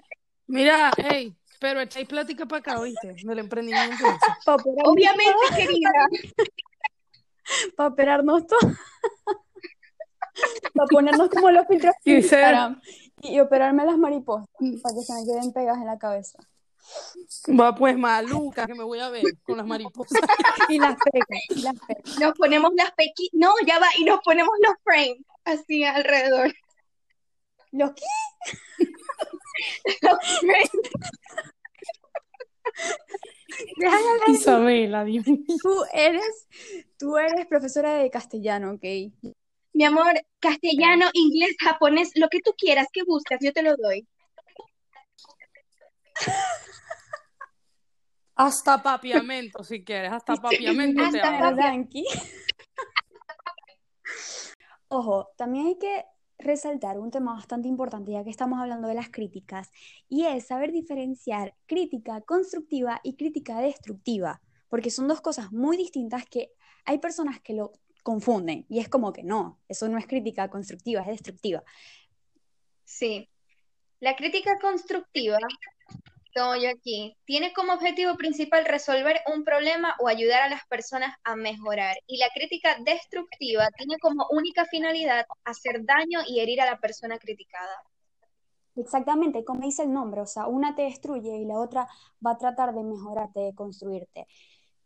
Mira, 0.47 0.91
hey, 0.97 1.35
pero 1.61 1.81
echáis 1.81 2.09
plática 2.09 2.47
para 2.47 2.61
acá, 2.61 2.81
¿oíste? 2.81 3.15
Del 3.23 3.39
emprendimiento. 3.39 4.05
Obviamente, 4.85 5.33
querida. 5.57 5.91
para 7.77 7.89
operarnos 7.89 8.47
todo. 8.47 8.59
para 10.75 10.87
ponernos 10.89 11.29
como 11.29 11.51
los 11.51 11.67
filtros. 11.67 11.95
Y, 12.05 12.21
y 13.23 13.41
operarme 13.41 13.85
las 13.85 13.99
mariposas 13.99 14.47
para 14.83 14.95
que 14.95 15.03
se 15.03 15.13
me 15.15 15.25
queden 15.25 15.53
pegas 15.53 15.79
en 15.79 15.87
la 15.87 15.99
cabeza. 15.99 16.39
Va 17.59 17.75
pues 17.75 17.97
maluca 17.97 18.67
que 18.67 18.75
me 18.75 18.85
voy 18.85 19.01
a 19.01 19.09
ver 19.09 19.25
con 19.43 19.57
las 19.57 19.67
mariposas. 19.67 20.21
Y 20.69 20.79
las 20.79 20.97
pegas, 20.97 21.45
y 21.51 21.63
las 21.63 21.75
pegas. 21.81 22.19
Nos 22.19 22.33
ponemos 22.35 22.71
las 22.75 22.93
pequi... 22.93 23.31
No, 23.33 23.53
ya 23.67 23.79
va, 23.79 23.89
y 23.99 24.05
nos 24.05 24.21
ponemos 24.21 24.55
los 24.63 24.75
frames 24.85 25.19
así 25.45 25.85
alrededor. 25.85 26.53
¿Los 27.73 27.93
qué? 27.93 28.05
Los 30.03 30.19
frames. 30.41 30.71
Isabela, 34.29 35.05
Dios 35.05 35.27
mío. 35.27 35.45
Tú 35.63 35.85
eres, 35.93 36.47
tú 36.99 37.17
eres 37.17 37.47
profesora 37.47 37.95
de 37.95 38.11
castellano, 38.11 38.73
¿ok? 38.73 38.85
Mi 39.75 39.85
amor, 39.85 40.13
castellano, 40.39 41.07
inglés, 41.15 41.57
japonés, 41.59 42.11
lo 42.15 42.29
que 42.29 42.41
tú 42.41 42.53
quieras, 42.57 42.89
que 42.93 43.05
buscas, 43.05 43.39
yo 43.43 43.53
te 43.53 43.63
lo 43.63 43.77
doy. 43.77 44.07
Hasta 48.35 48.83
papiamento, 48.83 49.63
si 49.63 49.85
quieres, 49.85 50.13
hasta 50.13 50.37
papiamento 50.37 51.03
te 51.11 51.21
Hasta. 51.21 51.51
¿Verdad, 51.51 51.67
Anki? 51.69 52.05
Ojo, 54.89 55.31
también 55.37 55.67
hay 55.67 55.79
que 55.79 56.05
resaltar 56.39 56.99
un 56.99 57.11
tema 57.11 57.35
bastante 57.35 57.69
importante, 57.69 58.13
ya 58.13 58.25
que 58.25 58.31
estamos 58.31 58.59
hablando 58.59 58.89
de 58.89 58.95
las 58.95 59.11
críticas, 59.11 59.71
y 60.09 60.27
es 60.27 60.47
saber 60.47 60.73
diferenciar 60.73 61.55
crítica 61.67 62.21
constructiva 62.23 63.01
y 63.03 63.17
crítica 63.17 63.61
destructiva, 63.61 64.41
porque 64.69 64.91
son 64.91 65.09
dos 65.09 65.21
cosas 65.21 65.53
muy 65.53 65.77
distintas 65.77 66.27
que 66.27 66.53
hay 66.85 66.99
personas 66.99 67.41
que 67.41 67.55
lo 67.55 67.73
confunden, 68.03 68.67
y 68.69 68.81
es 68.81 68.89
como 68.89 69.13
que 69.13 69.23
no, 69.23 69.61
eso 69.69 69.89
no 69.89 69.99
es 69.99 70.07
crítica 70.07 70.51
constructiva, 70.51 71.03
es 71.03 71.09
destructiva. 71.09 71.63
Sí. 72.85 73.29
La 74.01 74.17
crítica 74.17 74.59
constructiva, 74.59 75.39
tengo 76.33 76.57
yo 76.57 76.71
aquí, 76.71 77.17
tiene 77.25 77.53
como 77.53 77.75
objetivo 77.75 78.17
principal 78.17 78.65
resolver 78.65 79.21
un 79.33 79.45
problema 79.45 79.95
o 80.01 80.09
ayudar 80.09 80.43
a 80.43 80.49
las 80.49 80.67
personas 80.67 81.17
a 81.25 81.37
mejorar. 81.37 81.97
Y 82.07 82.19
la 82.19 82.29
crítica 82.35 82.77
destructiva 82.85 83.69
tiene 83.77 83.99
como 83.99 84.27
única 84.31 84.65
finalidad 84.67 85.27
hacer 85.45 85.85
daño 85.85 86.21
y 86.27 86.41
herir 86.41 86.61
a 86.61 86.67
la 86.67 86.79
persona 86.79 87.19
criticada. 87.19 87.83
Exactamente, 88.75 89.45
como 89.45 89.61
dice 89.61 89.83
el 89.83 89.93
nombre, 89.93 90.23
o 90.23 90.27
sea, 90.27 90.47
una 90.47 90.75
te 90.75 90.83
destruye 90.83 91.37
y 91.37 91.45
la 91.45 91.59
otra 91.59 91.87
va 92.25 92.33
a 92.33 92.39
tratar 92.39 92.75
de 92.75 92.83
mejorarte, 92.83 93.41
de 93.41 93.55
construirte. 93.55 94.27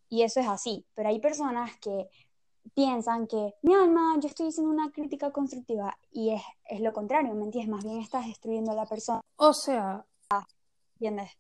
Y 0.09 0.22
eso 0.22 0.40
es 0.40 0.48
así, 0.48 0.85
pero 0.94 1.09
hay 1.09 1.20
personas 1.20 1.76
que 1.78 2.09
piensan 2.74 3.28
que, 3.28 3.54
mi 3.62 3.74
alma, 3.74 4.16
yo 4.20 4.28
estoy 4.28 4.48
haciendo 4.48 4.72
una 4.72 4.90
crítica 4.90 5.30
constructiva 5.30 5.96
y 6.11 6.30
es, 6.30 6.42
es 6.64 6.80
lo 6.80 6.92
contrario, 6.92 7.35
¿me 7.35 7.44
entiendes? 7.44 7.72
Más 7.72 7.85
bien 7.85 8.00
estás 8.00 8.26
destruyendo 8.26 8.72
a 8.72 8.74
la 8.74 8.87
persona, 8.87 9.20
O 9.37 9.52
sea, 9.52 10.04
¿entiendes? 10.96 11.30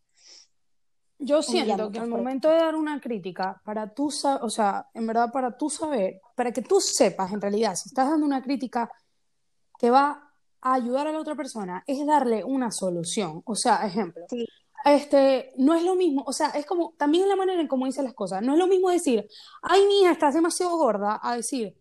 yo 1.18 1.42
siento 1.42 1.90
que 1.90 1.98
al 1.98 2.08
momento 2.08 2.48
de 2.48 2.56
dar 2.56 2.74
una 2.74 3.00
crítica, 3.00 3.60
para 3.64 3.92
tú 3.94 4.12
o 4.40 4.50
sea, 4.50 4.88
en 4.92 5.06
verdad 5.06 5.32
para 5.32 5.56
tú 5.56 5.70
saber, 5.70 6.20
para 6.34 6.52
que 6.52 6.62
tú 6.62 6.80
sepas 6.80 7.32
en 7.32 7.40
realidad, 7.40 7.74
si 7.74 7.88
estás 7.88 8.10
dando 8.10 8.26
una 8.26 8.42
crítica 8.42 8.90
que 9.78 9.90
va 9.90 10.30
a 10.60 10.74
ayudar 10.74 11.06
a 11.06 11.12
la 11.12 11.20
otra 11.20 11.34
persona, 11.34 11.82
es 11.86 12.04
darle 12.06 12.44
una 12.44 12.70
solución. 12.70 13.42
O 13.46 13.54
sea, 13.54 13.86
ejemplo, 13.86 14.24
Sí. 14.28 14.46
este, 14.84 15.52
no 15.56 15.74
es 15.74 15.84
lo 15.84 15.94
mismo, 15.94 16.22
o 16.26 16.32
sea, 16.32 16.50
es 16.50 16.66
como, 16.66 16.94
también 16.98 17.24
es 17.24 17.28
la 17.28 17.36
manera 17.36 17.60
en 17.60 17.68
cómo 17.68 17.86
dice 17.86 18.02
las 18.02 18.14
cosas, 18.14 18.42
no 18.42 18.52
es 18.52 18.58
lo 18.58 18.66
mismo 18.66 18.90
decir, 18.90 19.26
ay, 19.62 19.86
mía, 19.86 20.12
estás 20.12 20.34
demasiado 20.34 20.76
gorda, 20.76 21.18
a 21.22 21.36
decir, 21.36 21.76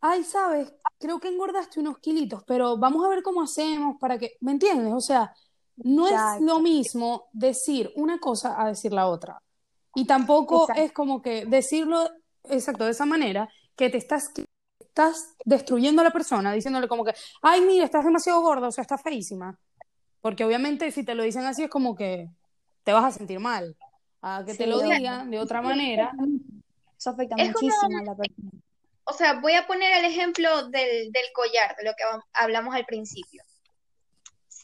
ay, 0.00 0.24
sabes, 0.24 0.72
creo 0.98 1.20
que 1.20 1.28
engordaste 1.28 1.80
unos 1.80 1.98
kilitos, 1.98 2.42
pero 2.44 2.78
vamos 2.78 3.04
a 3.04 3.08
ver 3.08 3.22
cómo 3.22 3.42
hacemos 3.42 3.96
para 4.00 4.18
que, 4.18 4.36
¿me 4.40 4.52
entiendes? 4.52 4.92
O 4.92 5.00
sea, 5.00 5.34
no 5.76 6.06
es 6.06 6.40
lo 6.40 6.60
mismo 6.60 7.28
decir 7.32 7.92
una 7.96 8.18
cosa 8.18 8.60
a 8.60 8.68
decir 8.68 8.92
la 8.92 9.08
otra. 9.08 9.40
Y 9.94 10.06
tampoco 10.06 10.62
Exacto. 10.62 10.82
es 10.82 10.92
como 10.92 11.22
que 11.22 11.46
decirlo 11.46 12.08
exacto 12.44 12.84
de 12.84 12.90
esa 12.90 13.06
manera 13.06 13.48
que 13.76 13.90
te 13.90 13.96
estás, 13.96 14.30
estás 14.78 15.34
destruyendo 15.44 16.00
a 16.02 16.04
la 16.04 16.10
persona, 16.12 16.52
diciéndole 16.52 16.88
como 16.88 17.04
que, 17.04 17.14
ay, 17.42 17.60
mira, 17.60 17.84
estás 17.84 18.04
demasiado 18.04 18.40
gorda, 18.40 18.68
o 18.68 18.72
sea, 18.72 18.82
estás 18.82 19.02
feísima. 19.02 19.58
Porque 20.20 20.44
obviamente 20.44 20.90
si 20.90 21.04
te 21.04 21.14
lo 21.14 21.22
dicen 21.22 21.44
así 21.44 21.64
es 21.64 21.70
como 21.70 21.94
que 21.94 22.28
te 22.82 22.92
vas 22.92 23.04
a 23.04 23.10
sentir 23.16 23.40
mal. 23.40 23.76
A 24.22 24.42
que 24.44 24.54
te 24.54 24.66
lo 24.66 24.80
digan 24.80 25.30
de 25.30 25.38
otra 25.38 25.60
manera. 25.60 26.12
Eso 26.98 27.10
afecta 27.10 27.34
Es 27.36 27.52
como- 27.52 27.66
muchísimo 27.66 27.98
a 27.98 28.02
la 28.04 28.14
persona. 28.16 28.50
O 29.06 29.12
sea, 29.12 29.38
voy 29.40 29.52
a 29.52 29.66
poner 29.66 29.98
el 29.98 30.06
ejemplo 30.06 30.68
del, 30.70 31.12
del 31.12 31.24
collar, 31.34 31.76
de 31.76 31.84
lo 31.84 31.90
que 31.92 32.04
hablamos 32.32 32.74
al 32.74 32.86
principio. 32.86 33.42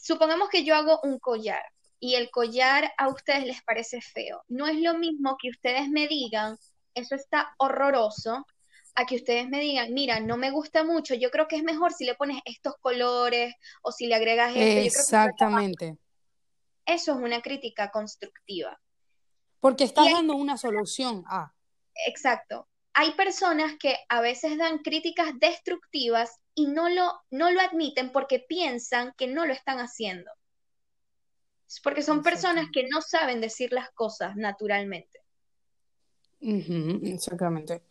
Supongamos 0.01 0.49
que 0.49 0.63
yo 0.63 0.75
hago 0.75 0.99
un 1.03 1.19
collar 1.19 1.61
y 1.99 2.15
el 2.15 2.31
collar 2.31 2.91
a 2.97 3.07
ustedes 3.09 3.45
les 3.45 3.61
parece 3.63 4.01
feo. 4.01 4.43
No 4.47 4.67
es 4.67 4.77
lo 4.79 4.95
mismo 4.97 5.37
que 5.39 5.49
ustedes 5.49 5.87
me 5.89 6.07
digan, 6.07 6.57
eso 6.95 7.15
está 7.15 7.53
horroroso, 7.57 8.45
a 8.95 9.05
que 9.05 9.15
ustedes 9.15 9.47
me 9.47 9.59
digan, 9.59 9.93
mira, 9.93 10.19
no 10.19 10.35
me 10.35 10.51
gusta 10.51 10.83
mucho, 10.83 11.13
yo 11.13 11.29
creo 11.31 11.47
que 11.47 11.55
es 11.55 11.63
mejor 11.63 11.93
si 11.93 12.05
le 12.05 12.15
pones 12.15 12.41
estos 12.43 12.73
colores 12.81 13.53
o 13.83 13.91
si 13.91 14.07
le 14.07 14.15
agregas 14.15 14.49
esto. 14.49 14.59
yo 14.59 14.65
creo 14.65 14.81
que 14.81 14.87
Exactamente. 14.87 15.97
eso 16.85 17.11
es 17.13 17.17
una 17.19 17.41
crítica 17.41 17.89
constructiva. 17.91 18.81
Porque 19.61 19.83
estás 19.85 20.07
hay- 20.07 20.13
dando 20.13 20.35
una 20.35 20.57
solución 20.57 21.23
a. 21.27 21.53
Exacto. 22.07 22.67
Hay 22.93 23.11
personas 23.11 23.77
que 23.79 23.95
a 24.09 24.19
veces 24.19 24.57
dan 24.57 24.79
críticas 24.79 25.29
destructivas 25.39 26.40
y 26.55 26.67
no 26.67 26.89
lo, 26.89 27.21
no 27.31 27.51
lo 27.51 27.61
admiten 27.61 28.11
porque 28.11 28.39
piensan 28.39 29.13
que 29.17 29.27
no 29.27 29.45
lo 29.45 29.53
están 29.53 29.79
haciendo. 29.79 30.31
Es 31.67 31.79
porque 31.81 32.01
son 32.01 32.21
personas 32.21 32.67
que 32.73 32.87
no 32.89 33.01
saben 33.01 33.39
decir 33.39 33.71
las 33.71 33.89
cosas 33.91 34.35
naturalmente. 34.35 35.19
Exactamente. 36.41 37.81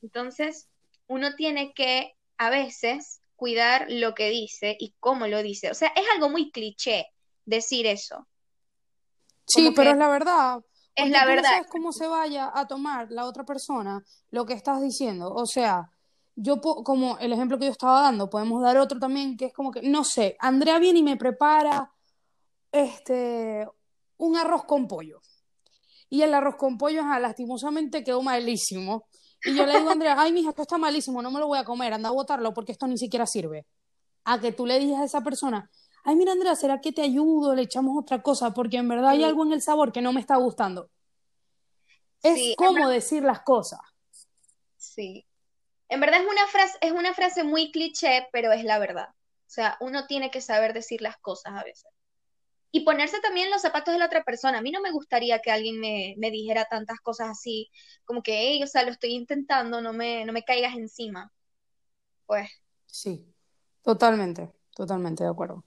Entonces, 0.00 0.68
uno 1.06 1.34
tiene 1.34 1.74
que 1.74 2.14
a 2.38 2.48
veces 2.50 3.20
cuidar 3.36 3.86
lo 3.90 4.14
que 4.14 4.30
dice 4.30 4.76
y 4.78 4.94
cómo 5.00 5.26
lo 5.26 5.42
dice. 5.42 5.70
O 5.70 5.74
sea, 5.74 5.92
es 5.96 6.04
algo 6.14 6.30
muy 6.30 6.50
cliché 6.50 7.06
decir 7.44 7.86
eso. 7.86 8.26
Sí, 9.46 9.64
Como 9.64 9.76
pero 9.76 9.90
es 9.90 9.96
la 9.98 10.08
verdad. 10.08 10.60
Es 10.94 11.10
la 11.10 11.20
tú 11.22 11.28
no 11.28 11.34
verdad. 11.34 11.50
sabes 11.50 11.66
cómo 11.68 11.92
se 11.92 12.06
vaya 12.06 12.50
a 12.54 12.66
tomar 12.66 13.08
la 13.10 13.26
otra 13.26 13.44
persona 13.44 14.02
lo 14.30 14.46
que 14.46 14.54
estás 14.54 14.80
diciendo. 14.80 15.32
O 15.32 15.46
sea, 15.46 15.90
yo 16.42 16.60
como 16.60 17.18
el 17.18 17.32
ejemplo 17.32 17.58
que 17.58 17.66
yo 17.66 17.72
estaba 17.72 18.02
dando, 18.02 18.30
podemos 18.30 18.62
dar 18.62 18.78
otro 18.78 18.98
también 18.98 19.36
que 19.36 19.46
es 19.46 19.52
como 19.52 19.70
que, 19.70 19.82
no 19.82 20.04
sé, 20.04 20.36
Andrea 20.38 20.78
viene 20.78 21.00
y 21.00 21.02
me 21.02 21.16
prepara 21.16 21.92
este 22.72 23.68
un 24.16 24.36
arroz 24.36 24.64
con 24.64 24.88
pollo. 24.88 25.20
Y 26.08 26.22
el 26.22 26.34
arroz 26.34 26.56
con 26.56 26.78
pollo, 26.78 27.02
ajá, 27.02 27.20
lastimosamente 27.20 28.02
quedó 28.02 28.22
malísimo. 28.22 29.06
Y 29.44 29.54
yo 29.54 29.64
le 29.66 29.76
digo 29.78 29.90
a 29.90 29.92
Andrea, 29.92 30.16
ay, 30.18 30.32
mija, 30.32 30.50
esto 30.50 30.62
está 30.62 30.78
malísimo, 30.78 31.22
no 31.22 31.30
me 31.30 31.40
lo 31.40 31.46
voy 31.46 31.58
a 31.58 31.64
comer, 31.64 31.92
anda 31.92 32.08
a 32.08 32.12
botarlo 32.12 32.52
porque 32.52 32.72
esto 32.72 32.86
ni 32.86 32.98
siquiera 32.98 33.26
sirve. 33.26 33.66
A 34.24 34.40
que 34.40 34.52
tú 34.52 34.66
le 34.66 34.78
digas 34.78 35.00
a 35.00 35.04
esa 35.04 35.20
persona, 35.22 35.70
ay, 36.04 36.16
mira, 36.16 36.32
Andrea, 36.32 36.54
¿será 36.56 36.80
que 36.80 36.92
te 36.92 37.02
ayudo? 37.02 37.54
Le 37.54 37.62
echamos 37.62 37.96
otra 37.98 38.22
cosa, 38.22 38.52
porque 38.52 38.78
en 38.78 38.88
verdad 38.88 39.10
hay 39.10 39.24
algo 39.24 39.44
en 39.44 39.52
el 39.52 39.62
sabor 39.62 39.92
que 39.92 40.02
no 40.02 40.12
me 40.12 40.20
está 40.20 40.36
gustando. 40.36 40.90
Es 42.22 42.34
Sí, 42.34 42.54
como 42.56 42.88
decir 42.88 43.22
las 43.22 43.40
cosas. 43.42 43.80
Sí. 44.76 45.26
En 45.90 46.00
verdad 46.00 46.22
es 46.22 46.26
una 46.26 46.46
frase, 46.46 46.78
es 46.80 46.92
una 46.92 47.14
frase 47.14 47.44
muy 47.44 47.70
cliché, 47.72 48.28
pero 48.32 48.52
es 48.52 48.64
la 48.64 48.78
verdad. 48.78 49.08
O 49.10 49.52
sea, 49.52 49.76
uno 49.80 50.06
tiene 50.06 50.30
que 50.30 50.40
saber 50.40 50.72
decir 50.72 51.02
las 51.02 51.18
cosas 51.18 51.52
a 51.54 51.64
veces. 51.64 51.90
Y 52.72 52.84
ponerse 52.84 53.20
también 53.20 53.50
los 53.50 53.62
zapatos 53.62 53.92
de 53.92 53.98
la 53.98 54.06
otra 54.06 54.22
persona. 54.22 54.58
A 54.58 54.62
mí 54.62 54.70
no 54.70 54.80
me 54.80 54.92
gustaría 54.92 55.40
que 55.40 55.50
alguien 55.50 55.80
me, 55.80 56.14
me 56.18 56.30
dijera 56.30 56.64
tantas 56.66 57.00
cosas 57.00 57.30
así, 57.30 57.68
como 58.04 58.22
que, 58.22 58.38
hey, 58.38 58.62
o 58.62 58.66
sea, 58.68 58.84
lo 58.84 58.92
estoy 58.92 59.14
intentando, 59.14 59.82
no 59.82 59.92
me, 59.92 60.24
no 60.24 60.32
me 60.32 60.44
caigas 60.44 60.74
encima. 60.76 61.32
Pues, 62.26 62.48
Sí, 62.92 63.24
totalmente, 63.82 64.52
totalmente 64.74 65.24
de 65.24 65.30
acuerdo. 65.30 65.64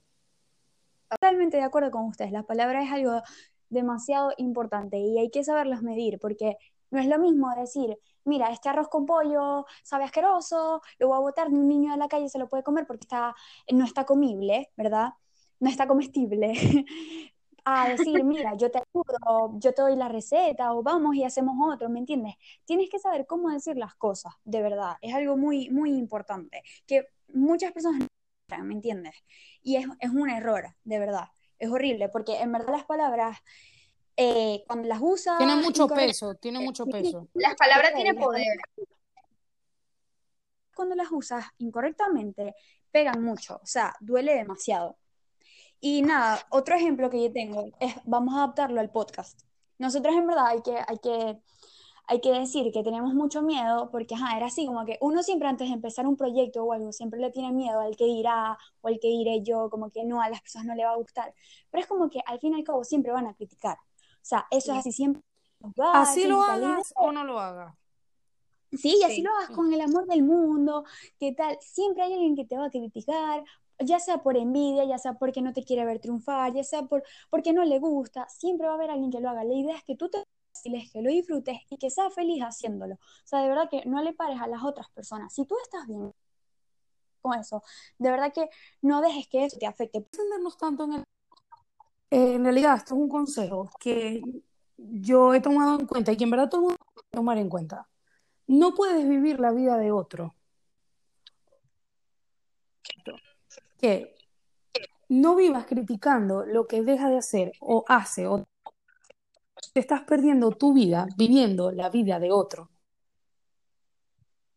Totalmente 1.08 1.56
de 1.56 1.62
acuerdo 1.62 1.90
con 1.90 2.06
ustedes. 2.06 2.32
La 2.32 2.42
palabra 2.42 2.82
es 2.82 2.92
algo 2.92 3.22
demasiado 3.68 4.32
importante 4.36 4.98
y 4.98 5.18
hay 5.18 5.30
que 5.30 5.44
saberlos 5.44 5.82
medir 5.82 6.18
porque 6.20 6.56
no 6.90 7.00
es 7.00 7.06
lo 7.06 7.18
mismo 7.18 7.54
decir, 7.56 7.96
mira, 8.24 8.50
este 8.50 8.68
arroz 8.68 8.88
con 8.88 9.06
pollo 9.06 9.66
sabe 9.82 10.04
asqueroso, 10.04 10.82
lo 10.98 11.08
voy 11.08 11.16
a 11.16 11.20
botar, 11.20 11.48
un 11.48 11.68
niño 11.68 11.92
de 11.92 11.98
la 11.98 12.08
calle 12.08 12.28
se 12.28 12.38
lo 12.38 12.48
puede 12.48 12.62
comer 12.62 12.86
porque 12.86 13.04
está, 13.04 13.34
no 13.72 13.84
está 13.84 14.04
comible, 14.04 14.70
¿verdad? 14.76 15.14
No 15.60 15.70
está 15.70 15.86
comestible. 15.86 16.52
A 17.66 17.88
decir, 17.88 18.22
mira, 18.24 18.54
yo 18.56 18.70
te 18.70 18.78
ayudo, 18.78 19.58
yo 19.58 19.72
te 19.72 19.80
doy 19.80 19.96
la 19.96 20.08
receta 20.08 20.74
o 20.74 20.82
vamos 20.82 21.16
y 21.16 21.24
hacemos 21.24 21.56
otro, 21.72 21.88
¿me 21.88 21.98
entiendes? 21.98 22.34
Tienes 22.66 22.90
que 22.90 22.98
saber 22.98 23.26
cómo 23.26 23.48
decir 23.48 23.76
las 23.78 23.94
cosas, 23.94 24.34
de 24.44 24.60
verdad. 24.60 24.96
Es 25.00 25.14
algo 25.14 25.38
muy, 25.38 25.70
muy 25.70 25.90
importante 25.96 26.62
que 26.86 27.06
muchas 27.28 27.72
personas 27.72 28.00
no 28.00 28.64
¿me 28.64 28.74
entiendes? 28.74 29.14
Y 29.62 29.76
es, 29.76 29.86
es 30.00 30.10
un 30.10 30.28
error, 30.28 30.64
de 30.84 30.98
verdad. 30.98 31.28
Es 31.58 31.70
horrible, 31.70 32.08
porque 32.08 32.40
en 32.40 32.52
verdad 32.52 32.74
las 32.74 32.84
palabras, 32.84 33.38
eh, 34.16 34.64
cuando 34.66 34.88
las 34.88 34.98
usas... 35.00 35.38
Tiene 35.38 35.56
mucho 35.56 35.88
peso, 35.88 36.34
tiene 36.36 36.60
mucho 36.60 36.86
peso. 36.86 37.28
las 37.34 37.54
palabras 37.56 37.94
tienen 37.94 38.16
poder. 38.16 38.46
cuando 40.74 40.94
las 40.94 41.10
usas 41.10 41.44
incorrectamente, 41.58 42.54
pegan 42.90 43.22
mucho, 43.22 43.60
o 43.62 43.66
sea, 43.66 43.94
duele 44.00 44.34
demasiado. 44.34 44.96
Y 45.80 46.02
nada, 46.02 46.46
otro 46.50 46.76
ejemplo 46.76 47.10
que 47.10 47.22
yo 47.22 47.32
tengo 47.32 47.66
es, 47.80 47.94
vamos 48.04 48.34
a 48.34 48.38
adaptarlo 48.38 48.80
al 48.80 48.90
podcast. 48.90 49.42
Nosotros 49.78 50.14
en 50.14 50.26
verdad 50.26 50.46
hay 50.46 50.62
que, 50.62 50.76
hay 50.76 50.98
que, 50.98 51.38
hay 52.06 52.20
que 52.20 52.32
decir 52.32 52.72
que 52.72 52.82
tenemos 52.82 53.12
mucho 53.14 53.42
miedo 53.42 53.90
porque, 53.90 54.14
ajá, 54.14 54.36
era 54.36 54.46
así, 54.46 54.64
como 54.66 54.84
que 54.84 54.96
uno 55.00 55.22
siempre 55.22 55.48
antes 55.48 55.68
de 55.68 55.74
empezar 55.74 56.06
un 56.06 56.16
proyecto 56.16 56.64
o 56.64 56.72
algo, 56.72 56.92
siempre 56.92 57.20
le 57.20 57.30
tiene 57.30 57.52
miedo 57.52 57.80
al 57.80 57.96
que 57.96 58.04
dirá 58.04 58.56
o 58.80 58.88
al 58.88 58.98
que 59.00 59.08
diré 59.08 59.42
yo, 59.42 59.68
como 59.70 59.90
que 59.90 60.04
no, 60.04 60.22
a 60.22 60.28
las 60.30 60.40
personas 60.40 60.66
no 60.68 60.74
le 60.74 60.84
va 60.84 60.92
a 60.92 60.96
gustar. 60.96 61.34
Pero 61.70 61.82
es 61.82 61.86
como 61.88 62.08
que 62.08 62.20
al 62.24 62.38
fin 62.40 62.54
y 62.54 62.60
al 62.60 62.64
cabo 62.64 62.84
siempre 62.84 63.12
van 63.12 63.26
a 63.26 63.34
criticar. 63.34 63.76
O 64.24 64.26
sea, 64.26 64.46
eso 64.50 64.72
es 64.72 64.76
Sí. 64.76 64.88
así, 64.88 64.92
siempre. 64.92 65.22
Así 65.92 66.24
lo 66.26 66.42
hagas 66.42 66.94
o 66.96 67.12
no 67.12 67.24
lo 67.24 67.38
hagas. 67.38 67.74
Sí, 68.72 68.96
y 68.98 69.02
así 69.04 69.16
Sí. 69.16 69.22
lo 69.22 69.30
hagas 69.36 69.50
con 69.50 69.70
el 69.72 69.80
amor 69.82 70.06
del 70.06 70.22
mundo, 70.22 70.84
¿qué 71.20 71.32
tal? 71.32 71.58
Siempre 71.60 72.02
hay 72.04 72.14
alguien 72.14 72.34
que 72.34 72.46
te 72.46 72.56
va 72.56 72.66
a 72.66 72.70
criticar, 72.70 73.44
ya 73.78 74.00
sea 74.00 74.22
por 74.22 74.38
envidia, 74.38 74.84
ya 74.86 74.96
sea 74.96 75.12
porque 75.14 75.42
no 75.42 75.52
te 75.52 75.62
quiere 75.62 75.84
ver 75.84 76.00
triunfar, 76.00 76.54
ya 76.54 76.64
sea 76.64 76.84
por, 76.84 77.02
porque 77.28 77.52
no 77.52 77.64
le 77.64 77.78
gusta, 77.78 78.26
siempre 78.30 78.66
va 78.66 78.72
a 78.72 78.76
haber 78.76 78.90
alguien 78.90 79.10
que 79.10 79.20
lo 79.20 79.28
haga. 79.28 79.44
La 79.44 79.52
idea 79.54 79.76
es 79.76 79.84
que 79.84 79.94
tú 79.94 80.08
te 80.08 80.24
que 80.62 81.02
lo 81.02 81.10
disfrutes 81.10 81.58
y 81.68 81.76
que 81.76 81.90
seas 81.90 82.14
feliz 82.14 82.40
haciéndolo. 82.40 82.94
O 82.94 83.26
sea, 83.26 83.40
de 83.42 83.48
verdad 83.48 83.68
que 83.70 83.84
no 83.84 84.02
le 84.02 84.14
pares 84.14 84.40
a 84.40 84.46
las 84.46 84.62
otras 84.64 84.88
personas. 84.90 85.34
Si 85.34 85.44
tú 85.44 85.56
estás 85.62 85.86
bien 85.86 86.12
con 87.20 87.38
eso, 87.38 87.62
de 87.98 88.10
verdad 88.10 88.32
que 88.32 88.48
no 88.80 89.02
dejes 89.02 89.28
que 89.28 89.44
eso 89.44 89.58
te 89.58 89.66
afecte. 89.66 89.98
extendernos 89.98 90.56
tanto 90.56 90.84
en 90.84 90.92
el... 90.94 91.04
En 92.16 92.44
realidad, 92.44 92.76
esto 92.76 92.94
es 92.94 93.00
un 93.00 93.08
consejo 93.08 93.68
que 93.80 94.22
yo 94.76 95.34
he 95.34 95.40
tomado 95.40 95.80
en 95.80 95.84
cuenta 95.84 96.12
y 96.12 96.16
que 96.16 96.22
en 96.22 96.30
verdad 96.30 96.48
todo 96.48 96.60
el 96.60 96.66
mundo 96.66 96.78
debe 96.94 97.08
tomar 97.10 97.38
en 97.38 97.48
cuenta. 97.48 97.88
No 98.46 98.72
puedes 98.72 99.08
vivir 99.08 99.40
la 99.40 99.50
vida 99.50 99.76
de 99.78 99.90
otro. 99.90 100.36
Que 103.80 104.14
no 105.08 105.34
vivas 105.34 105.66
criticando 105.66 106.46
lo 106.46 106.68
que 106.68 106.82
deja 106.82 107.08
de 107.08 107.18
hacer 107.18 107.52
o 107.58 107.84
hace 107.88 108.28
o 108.28 108.44
te 109.72 109.80
estás 109.80 110.02
perdiendo 110.02 110.52
tu 110.52 110.72
vida 110.72 111.08
viviendo 111.16 111.72
la 111.72 111.90
vida 111.90 112.20
de 112.20 112.30
otro. 112.30 112.70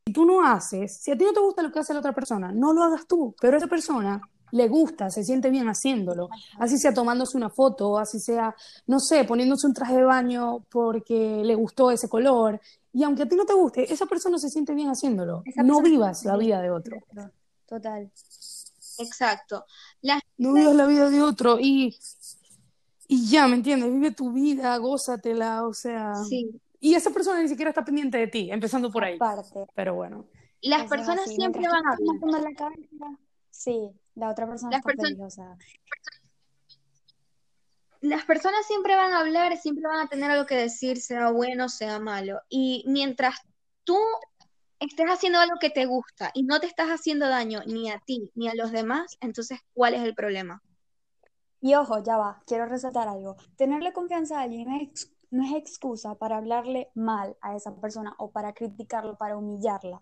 Si 0.06 0.14
tú 0.14 0.26
no 0.26 0.46
haces, 0.46 0.96
si 0.96 1.10
a 1.10 1.18
ti 1.18 1.24
no 1.24 1.34
te 1.34 1.40
gusta 1.40 1.64
lo 1.64 1.72
que 1.72 1.80
hace 1.80 1.94
la 1.94 2.02
otra 2.02 2.14
persona, 2.14 2.52
no 2.52 2.72
lo 2.72 2.84
hagas 2.84 3.08
tú, 3.08 3.36
pero 3.42 3.58
esa 3.58 3.66
persona 3.66 4.22
le 4.52 4.68
gusta, 4.68 5.10
se 5.10 5.24
siente 5.24 5.50
bien 5.50 5.68
haciéndolo, 5.68 6.30
así 6.60 6.78
sea 6.78 6.94
tomándose 6.94 7.38
una 7.38 7.50
foto, 7.50 7.98
así 7.98 8.20
sea, 8.20 8.56
no 8.86 9.00
sé, 9.00 9.24
poniéndose 9.24 9.68
un 9.68 9.74
traje 9.74 9.96
de 9.96 10.04
baño 10.04 10.66
porque 10.70 11.42
le 11.44 11.56
gustó 11.56 11.92
ese 11.92 12.08
color, 12.08 12.60
y 12.94 13.04
aunque 13.04 13.24
a 13.24 13.30
ti 13.30 13.36
no 13.36 13.46
te 13.46 13.54
guste, 13.54 13.92
esa 13.92 14.06
persona 14.06 14.38
se 14.40 14.50
siente 14.50 14.74
bien 14.74 14.90
haciéndolo. 14.90 15.44
Esa 15.46 15.64
No 15.64 15.82
vivas 15.82 16.24
la 16.26 16.38
vida 16.38 16.62
de 16.62 16.72
otro, 16.72 16.98
Total. 17.68 18.10
Exacto. 19.00 19.66
La 20.02 20.20
no 20.38 20.54
vivas 20.54 20.76
la 20.76 20.86
vida 20.88 21.10
de 21.10 21.22
otro 21.22 21.60
y, 21.60 21.96
y 23.08 23.30
ya, 23.30 23.48
¿me 23.48 23.56
entiendes? 23.58 23.92
Vive 23.92 24.12
tu 24.12 24.32
vida, 24.32 24.76
gózatela, 24.78 25.68
o 25.68 25.74
sea, 25.74 26.16
sí. 26.28 26.60
y 26.80 26.96
esa 26.96 27.12
persona 27.12 27.42
ni 27.42 27.50
siquiera 27.50 27.70
está 27.70 27.84
pendiente 27.86 28.18
de 28.18 28.28
ti, 28.28 28.50
empezando 28.52 28.90
por 28.92 29.04
ahí, 29.04 29.16
Aparte. 29.16 29.68
pero 29.76 29.96
bueno. 29.96 30.26
Las 30.62 30.82
Eso 30.82 30.90
personas 30.90 31.30
siempre 31.30 31.68
van 31.68 31.86
a 31.86 32.40
la 32.40 32.54
cabeza, 32.56 33.18
sí, 33.52 33.92
la 34.18 34.32
otra 34.32 34.48
persona 34.48 34.72
Las 34.72 34.80
está 34.80 34.88
personas 34.88 35.12
feliz, 35.12 35.26
o 35.26 35.30
sea. 35.30 35.58
Las 38.02 38.26
personas 38.26 38.66
siempre 38.66 38.96
van 38.96 39.14
a 39.14 39.20
hablar, 39.20 39.58
siempre 39.58 39.88
van 39.88 40.06
a 40.06 40.08
tener 40.08 40.30
algo 40.30 40.46
que 40.46 40.56
decir, 40.56 41.00
sea 41.02 41.32
bueno, 41.32 41.70
sea 41.70 42.00
malo. 42.00 42.42
Y 42.50 42.84
mientras 42.88 43.36
tú 43.84 43.98
estés 44.80 45.08
haciendo 45.08 45.40
algo 45.40 45.56
que 45.60 45.70
te 45.70 45.86
gusta 45.86 46.32
y 46.34 46.44
no 46.44 46.60
te 46.60 46.68
estás 46.68 46.90
haciendo 46.90 47.28
daño 47.28 47.62
ni 47.66 47.90
a 47.90 48.00
ti 48.00 48.32
ni 48.36 48.48
a 48.48 48.56
los 48.56 48.72
demás, 48.72 49.18
entonces, 49.22 49.60
¿cuál 49.74 49.94
es 49.94 50.02
el 50.02 50.16
problema? 50.16 50.62
Y 51.62 51.76
ojo, 51.76 52.04
ya 52.04 52.18
va, 52.18 52.42
quiero 52.46 52.66
resaltar 52.66 53.08
algo. 53.08 53.36
Tenerle 53.56 53.94
confianza 53.94 54.40
a 54.40 54.44
alguien 54.44 54.70
no 54.70 54.78
es, 54.78 55.12
no 55.32 55.44
es 55.44 55.54
excusa 55.56 56.16
para 56.16 56.38
hablarle 56.38 56.90
mal 56.94 57.36
a 57.42 57.56
esa 57.56 57.76
persona 57.76 58.14
o 58.20 58.32
para 58.32 58.54
criticarlo, 58.54 59.18
para 59.18 59.38
humillarla. 59.38 60.02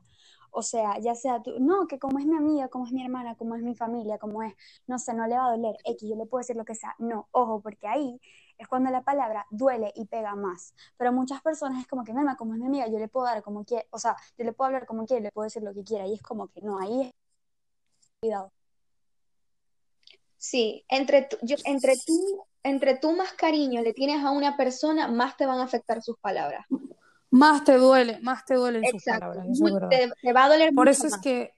O 0.58 0.62
sea, 0.62 0.98
ya 1.00 1.16
sea 1.16 1.44
tú, 1.44 1.60
no, 1.60 1.86
que 1.86 2.00
como 2.00 2.18
es 2.18 2.26
mi 2.26 2.38
amiga, 2.38 2.70
como 2.70 2.86
es 2.86 2.94
mi 2.94 3.04
hermana, 3.04 3.36
como 3.36 3.56
es 3.56 3.62
mi 3.62 3.76
familia, 3.76 4.18
como 4.18 4.42
es, 4.42 4.54
no 4.88 4.98
sé, 5.00 5.14
no 5.14 5.28
le 5.28 5.36
va 5.36 5.48
a 5.48 5.52
doler, 5.52 5.76
X, 5.84 6.08
yo 6.10 6.16
le 6.16 6.26
puedo 6.26 6.40
decir 6.40 6.56
lo 6.56 6.64
que 6.64 6.76
sea. 6.76 6.96
No, 6.98 7.28
ojo, 7.32 7.60
porque 7.62 7.86
ahí 7.88 8.22
es 8.58 8.66
cuando 8.70 8.90
la 8.90 9.04
palabra 9.04 9.46
duele 9.50 9.92
y 9.96 10.06
pega 10.06 10.34
más. 10.36 10.74
Pero 10.96 11.12
muchas 11.12 11.42
personas 11.42 11.82
es 11.82 11.88
como 11.88 12.06
que, 12.06 12.14
no, 12.14 12.24
como 12.38 12.54
es 12.54 12.60
mi 12.62 12.68
amiga, 12.68 12.88
yo 12.88 13.00
le 13.00 13.10
puedo 13.10 13.26
dar 13.26 13.44
como 13.44 13.66
quiera, 13.66 13.86
o 13.92 14.00
sea, 14.00 14.16
yo 14.38 14.46
le 14.46 14.54
puedo 14.54 14.68
hablar 14.68 14.86
como 14.86 15.06
quiera, 15.06 15.22
le 15.22 15.32
puedo 15.34 15.44
decir 15.44 15.62
lo 15.62 15.74
que 15.74 15.84
quiera. 15.84 16.08
Y 16.08 16.14
es 16.14 16.22
como 16.22 16.48
que, 16.48 16.62
no, 16.62 16.80
ahí 16.80 17.02
es 17.02 17.12
cuidado. 18.22 18.54
Sí, 20.38 20.86
entre 20.88 21.28
yo, 21.42 21.58
entre 21.66 21.96
tú, 21.98 22.46
entre 22.64 22.98
tú 22.98 23.12
más 23.12 23.34
cariño 23.34 23.82
le 23.82 23.94
tienes 23.94 24.24
a 24.24 24.32
una 24.32 24.56
persona, 24.56 25.10
más 25.10 25.36
te 25.36 25.46
van 25.46 25.60
a 25.60 25.64
afectar 25.64 26.02
sus 26.02 26.18
palabras. 26.18 26.66
Más 27.36 27.64
te 27.66 27.78
duele, 27.78 28.20
más 28.22 28.46
te 28.46 28.54
duelen 28.54 28.84
sus 28.90 29.04
palabras, 29.04 29.46
eso 29.50 29.64
Muy- 29.64 29.72
es 29.72 29.74
verdad. 29.74 29.90
te, 29.90 30.10
te 30.22 30.34
va 30.34 30.46
a 30.46 30.50
doler 30.50 30.74
Por 30.74 30.88
mucho 30.88 30.92
eso 30.92 31.08
es 31.08 31.18
que, 31.18 31.52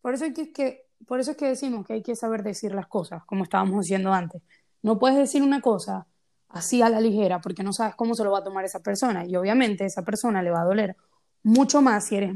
por 0.00 0.14
eso 0.14 0.24
es 0.24 0.32
que, 0.34 0.52
que- 0.52 0.86
por 1.06 1.20
eso 1.20 1.32
es 1.32 1.36
que 1.36 1.46
decimos 1.46 1.86
que 1.86 1.92
hay 1.92 2.02
que 2.02 2.16
saber 2.16 2.42
decir 2.42 2.74
las 2.74 2.86
cosas, 2.86 3.24
como 3.26 3.44
estábamos 3.44 3.82
diciendo 3.82 4.12
antes. 4.12 4.40
No 4.82 4.98
puedes 4.98 5.18
decir 5.18 5.42
una 5.42 5.60
cosa 5.60 6.06
así 6.48 6.80
a 6.80 6.88
la 6.88 6.98
ligera 7.00 7.40
porque 7.40 7.62
no 7.62 7.72
sabes 7.74 7.94
cómo 7.94 8.14
se 8.14 8.24
lo 8.24 8.30
va 8.30 8.38
a 8.38 8.44
tomar 8.44 8.64
esa 8.64 8.80
persona 8.80 9.26
y 9.26 9.36
obviamente 9.36 9.84
esa 9.84 10.02
persona 10.02 10.42
le 10.42 10.50
va 10.50 10.62
a 10.62 10.64
doler 10.64 10.96
mucho 11.42 11.82
más 11.82 12.06
si 12.06 12.16
eres 12.16 12.32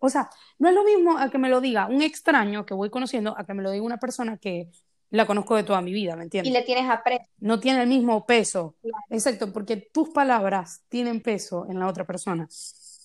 o 0.00 0.08
sea, 0.08 0.30
no 0.58 0.68
es 0.70 0.74
lo 0.74 0.84
mismo 0.84 1.18
a 1.18 1.28
que 1.30 1.36
me 1.38 1.48
lo 1.50 1.60
diga 1.60 1.86
un 1.86 2.00
extraño 2.02 2.64
que 2.64 2.72
voy 2.74 2.88
conociendo 2.88 3.34
a 3.38 3.44
que 3.44 3.52
me 3.54 3.62
lo 3.62 3.70
diga 3.70 3.84
una 3.84 3.98
persona 3.98 4.38
que 4.38 4.70
la 5.12 5.26
conozco 5.26 5.54
de 5.56 5.62
toda 5.62 5.80
mi 5.80 5.92
vida, 5.92 6.16
¿me 6.16 6.22
Y 6.22 6.24
entiendes? 6.24 6.52
le 6.52 6.62
tienes 6.62 6.90
aprecio. 6.90 7.28
No 7.38 7.60
tiene 7.60 7.82
el 7.82 7.88
mismo 7.88 8.24
peso. 8.26 8.76
Claro. 8.80 8.96
Exacto, 9.10 9.52
porque 9.52 9.76
tus 9.76 10.08
palabras 10.08 10.84
tienen 10.88 11.20
peso 11.20 11.66
en 11.68 11.78
la 11.78 11.86
otra 11.86 12.06
persona 12.06 12.48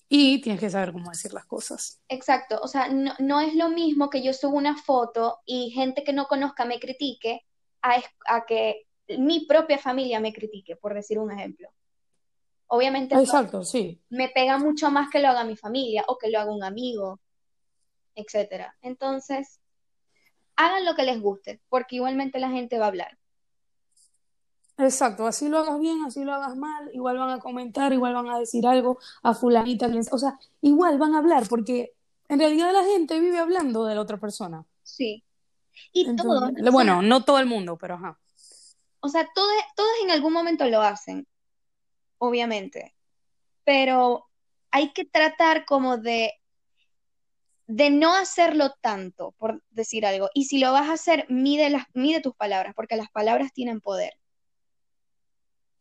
y 0.09 0.39
tienes 0.41 0.59
que 0.61 0.69
saber 0.69 0.93
cómo 0.93 1.09
decir 1.11 1.33
las 1.33 1.45
cosas. 1.45 1.99
Exacto. 2.07 2.59
O 2.63 2.67
sea, 2.67 2.87
no, 2.87 3.13
no 3.19 3.41
es 3.41 3.53
lo 3.55 3.69
mismo 3.69 4.09
que 4.09 4.23
yo 4.23 4.31
suba 4.33 4.53
una 4.53 4.77
foto 4.77 5.39
y 5.45 5.69
gente 5.71 6.03
que 6.03 6.13
no 6.13 6.27
conozca 6.27 6.63
me 6.65 6.79
critique 6.79 7.45
a, 7.81 8.01
a 8.25 8.45
que 8.45 8.87
mi 9.17 9.45
propia 9.45 9.77
familia 9.77 10.19
me 10.21 10.31
critique, 10.33 10.77
por 10.77 10.93
decir 10.93 11.19
un 11.19 11.31
ejemplo. 11.31 11.69
Obviamente 12.67 13.15
Exacto, 13.15 13.63
sí. 13.63 14.01
me 14.09 14.29
pega 14.29 14.57
mucho 14.57 14.91
más 14.91 15.09
que 15.09 15.19
lo 15.19 15.27
haga 15.29 15.43
mi 15.43 15.55
familia 15.55 16.03
o 16.07 16.17
que 16.17 16.29
lo 16.29 16.39
haga 16.39 16.51
un 16.51 16.63
amigo, 16.63 17.19
etcétera. 18.15 18.75
Entonces, 18.81 19.59
hagan 20.57 20.85
lo 20.85 20.95
que 20.95 21.03
les 21.03 21.21
guste, 21.21 21.61
porque 21.69 21.95
igualmente 21.95 22.39
la 22.39 22.49
gente 22.49 22.77
va 22.77 22.85
a 22.85 22.89
hablar. 22.89 23.17
Exacto, 24.77 25.25
así 25.25 25.49
lo 25.49 25.57
hagas 25.59 25.79
bien, 25.79 26.03
así 26.05 26.23
lo 26.23 26.33
hagas 26.33 26.55
mal, 26.55 26.91
igual 26.93 27.17
van 27.17 27.31
a 27.31 27.39
comentar, 27.39 27.93
igual 27.93 28.13
van 28.13 28.29
a 28.29 28.37
decir 28.37 28.67
algo 28.67 28.99
a 29.23 29.33
fulanita, 29.33 29.89
o 30.11 30.17
sea, 30.19 30.37
igual 30.61 30.99
van 30.99 31.15
a 31.15 31.19
hablar, 31.19 31.47
porque 31.49 31.93
en 32.29 32.39
realidad 32.39 32.71
la 32.73 32.83
gente 32.83 33.19
vive 33.19 33.39
hablando 33.39 33.85
de 33.85 33.95
la 33.95 34.01
otra 34.01 34.17
persona. 34.17 34.65
Sí. 34.83 35.23
Y 35.93 36.15
todos, 36.15 36.49
Entonces, 36.49 36.71
bueno, 36.71 37.01
no 37.01 37.23
todo 37.23 37.39
el 37.39 37.47
mundo, 37.47 37.77
pero 37.77 37.95
ajá. 37.95 38.19
o 38.99 39.09
sea, 39.09 39.27
todos, 39.33 39.51
todos 39.75 39.91
en 40.03 40.11
algún 40.11 40.33
momento 40.33 40.65
lo 40.65 40.81
hacen, 40.81 41.27
obviamente, 42.19 42.95
pero 43.63 44.27
hay 44.69 44.93
que 44.93 45.05
tratar 45.05 45.65
como 45.65 45.97
de, 45.97 46.33
de 47.67 47.89
no 47.91 48.15
hacerlo 48.15 48.73
tanto, 48.81 49.33
por 49.37 49.61
decir 49.71 50.05
algo. 50.05 50.29
Y 50.33 50.45
si 50.45 50.59
lo 50.59 50.71
vas 50.73 50.89
a 50.89 50.93
hacer, 50.93 51.25
mide 51.29 51.69
las, 51.69 51.85
mide 51.93 52.21
tus 52.21 52.35
palabras, 52.35 52.73
porque 52.75 52.95
las 52.97 53.09
palabras 53.11 53.53
tienen 53.53 53.81
poder. 53.81 54.13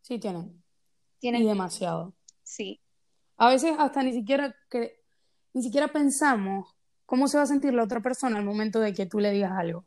Sí 0.02 0.18
tienen, 0.18 0.62
y 1.20 1.20
Tienen, 1.20 1.46
demasiado. 1.46 2.14
sí, 2.42 2.80
A 3.36 3.48
veces 3.50 3.74
hasta 3.78 4.02
ni 4.02 4.12
siquiera 4.12 4.54
cre- 4.70 4.94
ni 5.54 5.62
siquiera 5.62 5.88
pensamos 5.88 6.74
cómo 7.06 7.28
se 7.28 7.36
va 7.38 7.44
a 7.44 7.46
sentir 7.46 7.72
la 7.74 7.84
otra 7.84 8.00
persona 8.00 8.38
al 8.38 8.44
momento 8.44 8.80
de 8.80 8.92
que 8.94 9.06
tú 9.06 9.18
le 9.20 9.30
digas 9.30 9.52
algo. 9.52 9.86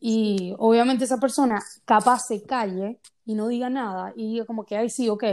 Y 0.00 0.54
obviamente 0.58 1.04
esa 1.04 1.18
persona 1.18 1.62
capaz 1.84 2.20
se 2.28 2.44
calle 2.44 3.00
y 3.24 3.34
no 3.34 3.48
diga 3.48 3.70
nada 3.70 4.12
y 4.16 4.32
diga 4.34 4.46
como 4.46 4.64
que, 4.66 4.76
ay, 4.76 4.90
sí, 4.90 5.08
ok. 5.08 5.24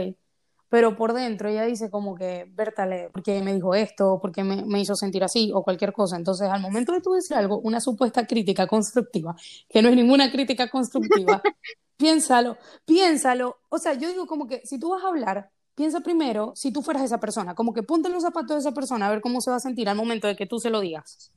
Pero 0.72 0.96
por 0.96 1.12
dentro 1.12 1.50
ella 1.50 1.66
dice 1.66 1.90
como 1.90 2.14
que, 2.14 2.46
Bertale, 2.48 3.10
¿por 3.10 3.22
qué 3.22 3.42
me 3.42 3.52
dijo 3.52 3.74
esto? 3.74 4.18
¿Por 4.18 4.32
qué 4.32 4.42
me, 4.42 4.64
me 4.64 4.80
hizo 4.80 4.96
sentir 4.96 5.22
así? 5.22 5.52
O 5.52 5.62
cualquier 5.62 5.92
cosa. 5.92 6.16
Entonces, 6.16 6.48
al 6.48 6.62
momento 6.62 6.92
de 6.92 7.02
tú 7.02 7.12
decir 7.12 7.36
algo, 7.36 7.58
una 7.58 7.78
supuesta 7.78 8.26
crítica 8.26 8.66
constructiva, 8.66 9.36
que 9.68 9.82
no 9.82 9.90
es 9.90 9.96
ninguna 9.96 10.32
crítica 10.32 10.70
constructiva, 10.70 11.42
piénsalo, 11.98 12.56
piénsalo. 12.86 13.58
O 13.68 13.76
sea, 13.76 13.92
yo 13.92 14.08
digo 14.08 14.26
como 14.26 14.46
que 14.46 14.62
si 14.64 14.78
tú 14.78 14.92
vas 14.92 15.04
a 15.04 15.08
hablar, 15.08 15.50
piensa 15.74 16.00
primero 16.00 16.54
si 16.56 16.72
tú 16.72 16.80
fueras 16.80 17.02
esa 17.02 17.20
persona, 17.20 17.54
como 17.54 17.74
que 17.74 17.82
ponte 17.82 18.08
en 18.08 18.14
los 18.14 18.22
zapatos 18.22 18.56
de 18.56 18.60
esa 18.60 18.72
persona 18.72 19.08
a 19.08 19.10
ver 19.10 19.20
cómo 19.20 19.42
se 19.42 19.50
va 19.50 19.56
a 19.56 19.60
sentir 19.60 19.90
al 19.90 19.96
momento 19.96 20.26
de 20.26 20.36
que 20.36 20.46
tú 20.46 20.58
se 20.58 20.70
lo 20.70 20.80
digas. 20.80 21.30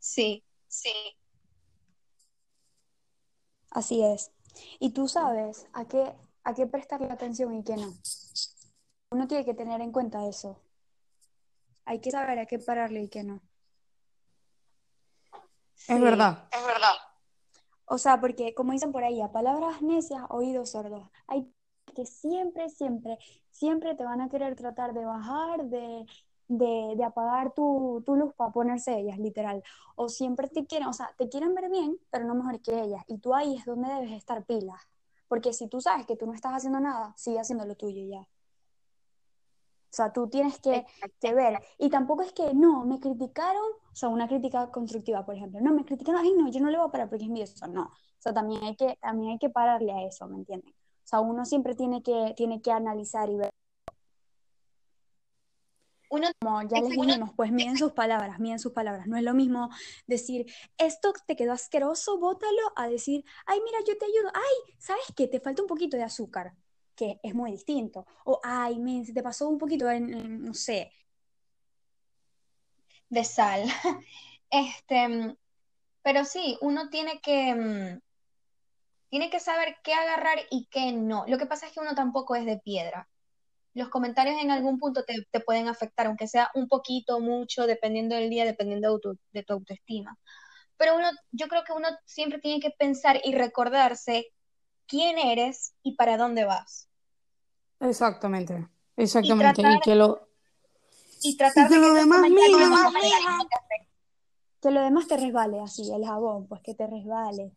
sí, 0.00 0.42
sí. 0.66 0.90
Así 3.70 4.02
es. 4.02 4.32
Y 4.80 4.90
tú 4.90 5.06
sabes 5.06 5.66
a 5.72 5.86
qué, 5.86 6.14
a 6.48 6.54
qué 6.54 6.66
prestarle 6.66 7.10
atención 7.10 7.54
y 7.54 7.62
qué 7.62 7.76
no. 7.76 7.92
Uno 9.10 9.26
tiene 9.26 9.44
que 9.44 9.52
tener 9.54 9.80
en 9.82 9.92
cuenta 9.92 10.26
eso. 10.26 10.58
Hay 11.84 12.00
que 12.00 12.10
saber 12.10 12.38
a 12.38 12.46
qué 12.46 12.58
pararle 12.58 13.02
y 13.02 13.08
qué 13.08 13.22
no. 13.22 13.40
Es 15.32 15.84
Sí. 15.86 16.00
verdad. 16.00 16.48
Es 16.52 16.64
verdad. 16.66 16.94
O 17.84 17.98
sea, 17.98 18.20
porque 18.20 18.54
como 18.54 18.72
dicen 18.72 18.92
por 18.92 19.04
ahí, 19.04 19.20
a 19.20 19.30
palabras 19.30 19.82
necias, 19.82 20.22
oídos 20.30 20.70
sordos. 20.70 21.08
Hay 21.26 21.50
que 21.94 22.06
siempre, 22.06 22.68
siempre, 22.70 23.18
siempre 23.50 23.94
te 23.94 24.04
van 24.04 24.20
a 24.20 24.28
querer 24.28 24.54
tratar 24.56 24.92
de 24.94 25.04
bajar, 25.04 25.64
de, 25.64 26.06
de, 26.48 26.94
de 26.96 27.04
apagar 27.04 27.52
tu, 27.52 28.02
tu 28.06 28.14
luz 28.16 28.32
para 28.34 28.52
ponerse 28.52 28.98
ellas, 28.98 29.18
literal. 29.18 29.62
O 29.96 30.08
siempre 30.08 30.48
te 30.48 30.64
quieren, 30.66 30.88
o 30.88 30.92
sea, 30.94 31.12
te 31.18 31.28
quieren 31.28 31.54
ver 31.54 31.68
bien, 31.70 31.98
pero 32.10 32.24
no 32.24 32.34
mejor 32.34 32.60
que 32.62 32.78
ellas. 32.80 33.02
Y 33.06 33.18
tú 33.18 33.34
ahí 33.34 33.56
es 33.56 33.64
donde 33.66 33.88
debes 33.92 34.12
estar 34.12 34.44
pilas. 34.44 34.80
Porque 35.28 35.52
si 35.52 35.68
tú 35.68 35.80
sabes 35.80 36.06
que 36.06 36.16
tú 36.16 36.26
no 36.26 36.34
estás 36.34 36.52
haciendo 36.52 36.80
nada, 36.80 37.14
sigue 37.16 37.38
haciendo 37.38 37.64
lo 37.64 37.76
tuyo 37.76 38.04
ya. 38.06 38.26
O 39.90 39.94
sea, 39.98 40.12
tú 40.12 40.28
tienes 40.28 40.60
que, 40.60 40.86
que 41.20 41.34
ver. 41.34 41.60
Y 41.78 41.88
tampoco 41.88 42.22
es 42.22 42.32
que, 42.32 42.52
no, 42.54 42.84
me 42.84 43.00
criticaron, 43.00 43.64
o 43.90 43.94
sea, 43.94 44.08
una 44.10 44.28
crítica 44.28 44.70
constructiva, 44.70 45.24
por 45.24 45.34
ejemplo. 45.34 45.60
No, 45.60 45.72
me 45.72 45.84
criticaron, 45.84 46.20
ay, 46.20 46.32
no, 46.34 46.50
yo 46.50 46.60
no 46.60 46.70
le 46.70 46.76
voy 46.78 46.88
a 46.88 46.90
parar 46.90 47.08
porque 47.08 47.24
es 47.24 47.30
mi 47.30 47.40
eso. 47.42 47.66
No. 47.68 47.84
O 47.84 48.20
sea, 48.20 48.34
también 48.34 48.62
hay 48.64 48.76
que, 48.76 48.96
también 49.00 49.32
hay 49.32 49.38
que 49.38 49.50
pararle 49.50 49.92
a 49.92 50.02
eso, 50.06 50.26
¿me 50.28 50.36
entienden? 50.36 50.70
O 50.70 51.06
sea, 51.08 51.20
uno 51.20 51.44
siempre 51.46 51.74
tiene 51.74 52.02
que, 52.02 52.34
tiene 52.36 52.60
que 52.60 52.70
analizar 52.70 53.30
y 53.30 53.36
ver. 53.36 53.50
Uno, 56.10 56.28
Como 56.40 56.62
ya 56.62 56.80
les 56.80 56.90
dijimos, 56.90 57.30
pues 57.36 57.52
miden 57.52 57.76
sus 57.76 57.92
palabras, 57.92 58.38
miden 58.38 58.58
sus 58.58 58.72
palabras. 58.72 59.06
No 59.06 59.16
es 59.16 59.22
lo 59.22 59.34
mismo 59.34 59.68
decir, 60.06 60.46
esto 60.78 61.12
te 61.26 61.36
quedó 61.36 61.52
asqueroso, 61.52 62.18
bótalo, 62.18 62.72
a 62.76 62.88
decir, 62.88 63.24
ay, 63.46 63.60
mira, 63.64 63.78
yo 63.86 63.96
te 63.98 64.06
ayudo. 64.06 64.30
Ay, 64.34 64.74
¿sabes 64.78 65.04
qué? 65.14 65.28
Te 65.28 65.40
falta 65.40 65.62
un 65.62 65.68
poquito 65.68 65.96
de 65.96 66.04
azúcar, 66.04 66.54
que 66.96 67.20
es 67.22 67.34
muy 67.34 67.50
distinto. 67.52 68.06
O, 68.24 68.40
ay, 68.42 68.78
men, 68.78 69.04
se 69.04 69.12
te 69.12 69.22
pasó 69.22 69.48
un 69.48 69.58
poquito 69.58 69.88
en, 69.90 70.42
no 70.42 70.54
sé, 70.54 70.92
de 73.08 73.24
sal. 73.24 73.64
Este, 74.50 75.36
pero 76.02 76.24
sí, 76.24 76.56
uno 76.62 76.88
tiene 76.88 77.20
que, 77.20 77.54
mm, 77.54 78.00
tiene 79.10 79.28
que 79.28 79.40
saber 79.40 79.76
qué 79.84 79.92
agarrar 79.92 80.38
y 80.50 80.66
qué 80.70 80.90
no. 80.92 81.26
Lo 81.26 81.36
que 81.36 81.44
pasa 81.44 81.66
es 81.66 81.72
que 81.74 81.80
uno 81.80 81.94
tampoco 81.94 82.34
es 82.34 82.46
de 82.46 82.58
piedra. 82.58 83.10
Los 83.78 83.90
comentarios 83.90 84.42
en 84.42 84.50
algún 84.50 84.78
punto 84.78 85.04
te, 85.04 85.14
te 85.30 85.38
pueden 85.38 85.68
afectar, 85.68 86.08
aunque 86.08 86.26
sea 86.26 86.50
un 86.54 86.66
poquito, 86.66 87.20
mucho, 87.20 87.64
dependiendo 87.64 88.16
del 88.16 88.28
día, 88.28 88.44
dependiendo 88.44 88.92
de 88.92 88.98
tu, 89.00 89.18
de 89.32 89.42
tu 89.44 89.52
autoestima. 89.52 90.18
Pero 90.76 90.96
uno, 90.96 91.08
yo 91.30 91.46
creo 91.46 91.62
que 91.64 91.72
uno 91.72 91.86
siempre 92.04 92.40
tiene 92.40 92.58
que 92.60 92.70
pensar 92.76 93.20
y 93.22 93.34
recordarse 93.36 94.26
quién 94.88 95.16
eres 95.16 95.74
y 95.84 95.94
para 95.94 96.16
dónde 96.16 96.44
vas. 96.44 96.88
Exactamente, 97.78 98.66
exactamente. 98.96 99.60
Y 99.60 99.64
tratar- 99.64 99.80
que 99.82 99.94
lo, 99.94 100.28
Y 101.22 101.36
tratar 101.36 101.66
Y 101.66 101.68
que 101.68 101.74
de 101.76 101.80
lo 101.80 101.94
demás 101.94 102.26
que 104.60 104.70
lo 104.72 104.80
demás 104.80 105.06
te 105.06 105.16
resbale, 105.16 105.60
así, 105.60 105.88
el 105.92 106.04
jabón, 106.04 106.48
pues 106.48 106.60
que 106.62 106.74
te 106.74 106.84
resbale. 106.88 107.52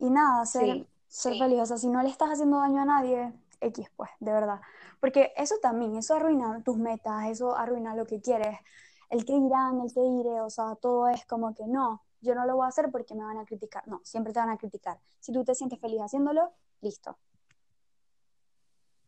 Y 0.00 0.10
nada, 0.10 0.44
ser, 0.46 0.66
Sí, 0.66 0.86
ser 1.06 1.32
sí. 1.34 1.38
feliz, 1.38 1.60
o 1.60 1.66
sea, 1.66 1.76
si 1.76 1.86
no 1.86 2.02
le 2.02 2.08
estás 2.08 2.30
haciendo 2.30 2.58
daño 2.58 2.82
a 2.82 2.84
nadie, 2.84 3.32
X, 3.62 3.88
pues, 3.96 4.10
de 4.20 4.32
verdad. 4.32 4.60
Porque 5.00 5.32
eso 5.36 5.56
también, 5.62 5.96
eso 5.96 6.14
arruina 6.14 6.62
tus 6.64 6.76
metas, 6.76 7.28
eso 7.28 7.56
arruina 7.56 7.94
lo 7.94 8.04
que 8.06 8.20
quieres. 8.20 8.58
El 9.10 9.24
que 9.24 9.32
dirán, 9.32 9.80
el 9.80 9.92
que 9.92 10.00
diré, 10.00 10.40
o 10.40 10.50
sea, 10.50 10.74
todo 10.76 11.08
es 11.08 11.24
como 11.26 11.54
que 11.54 11.66
no, 11.66 12.02
yo 12.22 12.34
no 12.34 12.46
lo 12.46 12.56
voy 12.56 12.64
a 12.64 12.68
hacer 12.68 12.90
porque 12.90 13.14
me 13.14 13.24
van 13.24 13.38
a 13.38 13.44
criticar. 13.44 13.86
No, 13.86 14.00
siempre 14.04 14.32
te 14.32 14.38
van 14.38 14.50
a 14.50 14.56
criticar. 14.56 14.98
Si 15.20 15.32
tú 15.32 15.44
te 15.44 15.54
sientes 15.54 15.80
feliz 15.80 16.00
haciéndolo, 16.00 16.52
listo. 16.80 17.18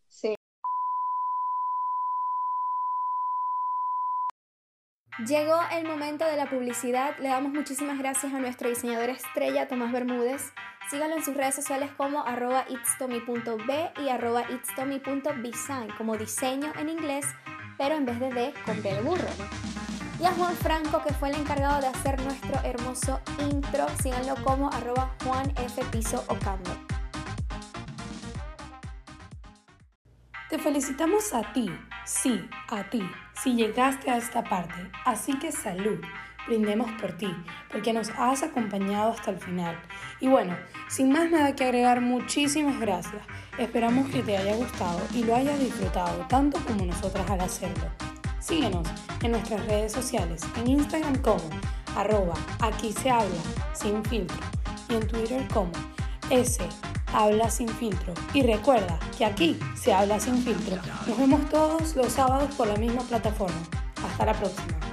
Sí. 0.08 0.34
Llegó 5.26 5.54
el 5.72 5.86
momento 5.86 6.24
de 6.24 6.36
la 6.36 6.50
publicidad. 6.50 7.16
Le 7.18 7.28
damos 7.28 7.52
muchísimas 7.52 7.98
gracias 7.98 8.34
a 8.34 8.40
nuestro 8.40 8.68
diseñador 8.68 9.10
estrella, 9.10 9.68
Tomás 9.68 9.92
Bermúdez. 9.92 10.52
Síganlo 10.90 11.16
en 11.16 11.24
sus 11.24 11.34
redes 11.34 11.54
sociales 11.54 11.90
como 11.96 12.24
arroba 12.24 12.66
itstomy.b 12.68 13.92
y 14.02 14.08
arroba 14.10 14.42
itstomy.design, 14.50 15.88
como 15.96 16.16
diseño 16.16 16.72
en 16.78 16.90
inglés, 16.90 17.26
pero 17.78 17.94
en 17.94 18.04
vez 18.04 18.20
de 18.20 18.30
D, 18.30 18.54
con 18.66 18.82
B 18.82 19.00
burro. 19.00 19.28
Y 20.20 20.26
a 20.26 20.32
Juan 20.32 20.54
Franco, 20.54 21.02
que 21.02 21.12
fue 21.12 21.30
el 21.30 21.36
encargado 21.36 21.80
de 21.80 21.88
hacer 21.88 22.20
nuestro 22.22 22.60
hermoso 22.62 23.20
intro. 23.50 23.86
Síganlo 24.00 24.36
como 24.44 24.70
arroba 24.70 25.10
Juan 25.24 25.52
F. 25.56 25.82
Piso. 25.90 26.24
Te 30.48 30.58
felicitamos 30.58 31.34
a 31.34 31.52
ti, 31.52 31.68
sí, 32.04 32.48
a 32.70 32.84
ti, 32.84 33.02
si 33.42 33.54
llegaste 33.54 34.10
a 34.10 34.18
esta 34.18 34.44
parte. 34.44 34.90
Así 35.04 35.36
que 35.38 35.50
salud. 35.50 35.98
Brindemos 36.46 36.90
por 37.00 37.12
ti, 37.12 37.28
porque 37.70 37.92
nos 37.92 38.10
has 38.18 38.42
acompañado 38.42 39.12
hasta 39.12 39.30
el 39.30 39.38
final. 39.38 39.76
Y 40.20 40.28
bueno, 40.28 40.56
sin 40.88 41.10
más 41.12 41.30
nada 41.30 41.54
que 41.54 41.64
agregar, 41.64 42.00
muchísimas 42.00 42.78
gracias. 42.80 43.22
Esperamos 43.58 44.08
que 44.10 44.22
te 44.22 44.36
haya 44.36 44.56
gustado 44.56 45.00
y 45.14 45.24
lo 45.24 45.34
hayas 45.34 45.58
disfrutado 45.58 46.26
tanto 46.28 46.58
como 46.60 46.84
nosotras 46.84 47.28
al 47.30 47.40
hacerlo. 47.40 47.84
Síguenos 48.40 48.86
en 49.22 49.32
nuestras 49.32 49.64
redes 49.66 49.92
sociales, 49.92 50.42
en 50.56 50.68
Instagram 50.68 51.16
como 51.22 51.48
arroba 51.96 52.34
aquí 52.60 52.92
se 52.92 53.10
habla 53.10 53.40
sin 53.72 54.04
filtro 54.04 54.36
y 54.88 54.94
en 54.94 55.06
Twitter 55.06 55.46
como 55.52 55.70
S 56.30 56.62
habla 57.12 57.48
sin 57.50 57.68
filtro. 57.68 58.12
Y 58.32 58.42
recuerda 58.42 58.98
que 59.16 59.24
aquí 59.24 59.58
se 59.76 59.92
habla 59.92 60.18
sin 60.20 60.36
filtro. 60.42 60.76
Nos 61.06 61.18
vemos 61.18 61.48
todos 61.48 61.94
los 61.96 62.12
sábados 62.12 62.54
por 62.56 62.66
la 62.66 62.76
misma 62.76 63.02
plataforma. 63.02 63.60
Hasta 64.04 64.26
la 64.26 64.32
próxima. 64.34 64.83